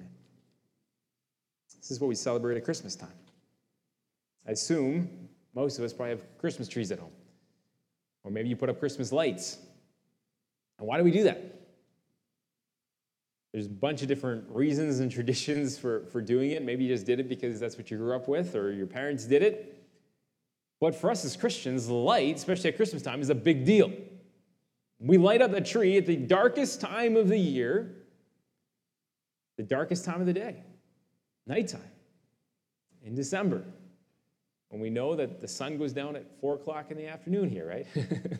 This 1.80 1.92
is 1.92 2.00
what 2.00 2.08
we 2.08 2.16
celebrate 2.16 2.56
at 2.56 2.64
Christmas 2.64 2.96
time. 2.96 3.10
I 4.48 4.52
assume 4.52 5.10
most 5.56 5.80
of 5.80 5.86
us 5.86 5.94
probably 5.94 6.12
have 6.12 6.38
Christmas 6.38 6.68
trees 6.68 6.92
at 6.92 7.00
home. 7.00 7.12
Or 8.24 8.32
maybe 8.32 8.50
you 8.50 8.56
put 8.56 8.70
up 8.70 8.80
Christmas 8.80 9.12
lights. 9.12 9.58
And 10.78 10.88
why 10.88 10.98
do 10.98 11.04
we 11.04 11.12
do 11.12 11.24
that? 11.24 11.63
There's 13.54 13.68
a 13.68 13.70
bunch 13.70 14.02
of 14.02 14.08
different 14.08 14.46
reasons 14.50 15.00
and 15.00 15.12
traditions 15.20 15.78
for, 15.78 16.06
for 16.08 16.22
doing 16.22 16.52
it. 16.52 16.64
Maybe 16.64 16.84
you 16.84 16.94
just 16.94 17.06
did 17.06 17.20
it 17.20 17.30
because 17.30 17.60
that's 17.60 17.78
what 17.78 17.90
you 17.92 17.98
grew 17.98 18.16
up 18.16 18.28
with 18.28 18.56
or 18.56 18.72
your 18.72 18.88
parents 18.88 19.26
did 19.26 19.44
it. 19.44 19.80
But 20.82 20.96
for 20.96 21.10
us 21.10 21.24
as 21.24 21.38
Christians, 21.38 21.88
light, 21.88 22.36
especially 22.36 22.72
at 22.72 22.76
Christmas 22.76 23.02
time, 23.02 23.22
is 23.22 23.30
a 23.30 23.36
big 23.36 23.64
deal. 23.64 23.92
We 25.00 25.18
light 25.18 25.42
up 25.42 25.52
the 25.52 25.62
tree 25.62 25.98
at 25.98 26.06
the 26.06 26.18
darkest 26.18 26.82
time 26.82 27.16
of 27.16 27.30
the 27.30 27.38
year, 27.38 27.96
the 29.58 29.64
darkest 29.64 30.04
time 30.04 30.20
of 30.20 30.28
the 30.28 30.34
day 30.34 30.64
nighttime 31.46 31.82
in 33.04 33.16
December 33.16 33.64
when 34.70 34.82
we 34.82 34.90
know 34.90 35.16
that 35.16 35.40
the 35.40 35.48
sun 35.48 35.78
goes 35.78 35.94
down 35.94 36.16
at 36.16 36.26
four 36.40 36.56
o'clock 36.56 36.90
in 36.90 36.98
the 36.98 37.08
afternoon 37.08 37.50
here, 37.50 37.68
right? 37.68 37.86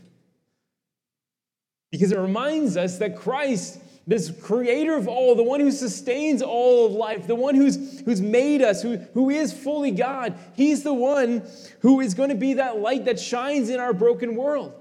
because 1.92 2.12
it 2.12 2.18
reminds 2.18 2.76
us 2.76 2.98
that 2.98 3.16
Christ, 3.16 3.80
this 4.06 4.32
creator 4.42 4.96
of 4.96 5.08
all, 5.08 5.34
the 5.36 5.44
one 5.44 5.62
who 5.62 5.72
sustains 5.72 6.42
all 6.42 6.86
of 6.86 6.92
life, 6.92 7.26
the 7.26 7.36
one 7.36 7.56
who's, 7.56 8.02
who's 8.02 8.22
made 8.22 8.62
us, 8.62 8.82
who, 8.82 8.98
who 9.14 9.30
is 9.30 9.54
fully 9.54 9.92
God, 9.92 10.38
he's 10.56 10.84
the 10.84 10.94
one 10.94 11.44
who 11.80 12.02
is 12.02 12.14
going 12.14 12.30
to 12.30 12.36
be 12.36 12.56
that 12.56 12.80
light 12.80 13.06
that 13.06 13.20
shines 13.20 13.70
in 13.70 13.80
our 13.80 13.94
broken 13.94 14.36
world. 14.36 14.74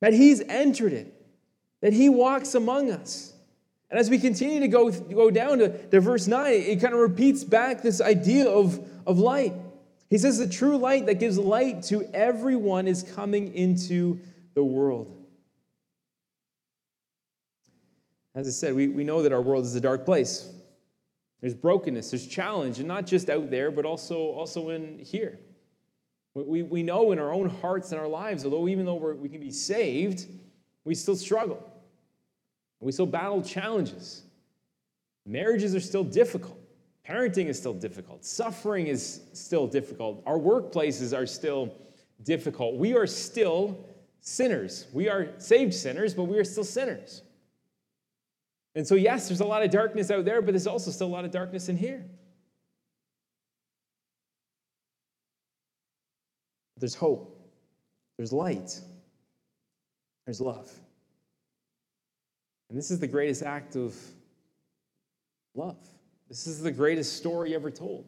That 0.00 0.14
he's 0.14 0.40
entered 0.40 0.92
it, 0.92 1.14
that 1.82 1.92
he 1.92 2.08
walks 2.08 2.54
among 2.54 2.90
us. 2.90 3.34
And 3.90 4.00
as 4.00 4.08
we 4.08 4.18
continue 4.18 4.60
to 4.60 4.68
go, 4.68 4.90
go 4.90 5.30
down 5.30 5.58
to, 5.58 5.86
to 5.88 6.00
verse 6.00 6.26
9, 6.26 6.52
it 6.52 6.80
kind 6.80 6.94
of 6.94 7.00
repeats 7.00 7.44
back 7.44 7.82
this 7.82 8.00
idea 8.00 8.48
of, 8.48 8.80
of 9.06 9.18
light. 9.18 9.52
He 10.08 10.16
says, 10.16 10.38
The 10.38 10.48
true 10.48 10.78
light 10.78 11.04
that 11.06 11.20
gives 11.20 11.36
light 11.36 11.82
to 11.84 12.02
everyone 12.14 12.88
is 12.88 13.02
coming 13.02 13.54
into 13.54 14.18
the 14.54 14.64
world. 14.64 15.21
As 18.34 18.48
I 18.48 18.50
said, 18.50 18.74
we, 18.74 18.88
we 18.88 19.04
know 19.04 19.22
that 19.22 19.32
our 19.32 19.42
world 19.42 19.64
is 19.64 19.74
a 19.74 19.80
dark 19.80 20.04
place. 20.04 20.50
There's 21.40 21.54
brokenness, 21.54 22.10
there's 22.10 22.26
challenge, 22.26 22.78
and 22.78 22.88
not 22.88 23.06
just 23.06 23.28
out 23.28 23.50
there, 23.50 23.70
but 23.70 23.84
also, 23.84 24.16
also 24.16 24.70
in 24.70 24.98
here. 24.98 25.38
We, 26.34 26.62
we 26.62 26.82
know 26.82 27.12
in 27.12 27.18
our 27.18 27.32
own 27.32 27.48
hearts 27.48 27.92
and 27.92 28.00
our 28.00 28.08
lives, 28.08 28.44
although 28.44 28.68
even 28.68 28.86
though 28.86 28.94
we 28.94 29.28
can 29.28 29.40
be 29.40 29.50
saved, 29.50 30.26
we 30.84 30.94
still 30.94 31.16
struggle. 31.16 31.68
We 32.80 32.92
still 32.92 33.06
battle 33.06 33.42
challenges. 33.42 34.22
Marriages 35.26 35.74
are 35.74 35.80
still 35.80 36.04
difficult. 36.04 36.58
Parenting 37.06 37.46
is 37.46 37.58
still 37.58 37.74
difficult. 37.74 38.24
Suffering 38.24 38.86
is 38.86 39.20
still 39.32 39.66
difficult. 39.66 40.22
Our 40.24 40.38
workplaces 40.38 41.16
are 41.16 41.26
still 41.26 41.74
difficult. 42.22 42.76
We 42.76 42.94
are 42.94 43.06
still 43.06 43.84
sinners. 44.20 44.86
We 44.92 45.08
are 45.08 45.28
saved 45.38 45.74
sinners, 45.74 46.14
but 46.14 46.24
we 46.24 46.38
are 46.38 46.44
still 46.44 46.64
sinners. 46.64 47.21
And 48.74 48.86
so, 48.86 48.94
yes, 48.94 49.28
there's 49.28 49.40
a 49.40 49.44
lot 49.44 49.62
of 49.62 49.70
darkness 49.70 50.10
out 50.10 50.24
there, 50.24 50.40
but 50.40 50.52
there's 50.52 50.66
also 50.66 50.90
still 50.90 51.06
a 51.06 51.08
lot 51.08 51.24
of 51.24 51.30
darkness 51.30 51.68
in 51.68 51.76
here. 51.76 52.04
There's 56.78 56.94
hope, 56.94 57.38
there's 58.16 58.32
light, 58.32 58.80
there's 60.26 60.40
love. 60.40 60.70
And 62.68 62.78
this 62.78 62.90
is 62.90 62.98
the 62.98 63.06
greatest 63.06 63.42
act 63.42 63.76
of 63.76 63.94
love. 65.54 65.76
This 66.28 66.46
is 66.46 66.62
the 66.62 66.72
greatest 66.72 67.16
story 67.16 67.54
ever 67.54 67.70
told. 67.70 68.06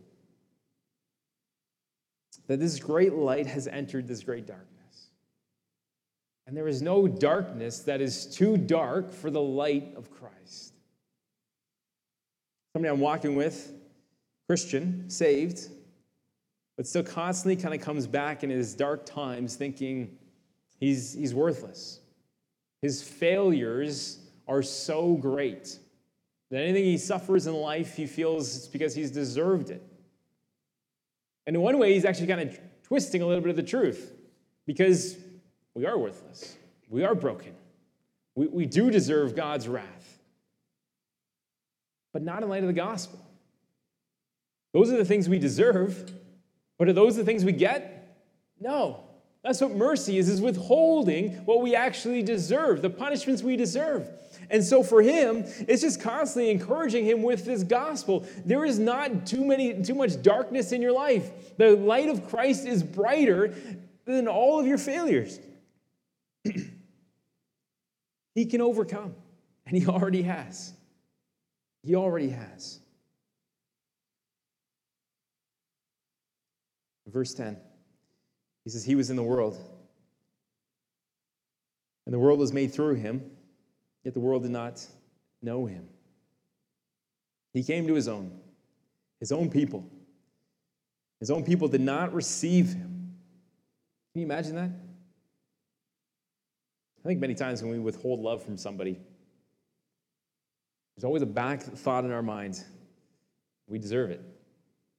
That 2.46 2.59
this 2.59 2.81
great 2.81 3.12
light 3.12 3.46
has 3.46 3.68
entered 3.68 4.09
this 4.09 4.22
great 4.24 4.46
darkness. 4.46 4.73
And 6.46 6.57
there 6.57 6.68
is 6.68 6.83
no 6.83 7.09
darkness 7.09 7.80
that 7.80 8.00
is 8.00 8.26
too 8.26 8.57
dark 8.57 9.12
for 9.12 9.30
the 9.30 9.40
light 9.40 9.94
of 9.96 10.11
Christ. 10.11 10.74
Somebody 12.72 12.92
I'm 12.92 13.00
walking 13.00 13.35
with, 13.35 13.72
Christian, 14.46 15.09
saved, 15.09 15.68
but 16.76 16.87
still 16.87 17.02
constantly 17.02 17.57
kind 17.57 17.74
of 17.74 17.80
comes 17.80 18.07
back 18.07 18.42
in 18.42 18.50
his 18.50 18.74
dark 18.74 19.07
times 19.07 19.57
thinking 19.57 20.19
he's, 20.81 21.14
he's 21.14 21.35
worthless. 21.35 22.00
His 22.83 23.02
failures 23.02 24.19
are 24.46 24.62
so 24.62 25.14
great 25.14 25.79
that 26.50 26.62
anything 26.62 26.85
he 26.85 26.98
suffers 26.98 27.46
in 27.46 27.54
life, 27.54 27.96
he 27.96 28.06
feels 28.06 28.56
it's 28.56 28.66
because 28.66 28.94
he's 28.94 29.10
deserved 29.10 29.71
it. 29.71 29.83
And 31.46 31.56
in 31.56 31.62
one 31.62 31.79
way, 31.79 31.94
he's 31.94 32.04
actually 32.04 32.27
kind 32.27 32.40
of 32.42 32.58
twisting 32.83 33.23
a 33.23 33.27
little 33.27 33.40
bit 33.40 33.50
of 33.50 33.56
the 33.56 33.62
truth 33.62 34.12
because 34.66 35.16
we 35.75 35.87
are 35.87 35.98
worthless, 35.98 36.56
we 36.88 37.04
are 37.04 37.14
broken, 37.14 37.54
we, 38.35 38.46
we 38.46 38.66
do 38.66 38.90
deserve 38.90 39.35
God's 39.35 39.68
wrath, 39.68 40.18
but 42.12 42.22
not 42.22 42.42
in 42.42 42.48
light 42.48 42.62
of 42.62 42.68
the 42.68 42.72
gospel. 42.72 43.20
Those 44.72 44.90
are 44.90 44.96
the 44.96 45.04
things 45.04 45.29
we 45.29 45.38
deserve, 45.38 46.12
but 46.79 46.88
are 46.88 46.92
those 46.92 47.16
the 47.16 47.25
things 47.25 47.44
we 47.44 47.52
get? 47.52 48.16
No. 48.60 49.04
That's 49.44 49.60
what 49.60 49.72
mercy 49.72 50.16
is, 50.16 50.31
is 50.31 50.40
withholding 50.40 51.33
what 51.44 51.60
we 51.60 51.75
actually 51.75 52.22
deserve, 52.22 52.81
the 52.81 52.88
punishments 52.88 53.42
we 53.42 53.56
deserve. 53.56 54.08
And 54.50 54.64
so 54.64 54.83
for 54.83 55.02
him, 55.02 55.44
it's 55.68 55.83
just 55.83 56.00
constantly 56.00 56.50
encouraging 56.50 57.04
him 57.04 57.22
with 57.22 57.44
this 57.44 57.62
gospel. 57.62 58.27
There 58.46 58.64
is 58.64 58.79
not 58.79 59.27
too 59.27 59.44
many 59.44 59.83
too 59.83 59.94
much 59.94 60.22
darkness 60.22 60.72
in 60.72 60.81
your 60.81 60.92
life. 60.92 61.56
The 61.58 61.77
light 61.77 62.08
of 62.08 62.27
Christ 62.29 62.66
is 62.66 62.83
brighter 62.83 63.54
than 64.06 64.29
all 64.29 64.58
of 64.58 64.66
your 64.66 64.79
failures. 64.79 65.38
He 68.35 68.47
can 68.47 68.61
overcome, 68.61 69.15
and 69.67 69.77
He 69.77 69.87
already 69.87 70.23
has. 70.23 70.73
He 71.83 71.95
already 71.95 72.31
has. 72.31 72.81
Verse 77.07 77.33
10, 77.35 77.57
he 78.65 78.71
says, 78.71 78.85
He 78.85 78.97
was 78.97 79.09
in 79.09 79.15
the 79.15 79.23
world, 79.23 79.57
and 82.07 82.13
the 82.13 82.19
world 82.19 82.40
was 82.40 82.53
made 82.53 82.73
through 82.73 82.95
him, 82.95 83.23
yet 84.03 84.15
the 84.15 84.21
world 84.21 84.42
did 84.42 84.51
not 84.51 84.85
know 85.40 85.65
him. 85.65 85.87
He 87.53 87.63
came 87.63 87.87
to 87.87 87.95
his 87.95 88.09
own, 88.09 88.37
his 89.21 89.31
own 89.31 89.49
people. 89.49 89.88
His 91.21 91.31
own 91.31 91.45
people 91.45 91.69
did 91.69 91.81
not 91.81 92.13
receive 92.13 92.73
him. 92.73 93.15
Can 94.13 94.21
you 94.21 94.27
imagine 94.27 94.57
that? 94.57 94.71
I 97.05 97.09
think 97.09 97.21
many 97.21 97.35
times 97.35 97.63
when 97.63 97.71
we 97.71 97.79
withhold 97.79 98.21
love 98.21 98.42
from 98.42 98.57
somebody, 98.57 98.98
there's 100.96 101.05
always 101.05 101.23
a 101.23 101.27
back 101.27 101.63
thought 101.63 102.05
in 102.05 102.13
our 102.13 102.23
minds 102.23 102.65
we 103.67 103.79
deserve 103.79 104.11
it, 104.11 104.23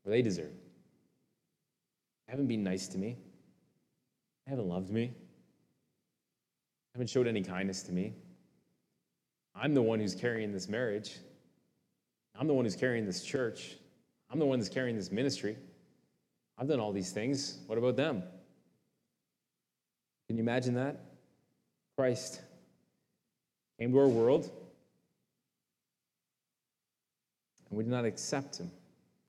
or 0.06 0.12
they 0.12 0.22
deserve 0.22 0.46
it. 0.46 0.62
They 2.28 2.32
haven't 2.32 2.48
been 2.48 2.64
nice 2.64 2.88
to 2.90 2.98
me, 2.98 3.18
they 4.46 4.52
haven't 4.52 4.68
loved 4.68 4.92
me, 4.92 5.08
They 5.08 5.14
haven't 6.94 7.10
showed 7.10 7.28
any 7.28 7.42
kindness 7.42 7.82
to 7.84 7.92
me. 7.92 8.14
I'm 9.56 9.74
the 9.74 9.82
one 9.82 10.00
who's 10.00 10.16
carrying 10.16 10.52
this 10.52 10.68
marriage. 10.68 11.18
I'm 12.38 12.48
the 12.48 12.54
one 12.54 12.66
who's 12.66 12.76
carrying 12.76 13.06
this 13.06 13.24
church. 13.24 13.78
I'm 14.30 14.38
the 14.38 14.46
one 14.46 14.60
that's 14.60 14.70
carrying 14.70 14.98
this 14.98 15.12
ministry. 15.12 15.56
I've 16.58 16.68
done 16.68 16.82
all 16.82 16.92
these 16.92 17.12
things. 17.12 17.60
What 17.68 17.78
about 17.78 17.96
them? 17.96 18.22
Can 20.28 20.36
you 20.38 20.44
imagine 20.44 20.74
that? 20.76 21.15
Christ 21.98 22.42
came 23.80 23.92
to 23.92 24.00
our 24.00 24.08
world, 24.08 24.52
and 27.70 27.78
we 27.78 27.84
did 27.84 27.92
not 27.92 28.06
accept 28.06 28.58
him. 28.58 28.70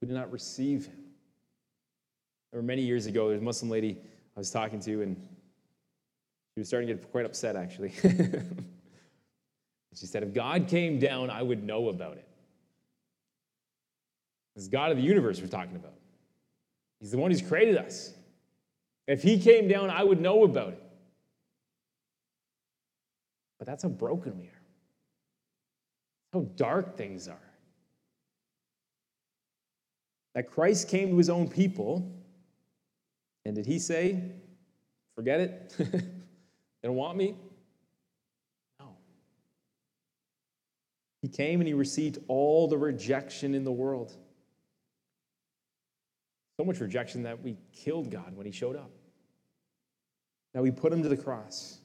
We 0.00 0.08
did 0.08 0.14
not 0.14 0.32
receive 0.32 0.86
him. 0.86 0.96
There 2.50 2.60
were 2.60 2.66
many 2.66 2.82
years 2.82 3.06
ago, 3.06 3.28
there's 3.28 3.40
a 3.40 3.44
Muslim 3.44 3.70
lady 3.70 3.98
I 4.36 4.40
was 4.40 4.50
talking 4.50 4.80
to, 4.80 5.02
and 5.02 5.16
she 6.54 6.60
was 6.60 6.68
starting 6.68 6.88
to 6.88 6.94
get 6.94 7.10
quite 7.12 7.24
upset, 7.24 7.54
actually. 7.54 7.92
she 9.94 10.06
said, 10.06 10.22
If 10.22 10.34
God 10.34 10.68
came 10.68 10.98
down, 10.98 11.30
I 11.30 11.42
would 11.42 11.62
know 11.62 11.88
about 11.88 12.16
it. 12.16 12.26
This 14.54 14.68
God 14.68 14.90
of 14.90 14.96
the 14.96 15.02
universe 15.02 15.40
we're 15.40 15.48
talking 15.48 15.76
about. 15.76 15.94
He's 17.00 17.10
the 17.10 17.18
one 17.18 17.30
who's 17.30 17.42
created 17.42 17.76
us. 17.76 18.12
If 19.06 19.22
He 19.22 19.38
came 19.38 19.68
down, 19.68 19.90
I 19.90 20.02
would 20.02 20.20
know 20.20 20.44
about 20.44 20.68
it. 20.72 20.82
But 23.66 23.72
that's 23.72 23.82
how 23.82 23.88
broken 23.88 24.38
we 24.38 24.44
are, 24.44 24.62
how 26.32 26.46
dark 26.54 26.96
things 26.96 27.26
are. 27.26 27.36
That 30.36 30.48
Christ 30.48 30.88
came 30.88 31.10
to 31.10 31.18
His 31.18 31.28
own 31.28 31.48
people, 31.48 32.08
and 33.44 33.56
did 33.56 33.66
He 33.66 33.80
say, 33.80 34.22
forget 35.16 35.40
it? 35.40 35.74
they 35.78 35.98
don't 36.84 36.94
want 36.94 37.18
me? 37.18 37.34
No. 38.78 38.96
He 41.22 41.28
came 41.28 41.60
and 41.60 41.66
He 41.66 41.74
received 41.74 42.18
all 42.28 42.68
the 42.68 42.78
rejection 42.78 43.52
in 43.52 43.64
the 43.64 43.72
world. 43.72 44.14
So 46.56 46.64
much 46.64 46.78
rejection 46.78 47.24
that 47.24 47.42
we 47.42 47.56
killed 47.72 48.10
God 48.10 48.36
when 48.36 48.46
he 48.46 48.52
showed 48.52 48.76
up. 48.76 48.90
Now 50.54 50.62
we 50.62 50.70
put 50.70 50.90
him 50.90 51.02
to 51.02 51.08
the 51.08 51.16
cross. 51.16 51.80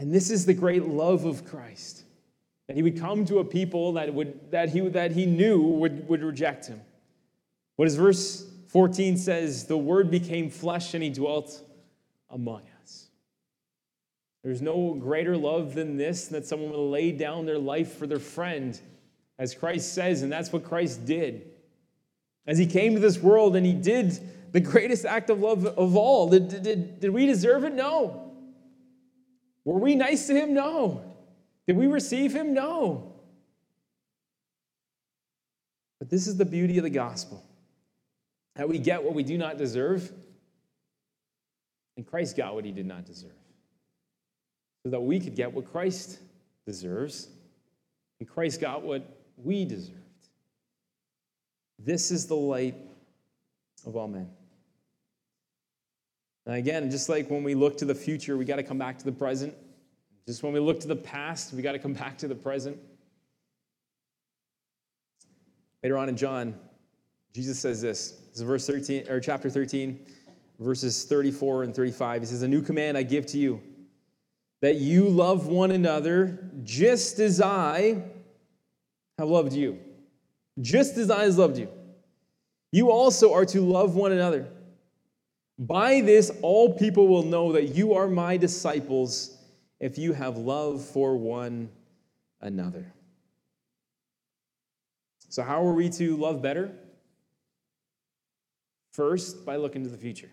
And 0.00 0.14
this 0.14 0.30
is 0.30 0.46
the 0.46 0.54
great 0.54 0.86
love 0.86 1.26
of 1.26 1.44
Christ 1.44 2.04
that 2.66 2.74
he 2.74 2.82
would 2.82 2.98
come 2.98 3.26
to 3.26 3.40
a 3.40 3.44
people 3.44 3.92
that, 3.92 4.14
would, 4.14 4.50
that, 4.50 4.70
he, 4.70 4.80
that 4.88 5.12
he 5.12 5.26
knew 5.26 5.60
would, 5.60 6.08
would 6.08 6.22
reject 6.22 6.68
him. 6.68 6.80
What 7.76 7.84
does 7.84 7.96
verse 7.96 8.46
14 8.68 9.18
says, 9.18 9.66
the 9.66 9.76
word 9.76 10.10
became 10.10 10.48
flesh 10.48 10.94
and 10.94 11.02
he 11.02 11.10
dwelt 11.10 11.62
among 12.30 12.62
us. 12.80 13.08
There's 14.42 14.62
no 14.62 14.94
greater 14.94 15.36
love 15.36 15.74
than 15.74 15.98
this, 15.98 16.28
that 16.28 16.46
someone 16.46 16.70
will 16.70 16.88
lay 16.88 17.12
down 17.12 17.44
their 17.44 17.58
life 17.58 17.98
for 17.98 18.06
their 18.06 18.18
friend, 18.18 18.80
as 19.38 19.54
Christ 19.54 19.92
says, 19.92 20.22
and 20.22 20.32
that's 20.32 20.50
what 20.50 20.64
Christ 20.64 21.04
did. 21.04 21.50
As 22.46 22.56
he 22.56 22.64
came 22.64 22.94
to 22.94 23.00
this 23.00 23.18
world 23.18 23.54
and 23.54 23.66
he 23.66 23.74
did 23.74 24.18
the 24.52 24.60
greatest 24.60 25.04
act 25.04 25.28
of 25.28 25.40
love 25.40 25.66
of 25.66 25.94
all. 25.94 26.30
Did, 26.30 26.62
did, 26.62 27.00
did 27.00 27.10
we 27.10 27.26
deserve 27.26 27.64
it? 27.64 27.74
No. 27.74 28.29
Were 29.64 29.78
we 29.78 29.94
nice 29.94 30.26
to 30.26 30.34
him? 30.34 30.54
No. 30.54 31.04
Did 31.66 31.76
we 31.76 31.86
receive 31.86 32.34
him? 32.34 32.54
No. 32.54 33.12
But 35.98 36.08
this 36.08 36.26
is 36.26 36.36
the 36.36 36.44
beauty 36.44 36.78
of 36.78 36.84
the 36.84 36.90
gospel 36.90 37.44
that 38.56 38.68
we 38.68 38.78
get 38.78 39.02
what 39.02 39.14
we 39.14 39.22
do 39.22 39.38
not 39.38 39.56
deserve, 39.56 40.10
and 41.96 42.06
Christ 42.06 42.36
got 42.36 42.54
what 42.54 42.64
he 42.64 42.72
did 42.72 42.86
not 42.86 43.04
deserve. 43.04 43.30
So 44.82 44.90
that 44.90 45.00
we 45.00 45.20
could 45.20 45.36
get 45.36 45.52
what 45.52 45.70
Christ 45.70 46.18
deserves, 46.66 47.28
and 48.18 48.28
Christ 48.28 48.60
got 48.60 48.82
what 48.82 49.02
we 49.36 49.64
deserved. 49.64 49.96
This 51.78 52.10
is 52.10 52.26
the 52.26 52.34
light 52.34 52.76
of 53.86 53.96
all 53.96 54.08
men. 54.08 54.28
Again, 56.46 56.90
just 56.90 57.08
like 57.08 57.30
when 57.30 57.44
we 57.44 57.54
look 57.54 57.76
to 57.78 57.84
the 57.84 57.94
future, 57.94 58.36
we 58.36 58.44
got 58.44 58.56
to 58.56 58.62
come 58.62 58.78
back 58.78 58.98
to 58.98 59.04
the 59.04 59.12
present. 59.12 59.54
Just 60.26 60.42
when 60.42 60.52
we 60.52 60.60
look 60.60 60.80
to 60.80 60.88
the 60.88 60.96
past, 60.96 61.52
we 61.52 61.62
got 61.62 61.72
to 61.72 61.78
come 61.78 61.92
back 61.92 62.18
to 62.18 62.28
the 62.28 62.34
present. 62.34 62.78
Later 65.82 65.96
on 65.98 66.08
in 66.08 66.16
John, 66.16 66.54
Jesus 67.32 67.58
says 67.58 67.80
this. 67.80 68.12
This 68.30 68.36
is 68.36 68.42
verse 68.42 68.66
13 68.66 69.08
or 69.08 69.20
chapter 69.20 69.48
13, 69.48 69.98
verses 70.58 71.04
34 71.04 71.64
and 71.64 71.74
35. 71.74 72.22
He 72.22 72.26
says, 72.26 72.42
"A 72.42 72.48
new 72.48 72.62
command 72.62 72.98
I 72.98 73.02
give 73.02 73.26
to 73.26 73.38
you, 73.38 73.62
that 74.60 74.76
you 74.76 75.08
love 75.08 75.46
one 75.46 75.70
another 75.70 76.50
just 76.64 77.18
as 77.18 77.40
I 77.40 78.02
have 79.18 79.28
loved 79.28 79.52
you." 79.52 79.78
just 80.60 80.96
as 80.96 81.10
I 81.10 81.24
have 81.24 81.38
loved 81.38 81.58
you. 81.58 81.68
You 82.72 82.90
also 82.90 83.32
are 83.32 83.44
to 83.46 83.60
love 83.60 83.94
one 83.94 84.12
another. 84.12 84.48
By 85.60 86.00
this, 86.00 86.32
all 86.40 86.72
people 86.72 87.06
will 87.06 87.22
know 87.22 87.52
that 87.52 87.74
you 87.74 87.92
are 87.92 88.08
my 88.08 88.38
disciples 88.38 89.36
if 89.78 89.98
you 89.98 90.14
have 90.14 90.38
love 90.38 90.82
for 90.82 91.18
one 91.18 91.68
another. 92.40 92.90
So, 95.28 95.42
how 95.42 95.62
are 95.66 95.74
we 95.74 95.90
to 95.90 96.16
love 96.16 96.40
better? 96.40 96.72
First, 98.92 99.44
by 99.44 99.56
looking 99.56 99.82
to 99.82 99.90
the 99.90 99.98
future, 99.98 100.30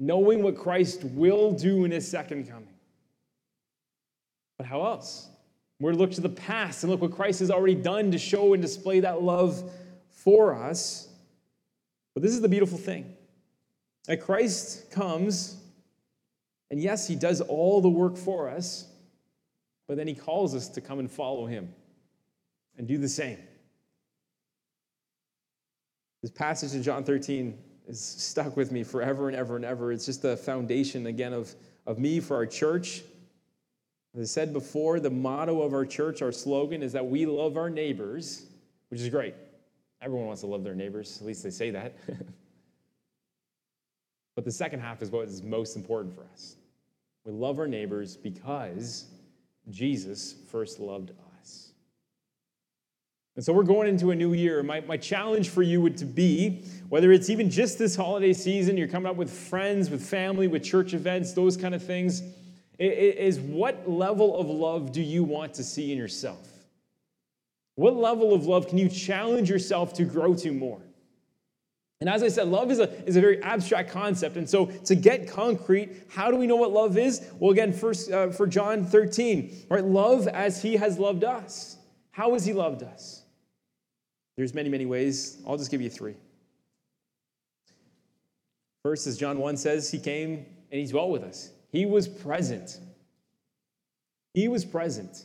knowing 0.00 0.42
what 0.42 0.56
Christ 0.56 1.04
will 1.04 1.52
do 1.52 1.84
in 1.84 1.90
his 1.90 2.08
second 2.08 2.48
coming. 2.48 2.74
But 4.56 4.66
how 4.66 4.86
else? 4.86 5.28
We're 5.80 5.92
to 5.92 5.98
look 5.98 6.12
to 6.12 6.22
the 6.22 6.30
past 6.30 6.82
and 6.82 6.90
look 6.90 7.02
what 7.02 7.12
Christ 7.12 7.40
has 7.40 7.50
already 7.50 7.74
done 7.74 8.10
to 8.12 8.18
show 8.18 8.54
and 8.54 8.62
display 8.62 9.00
that 9.00 9.22
love 9.22 9.70
for 10.08 10.54
us. 10.54 11.08
But 12.14 12.22
this 12.22 12.32
is 12.32 12.40
the 12.40 12.48
beautiful 12.48 12.78
thing 12.78 13.14
that 14.06 14.20
Christ 14.20 14.90
comes, 14.90 15.56
and 16.70 16.80
yes, 16.80 17.06
he 17.06 17.14
does 17.14 17.40
all 17.40 17.80
the 17.80 17.88
work 17.88 18.16
for 18.16 18.48
us, 18.48 18.88
but 19.86 19.96
then 19.96 20.06
he 20.06 20.14
calls 20.14 20.54
us 20.54 20.68
to 20.68 20.80
come 20.80 20.98
and 20.98 21.10
follow 21.10 21.46
him 21.46 21.72
and 22.76 22.86
do 22.86 22.98
the 22.98 23.08
same. 23.08 23.38
This 26.22 26.30
passage 26.30 26.74
in 26.74 26.82
John 26.82 27.04
13 27.04 27.58
is 27.86 28.00
stuck 28.00 28.56
with 28.56 28.72
me 28.72 28.82
forever 28.82 29.28
and 29.28 29.36
ever 29.36 29.56
and 29.56 29.64
ever. 29.64 29.92
It's 29.92 30.06
just 30.06 30.22
the 30.22 30.36
foundation, 30.36 31.06
again, 31.06 31.32
of, 31.32 31.54
of 31.86 31.98
me 31.98 32.20
for 32.20 32.34
our 32.34 32.46
church 32.46 33.02
as 34.14 34.20
I 34.20 34.24
said 34.26 34.52
before, 34.52 35.00
the 35.00 35.10
motto 35.10 35.62
of 35.62 35.74
our 35.74 35.84
church, 35.84 36.22
our 36.22 36.30
slogan 36.30 36.82
is 36.82 36.92
that 36.92 37.04
we 37.04 37.26
love 37.26 37.56
our 37.56 37.68
neighbors, 37.68 38.46
which 38.88 39.00
is 39.00 39.08
great. 39.08 39.34
Everyone 40.00 40.26
wants 40.26 40.42
to 40.42 40.46
love 40.46 40.62
their 40.62 40.74
neighbors, 40.74 41.18
at 41.20 41.26
least 41.26 41.42
they 41.42 41.50
say 41.50 41.70
that. 41.70 41.96
but 44.34 44.44
the 44.44 44.52
second 44.52 44.80
half 44.80 45.02
is 45.02 45.10
what 45.10 45.28
is 45.28 45.42
most 45.42 45.76
important 45.76 46.14
for 46.14 46.24
us. 46.32 46.56
We 47.24 47.32
love 47.32 47.58
our 47.58 47.66
neighbors 47.66 48.16
because 48.16 49.06
Jesus 49.70 50.34
first 50.50 50.80
loved 50.80 51.12
us. 51.38 51.70
And 53.36 53.44
so 53.44 53.52
we're 53.52 53.64
going 53.64 53.88
into 53.88 54.10
a 54.10 54.14
new 54.14 54.32
year. 54.32 54.62
My, 54.62 54.80
my 54.80 54.96
challenge 54.96 55.48
for 55.48 55.62
you 55.62 55.80
would 55.80 55.96
to 55.98 56.04
be, 56.04 56.64
whether 56.88 57.10
it's 57.10 57.30
even 57.30 57.50
just 57.50 57.78
this 57.78 57.96
holiday 57.96 58.32
season, 58.32 58.76
you're 58.76 58.88
coming 58.88 59.10
up 59.10 59.16
with 59.16 59.30
friends, 59.30 59.90
with 59.90 60.04
family, 60.04 60.46
with 60.46 60.62
church 60.62 60.94
events, 60.94 61.32
those 61.32 61.56
kind 61.56 61.74
of 61.74 61.82
things 61.84 62.22
is 62.78 63.38
what 63.38 63.88
level 63.88 64.38
of 64.38 64.48
love 64.48 64.92
do 64.92 65.00
you 65.00 65.22
want 65.22 65.54
to 65.54 65.64
see 65.64 65.92
in 65.92 65.98
yourself? 65.98 66.48
What 67.76 67.96
level 67.96 68.34
of 68.34 68.46
love 68.46 68.68
can 68.68 68.78
you 68.78 68.88
challenge 68.88 69.48
yourself 69.48 69.94
to 69.94 70.04
grow 70.04 70.34
to 70.34 70.52
more? 70.52 70.80
And 72.00 72.10
as 72.10 72.22
I 72.22 72.28
said, 72.28 72.48
love 72.48 72.70
is 72.70 72.80
a, 72.80 72.90
is 73.08 73.16
a 73.16 73.20
very 73.20 73.42
abstract 73.42 73.90
concept. 73.90 74.36
And 74.36 74.48
so 74.48 74.66
to 74.66 74.94
get 74.94 75.28
concrete, 75.28 75.90
how 76.08 76.30
do 76.30 76.36
we 76.36 76.46
know 76.46 76.56
what 76.56 76.72
love 76.72 76.98
is? 76.98 77.26
Well, 77.38 77.52
again, 77.52 77.72
first 77.72 78.10
uh, 78.10 78.30
for 78.30 78.46
John 78.46 78.84
13, 78.84 79.66
right? 79.70 79.84
Love 79.84 80.26
as 80.28 80.60
he 80.60 80.76
has 80.76 80.98
loved 80.98 81.24
us. 81.24 81.76
How 82.10 82.32
has 82.34 82.44
he 82.44 82.52
loved 82.52 82.82
us? 82.82 83.22
There's 84.36 84.54
many, 84.54 84.68
many 84.68 84.86
ways. 84.86 85.40
I'll 85.46 85.56
just 85.56 85.70
give 85.70 85.80
you 85.80 85.90
three. 85.90 86.16
First, 88.82 89.06
as 89.06 89.16
John 89.16 89.38
1 89.38 89.56
says, 89.56 89.90
he 89.90 89.98
came 89.98 90.44
and 90.70 90.80
he 90.80 90.86
dwelt 90.86 91.10
with 91.10 91.22
us. 91.22 91.50
He 91.70 91.86
was 91.86 92.06
present. 92.06 92.78
He 94.34 94.48
was 94.48 94.64
present. 94.64 95.24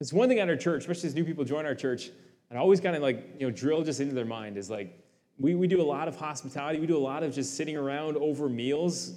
It's 0.00 0.12
one 0.12 0.28
thing 0.28 0.38
at 0.38 0.48
our 0.48 0.56
church, 0.56 0.82
especially 0.82 1.08
as 1.08 1.14
new 1.14 1.24
people 1.24 1.44
join 1.44 1.66
our 1.66 1.74
church, 1.74 2.10
and 2.50 2.58
I 2.58 2.62
always 2.62 2.80
kind 2.80 2.96
of 2.96 3.02
like, 3.02 3.36
you 3.38 3.46
know, 3.46 3.50
drill 3.50 3.82
just 3.82 4.00
into 4.00 4.14
their 4.14 4.24
mind 4.24 4.56
is 4.56 4.70
like, 4.70 5.03
we, 5.38 5.54
we 5.54 5.66
do 5.66 5.80
a 5.80 5.82
lot 5.82 6.08
of 6.08 6.16
hospitality. 6.16 6.80
We 6.80 6.86
do 6.86 6.96
a 6.96 6.98
lot 6.98 7.22
of 7.22 7.34
just 7.34 7.56
sitting 7.56 7.76
around 7.76 8.16
over 8.16 8.48
meals, 8.48 9.14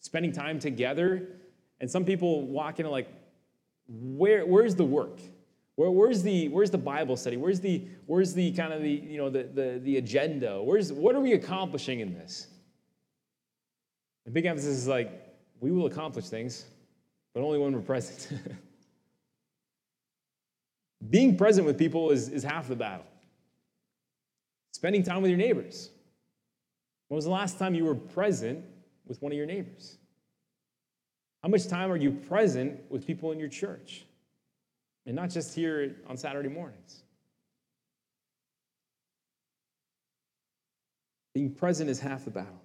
spending 0.00 0.32
time 0.32 0.58
together. 0.58 1.28
And 1.80 1.90
some 1.90 2.04
people 2.04 2.46
walk 2.46 2.78
in 2.78 2.86
and 2.86 2.92
like, 2.92 3.08
where, 3.88 4.46
where's 4.46 4.74
the 4.74 4.84
work? 4.84 5.20
Where, 5.76 5.90
where's 5.90 6.22
the 6.22 6.48
where's 6.48 6.70
the 6.70 6.78
Bible 6.78 7.16
study? 7.16 7.36
Where's 7.36 7.60
the 7.60 7.86
where's 8.06 8.32
the 8.32 8.50
kind 8.52 8.72
of 8.72 8.80
the 8.80 8.90
you 8.90 9.18
know 9.18 9.28
the, 9.28 9.42
the, 9.42 9.80
the 9.82 9.98
agenda? 9.98 10.62
Where's 10.62 10.90
what 10.90 11.14
are 11.14 11.20
we 11.20 11.34
accomplishing 11.34 12.00
in 12.00 12.14
this? 12.14 12.46
The 14.24 14.30
big 14.30 14.46
emphasis 14.46 14.78
is 14.78 14.88
like 14.88 15.10
we 15.60 15.70
will 15.70 15.86
accomplish 15.86 16.28
things, 16.28 16.64
but 17.34 17.42
only 17.42 17.58
when 17.58 17.72
we're 17.72 17.80
present. 17.80 18.40
Being 21.10 21.36
present 21.36 21.66
with 21.66 21.78
people 21.78 22.10
is, 22.10 22.30
is 22.30 22.42
half 22.42 22.68
the 22.68 22.76
battle. 22.76 23.04
Spending 24.76 25.02
time 25.02 25.22
with 25.22 25.30
your 25.30 25.38
neighbors. 25.38 25.88
When 27.08 27.16
was 27.16 27.24
the 27.24 27.30
last 27.30 27.58
time 27.58 27.74
you 27.74 27.86
were 27.86 27.94
present 27.94 28.62
with 29.06 29.22
one 29.22 29.32
of 29.32 29.38
your 29.38 29.46
neighbors? 29.46 29.96
How 31.42 31.48
much 31.48 31.66
time 31.66 31.90
are 31.90 31.96
you 31.96 32.10
present 32.10 32.82
with 32.90 33.06
people 33.06 33.32
in 33.32 33.38
your 33.38 33.48
church? 33.48 34.04
And 35.06 35.16
not 35.16 35.30
just 35.30 35.54
here 35.54 35.96
on 36.06 36.18
Saturday 36.18 36.50
mornings. 36.50 37.04
Being 41.32 41.54
present 41.54 41.88
is 41.88 41.98
half 41.98 42.26
the 42.26 42.30
battle. 42.30 42.60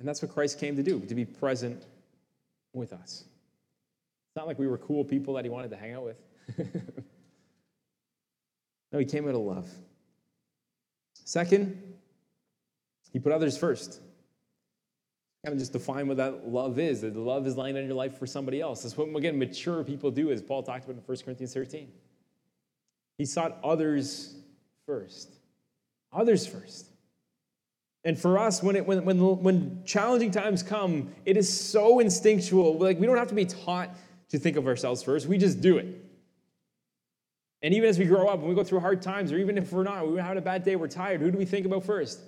And 0.00 0.08
that's 0.08 0.22
what 0.22 0.32
Christ 0.32 0.58
came 0.58 0.74
to 0.74 0.82
do, 0.82 0.98
to 0.98 1.14
be 1.14 1.24
present 1.24 1.86
with 2.72 2.92
us. 2.92 3.22
It's 4.26 4.36
not 4.36 4.48
like 4.48 4.58
we 4.58 4.66
were 4.66 4.78
cool 4.78 5.04
people 5.04 5.34
that 5.34 5.44
he 5.44 5.48
wanted 5.48 5.70
to 5.70 5.76
hang 5.76 5.92
out 5.92 6.06
with. 6.06 6.16
no, 8.90 8.98
he 8.98 9.04
came 9.04 9.28
out 9.28 9.36
of 9.36 9.42
love. 9.42 9.68
Second, 11.30 11.80
he 13.12 13.20
put 13.20 13.30
others 13.30 13.56
first. 13.56 14.00
Kind 15.44 15.52
of 15.52 15.60
just 15.60 15.72
define 15.72 16.08
what 16.08 16.16
that 16.16 16.48
love 16.48 16.80
is. 16.80 17.02
That 17.02 17.14
the 17.14 17.20
love 17.20 17.46
is 17.46 17.56
laying 17.56 17.76
down 17.76 17.84
your 17.84 17.94
life 17.94 18.18
for 18.18 18.26
somebody 18.26 18.60
else. 18.60 18.82
That's 18.82 18.96
what, 18.96 19.16
again, 19.16 19.38
mature 19.38 19.84
people 19.84 20.10
do, 20.10 20.32
as 20.32 20.42
Paul 20.42 20.64
talked 20.64 20.86
about 20.86 20.96
in 20.96 21.02
1 21.02 21.18
Corinthians 21.24 21.54
13. 21.54 21.92
He 23.16 23.24
sought 23.24 23.58
others 23.62 24.34
first. 24.86 25.32
Others 26.12 26.48
first. 26.48 26.86
And 28.02 28.18
for 28.18 28.36
us, 28.36 28.60
when, 28.60 28.74
it, 28.74 28.84
when, 28.84 29.04
when, 29.04 29.20
when 29.20 29.82
challenging 29.84 30.32
times 30.32 30.64
come, 30.64 31.12
it 31.24 31.36
is 31.36 31.48
so 31.48 32.00
instinctual. 32.00 32.76
Like, 32.76 32.98
we 32.98 33.06
don't 33.06 33.18
have 33.18 33.28
to 33.28 33.36
be 33.36 33.44
taught 33.44 33.90
to 34.30 34.38
think 34.40 34.56
of 34.56 34.66
ourselves 34.66 35.04
first, 35.04 35.28
we 35.28 35.38
just 35.38 35.60
do 35.60 35.78
it. 35.78 36.09
And 37.62 37.74
even 37.74 37.88
as 37.88 37.98
we 37.98 38.06
grow 38.06 38.28
up, 38.28 38.40
when 38.40 38.48
we 38.48 38.54
go 38.54 38.64
through 38.64 38.80
hard 38.80 39.02
times, 39.02 39.32
or 39.32 39.38
even 39.38 39.58
if 39.58 39.72
we're 39.72 39.82
not, 39.82 40.08
we're 40.08 40.22
having 40.22 40.38
a 40.38 40.42
bad 40.42 40.64
day, 40.64 40.76
we're 40.76 40.88
tired, 40.88 41.20
who 41.20 41.30
do 41.30 41.38
we 41.38 41.44
think 41.44 41.66
about 41.66 41.84
first? 41.84 42.20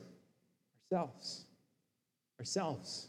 Ourselves. 0.93 1.45
Ourselves. 2.39 3.09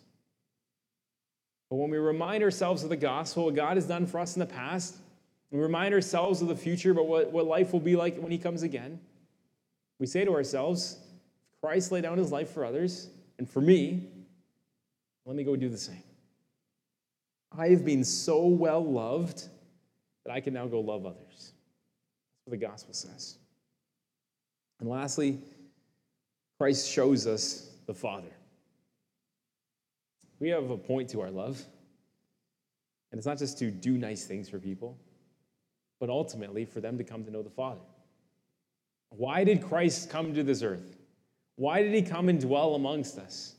But 1.70 1.78
when 1.78 1.90
we 1.90 1.98
remind 1.98 2.44
ourselves 2.44 2.84
of 2.84 2.90
the 2.90 2.96
gospel, 2.96 3.46
what 3.46 3.56
God 3.56 3.76
has 3.76 3.88
done 3.88 4.06
for 4.06 4.20
us 4.20 4.36
in 4.36 4.40
the 4.40 4.46
past, 4.46 4.96
and 5.52 5.60
we 5.60 5.66
remind 5.66 5.94
ourselves 5.94 6.42
of 6.42 6.48
the 6.48 6.56
future 6.56 6.92
about 6.92 7.08
what, 7.08 7.32
what 7.32 7.46
life 7.46 7.74
will 7.74 7.82
be 7.82 7.96
like 7.96 8.18
when 8.18 8.32
He 8.32 8.38
comes 8.38 8.64
again, 8.64 9.00
we 10.00 10.08
say 10.08 10.24
to 10.24 10.34
ourselves, 10.34 10.98
Christ 11.62 11.92
laid 11.92 12.04
down 12.04 12.18
His 12.18 12.32
life 12.32 12.52
for 12.52 12.64
others, 12.64 13.10
and 13.38 13.50
for 13.50 13.60
me, 13.60 14.08
let 15.26 15.36
me 15.36 15.44
go 15.44 15.56
do 15.56 15.68
the 15.68 15.78
same. 15.78 16.04
I 17.58 17.70
have 17.70 17.84
been 17.84 18.04
so 18.04 18.48
well 18.48 18.84
loved 18.84 19.48
that 20.26 20.32
I 20.32 20.40
can 20.40 20.54
now 20.54 20.68
go 20.68 20.80
love 20.80 21.06
others 21.06 21.53
what 22.46 22.52
the 22.52 22.58
gospel 22.58 22.94
says. 22.94 23.38
And 24.80 24.90
lastly, 24.90 25.40
Christ 26.58 26.90
shows 26.90 27.26
us 27.28 27.70
the 27.88 27.94
Father. 27.94 28.32
We 30.40 30.50
have 30.50 30.70
a 30.70 30.78
point 30.78 31.10
to 31.12 31.22
our 31.22 31.32
love. 31.32 31.62
And 33.12 33.20
it's 33.20 33.28
not 33.28 33.38
just 33.38 33.60
to 33.60 33.70
do 33.70 33.98
nice 33.98 34.26
things 34.26 34.50
for 34.50 34.60
people, 34.60 34.98
but 36.00 36.10
ultimately 36.10 36.66
for 36.66 36.82
them 36.82 36.98
to 36.98 37.04
come 37.04 37.24
to 37.24 37.32
know 37.32 37.44
the 37.44 37.50
Father. 37.50 37.82
Why 39.10 39.44
did 39.44 39.62
Christ 39.62 40.10
come 40.10 40.34
to 40.34 40.44
this 40.44 40.64
earth? 40.64 40.98
Why 41.56 41.84
did 41.84 41.94
he 41.94 42.02
come 42.02 42.28
and 42.30 42.40
dwell 42.40 42.76
amongst 42.76 43.20
us? 43.20 43.56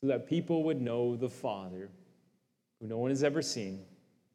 So 0.00 0.08
that 0.08 0.28
people 0.28 0.62
would 0.64 0.80
know 0.80 1.16
the 1.16 1.30
Father, 1.30 1.88
who 2.80 2.86
no 2.86 2.98
one 2.98 3.10
has 3.10 3.24
ever 3.24 3.40
seen, 3.40 3.82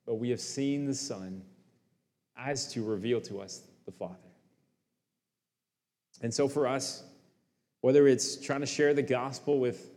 but 0.08 0.16
we 0.16 0.32
have 0.32 0.42
seen 0.42 0.86
the 0.86 0.96
Son 0.96 1.44
as 2.46 2.72
to 2.74 2.84
reveal 2.84 3.22
to 3.22 3.40
us 3.40 3.62
the 3.86 3.92
Father. 3.92 4.16
And 6.22 6.34
so 6.34 6.48
for 6.48 6.68
us, 6.68 7.04
whether 7.82 8.08
it's 8.08 8.38
trying 8.38 8.62
to 8.62 8.66
share 8.66 8.94
the 8.94 9.02
gospel 9.02 9.60
with 9.60 9.92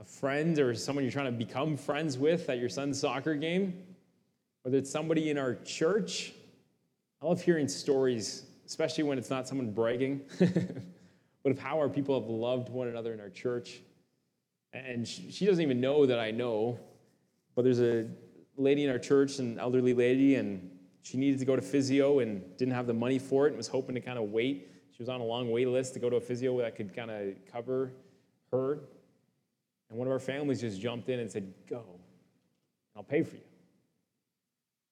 a 0.00 0.04
friend 0.04 0.58
or 0.58 0.74
someone 0.74 1.04
you're 1.04 1.12
trying 1.12 1.26
to 1.26 1.32
become 1.32 1.76
friends 1.76 2.16
with 2.16 2.48
at 2.48 2.58
your 2.58 2.68
son's 2.68 2.98
soccer 2.98 3.34
game, 3.34 3.82
whether 4.62 4.78
it's 4.78 4.90
somebody 4.90 5.30
in 5.30 5.38
our 5.38 5.54
church, 5.56 6.32
I 7.20 7.26
love 7.26 7.42
hearing 7.42 7.68
stories, 7.68 8.44
especially 8.66 9.04
when 9.04 9.18
it's 9.18 9.28
not 9.28 9.46
someone 9.46 9.70
bragging, 9.72 10.22
but 10.38 11.52
of 11.52 11.58
how 11.58 11.78
our 11.78 11.88
people 11.88 12.18
have 12.18 12.30
loved 12.30 12.70
one 12.70 12.88
another 12.88 13.12
in 13.12 13.20
our 13.20 13.28
church. 13.28 13.80
And 14.72 15.06
she 15.06 15.44
doesn't 15.44 15.62
even 15.62 15.80
know 15.80 16.06
that 16.06 16.18
I 16.18 16.30
know, 16.30 16.78
but 17.54 17.64
there's 17.64 17.80
a 17.80 18.06
lady 18.56 18.84
in 18.84 18.90
our 18.90 18.98
church, 18.98 19.38
an 19.38 19.58
elderly 19.58 19.92
lady, 19.92 20.36
and 20.36 20.70
she 21.02 21.16
needed 21.16 21.38
to 21.38 21.44
go 21.44 21.56
to 21.56 21.62
physio 21.62 22.18
and 22.20 22.42
didn't 22.56 22.74
have 22.74 22.86
the 22.86 22.94
money 22.94 23.18
for 23.18 23.46
it 23.46 23.50
and 23.50 23.56
was 23.56 23.68
hoping 23.68 23.94
to 23.94 24.00
kind 24.00 24.18
of 24.18 24.30
wait. 24.30 24.68
She 24.92 25.02
was 25.02 25.08
on 25.08 25.20
a 25.20 25.24
long 25.24 25.50
wait 25.50 25.68
list 25.68 25.94
to 25.94 26.00
go 26.00 26.10
to 26.10 26.16
a 26.16 26.20
physio 26.20 26.58
that 26.60 26.76
could 26.76 26.94
kind 26.94 27.10
of 27.10 27.34
cover 27.50 27.92
her. 28.52 28.80
And 29.88 29.98
one 29.98 30.06
of 30.06 30.12
our 30.12 30.18
families 30.18 30.60
just 30.60 30.80
jumped 30.80 31.08
in 31.08 31.20
and 31.20 31.30
said, 31.30 31.52
Go, 31.68 31.84
I'll 32.94 33.02
pay 33.02 33.22
for 33.22 33.36
you. 33.36 33.42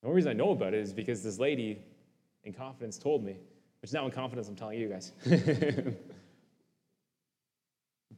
The 0.01 0.09
only 0.09 0.17
reason 0.17 0.31
I 0.31 0.35
know 0.35 0.51
about 0.51 0.75
it 0.75 0.81
is 0.81 0.93
because 0.93 1.23
this 1.23 1.39
lady 1.39 1.79
in 2.45 2.53
confidence 2.53 2.99
told 2.99 3.25
me, 3.25 3.37
which 3.83 3.93
now 3.93 4.07
in 4.07 4.11
confidence 4.11 4.49
I'm 4.49 4.57
telling 4.57 4.79
you 4.79 4.89
guys. 4.89 5.13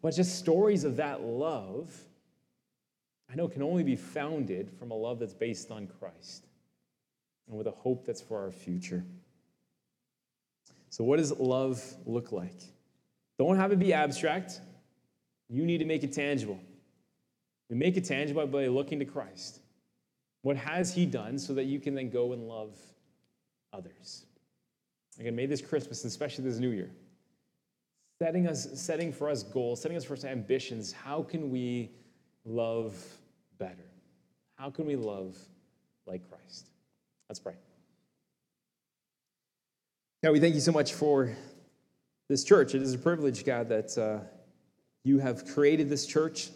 but 0.01 0.15
just 0.15 0.39
stories 0.39 0.85
of 0.85 0.97
that 0.97 1.23
love, 1.23 1.93
I 3.31 3.35
know 3.35 3.49
can 3.49 3.63
only 3.63 3.83
be 3.83 3.97
founded 3.97 4.71
from 4.79 4.91
a 4.91 4.95
love 4.95 5.19
that's 5.19 5.35
based 5.35 5.71
on 5.71 5.89
Christ 5.99 6.47
and 7.51 7.59
with 7.59 7.67
a 7.67 7.73
hope 7.73 8.07
that's 8.07 8.23
for 8.23 8.41
our 8.41 8.51
future. 8.51 9.05
So, 10.89 11.05
what 11.05 11.19
does 11.19 11.33
love 11.39 11.83
look 12.07 12.33
like? 12.33 12.57
Don't 13.39 13.57
have 13.57 13.73
it 13.73 13.79
be 13.79 13.93
abstract. 13.93 14.61
You 15.49 15.67
need 15.67 15.79
to 15.79 15.85
make 15.85 16.05
it 16.05 16.13
tangible. 16.13 16.61
We 17.69 17.77
make 17.77 17.97
it 17.97 18.05
tangible 18.05 18.47
by 18.47 18.67
looking 18.69 18.99
to 19.01 19.05
Christ. 19.05 19.61
What 20.43 20.57
has 20.57 20.95
He 20.95 21.07
done 21.07 21.39
so 21.39 21.55
that 21.55 21.65
you 21.65 21.81
can 21.81 21.95
then 21.95 22.09
go 22.11 22.33
and 22.33 22.49
love 22.49 22.77
others? 23.73 24.25
Again, 25.19 25.37
may 25.37 25.47
this 25.47 25.61
Christmas, 25.61 26.05
especially 26.05 26.45
this 26.45 26.59
New 26.59 26.71
Year, 26.71 26.91
setting 28.21 28.47
us, 28.47 28.69
setting 28.81 29.13
for 29.13 29.29
us 29.29 29.43
goals, 29.43 29.81
setting 29.81 29.97
us 29.97 30.05
for 30.05 30.15
us 30.15 30.25
ambitions. 30.25 30.93
How 30.93 31.23
can 31.23 31.51
we 31.51 31.91
love 32.45 32.97
better? 33.59 33.91
How 34.57 34.71
can 34.71 34.87
we 34.87 34.97
love 34.97 35.37
like 36.07 36.29
Christ? 36.29 36.70
Let's 37.31 37.39
pray. 37.39 37.55
God, 40.25 40.33
we 40.33 40.41
thank 40.41 40.57
you 40.57 40.61
so 40.61 40.73
much 40.73 40.95
for 40.95 41.33
this 42.29 42.43
church. 42.43 42.75
It 42.75 42.83
is 42.83 42.95
a 42.95 42.99
privilege, 42.99 43.45
God, 43.45 43.69
that 43.69 43.97
uh, 43.97 44.25
you 45.05 45.21
have 45.21 45.47
created 45.47 45.89
this 45.89 46.07
church, 46.07 46.49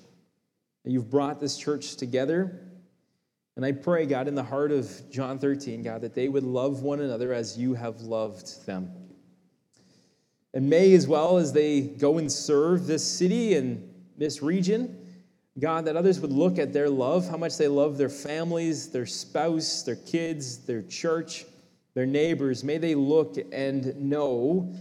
that 0.84 0.90
you've 0.90 1.08
brought 1.08 1.38
this 1.38 1.56
church 1.56 1.94
together. 1.94 2.60
And 3.54 3.64
I 3.64 3.70
pray, 3.70 4.04
God, 4.04 4.26
in 4.26 4.34
the 4.34 4.42
heart 4.42 4.72
of 4.72 4.90
John 5.12 5.38
13, 5.38 5.84
God, 5.84 6.00
that 6.00 6.12
they 6.12 6.28
would 6.28 6.42
love 6.42 6.82
one 6.82 6.98
another 6.98 7.32
as 7.32 7.56
you 7.56 7.74
have 7.74 8.00
loved 8.00 8.66
them. 8.66 8.90
And 10.54 10.68
may, 10.68 10.92
as 10.94 11.06
well 11.06 11.36
as 11.36 11.52
they 11.52 11.82
go 11.82 12.18
and 12.18 12.32
serve 12.32 12.88
this 12.88 13.04
city 13.04 13.54
and 13.54 13.94
this 14.18 14.42
region, 14.42 15.03
God, 15.58 15.84
that 15.84 15.96
others 15.96 16.18
would 16.20 16.32
look 16.32 16.58
at 16.58 16.72
their 16.72 16.90
love, 16.90 17.28
how 17.28 17.36
much 17.36 17.56
they 17.56 17.68
love 17.68 17.96
their 17.96 18.08
families, 18.08 18.90
their 18.90 19.06
spouse, 19.06 19.84
their 19.84 19.96
kids, 19.96 20.58
their 20.58 20.82
church, 20.82 21.44
their 21.94 22.06
neighbors. 22.06 22.64
May 22.64 22.78
they 22.78 22.96
look 22.96 23.36
and 23.52 23.94
know 23.96 24.74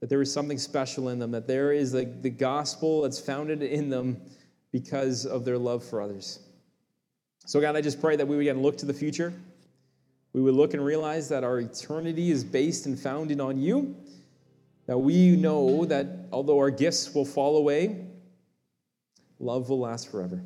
that 0.00 0.10
there 0.10 0.20
is 0.20 0.32
something 0.32 0.58
special 0.58 1.08
in 1.08 1.18
them, 1.18 1.30
that 1.30 1.46
there 1.46 1.72
is 1.72 1.92
the, 1.92 2.04
the 2.04 2.30
gospel 2.30 3.02
that's 3.02 3.18
founded 3.18 3.62
in 3.62 3.88
them 3.88 4.20
because 4.70 5.24
of 5.24 5.46
their 5.46 5.56
love 5.56 5.82
for 5.82 6.02
others. 6.02 6.40
So, 7.46 7.60
God, 7.60 7.76
I 7.76 7.80
just 7.80 8.00
pray 8.00 8.14
that 8.16 8.28
we 8.28 8.36
would 8.36 8.42
again 8.42 8.60
look 8.60 8.76
to 8.78 8.86
the 8.86 8.92
future. 8.92 9.32
We 10.34 10.42
would 10.42 10.54
look 10.54 10.74
and 10.74 10.84
realize 10.84 11.30
that 11.30 11.42
our 11.42 11.58
eternity 11.58 12.30
is 12.30 12.44
based 12.44 12.84
and 12.84 12.98
founded 12.98 13.40
on 13.40 13.58
you. 13.58 13.96
That 14.86 14.98
we 14.98 15.36
know 15.36 15.86
that 15.86 16.06
although 16.30 16.58
our 16.58 16.70
gifts 16.70 17.14
will 17.14 17.24
fall 17.24 17.56
away, 17.56 18.04
love 19.38 19.68
will 19.68 19.80
last 19.80 20.10
forever. 20.10 20.42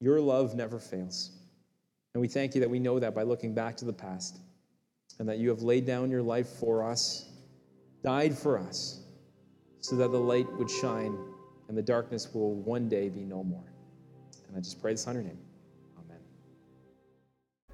Your 0.00 0.20
love 0.20 0.54
never 0.54 0.78
fails. 0.78 1.30
And 2.14 2.20
we 2.20 2.28
thank 2.28 2.54
you 2.54 2.60
that 2.60 2.68
we 2.70 2.78
know 2.78 2.98
that 2.98 3.14
by 3.14 3.22
looking 3.22 3.54
back 3.54 3.76
to 3.78 3.84
the 3.84 3.92
past 3.92 4.38
and 5.18 5.28
that 5.28 5.38
you 5.38 5.48
have 5.48 5.62
laid 5.62 5.86
down 5.86 6.10
your 6.10 6.22
life 6.22 6.48
for 6.48 6.84
us, 6.84 7.28
died 8.02 8.36
for 8.36 8.58
us, 8.58 9.00
so 9.80 9.96
that 9.96 10.10
the 10.10 10.18
light 10.18 10.50
would 10.58 10.70
shine 10.70 11.16
and 11.68 11.76
the 11.76 11.82
darkness 11.82 12.32
will 12.34 12.54
one 12.54 12.88
day 12.88 13.08
be 13.08 13.24
no 13.24 13.42
more. 13.42 13.72
And 14.48 14.56
I 14.56 14.60
just 14.60 14.80
pray 14.80 14.92
this 14.92 15.06
in 15.06 15.14
your 15.14 15.22
name. 15.22 15.38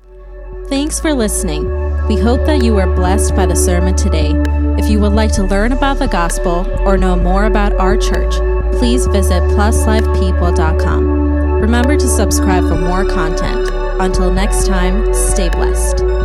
Amen. 0.06 0.66
Thanks 0.68 1.00
for 1.00 1.12
listening. 1.12 1.64
We 2.06 2.16
hope 2.16 2.46
that 2.46 2.62
you 2.62 2.74
were 2.74 2.86
blessed 2.94 3.34
by 3.34 3.46
the 3.46 3.56
sermon 3.56 3.96
today. 3.96 4.34
If 4.78 4.88
you 4.88 5.00
would 5.00 5.12
like 5.12 5.32
to 5.32 5.42
learn 5.42 5.72
about 5.72 5.98
the 5.98 6.06
gospel 6.06 6.64
or 6.80 6.96
know 6.96 7.16
more 7.16 7.46
about 7.46 7.72
our 7.74 7.96
church, 7.96 8.34
please 8.72 9.06
visit 9.06 9.42
pluslifepeople.com. 9.54 11.60
Remember 11.60 11.96
to 11.96 12.08
subscribe 12.08 12.68
for 12.68 12.76
more 12.76 13.04
content. 13.04 13.68
Until 14.00 14.32
next 14.32 14.66
time, 14.66 15.12
stay 15.12 15.48
blessed. 15.48 16.17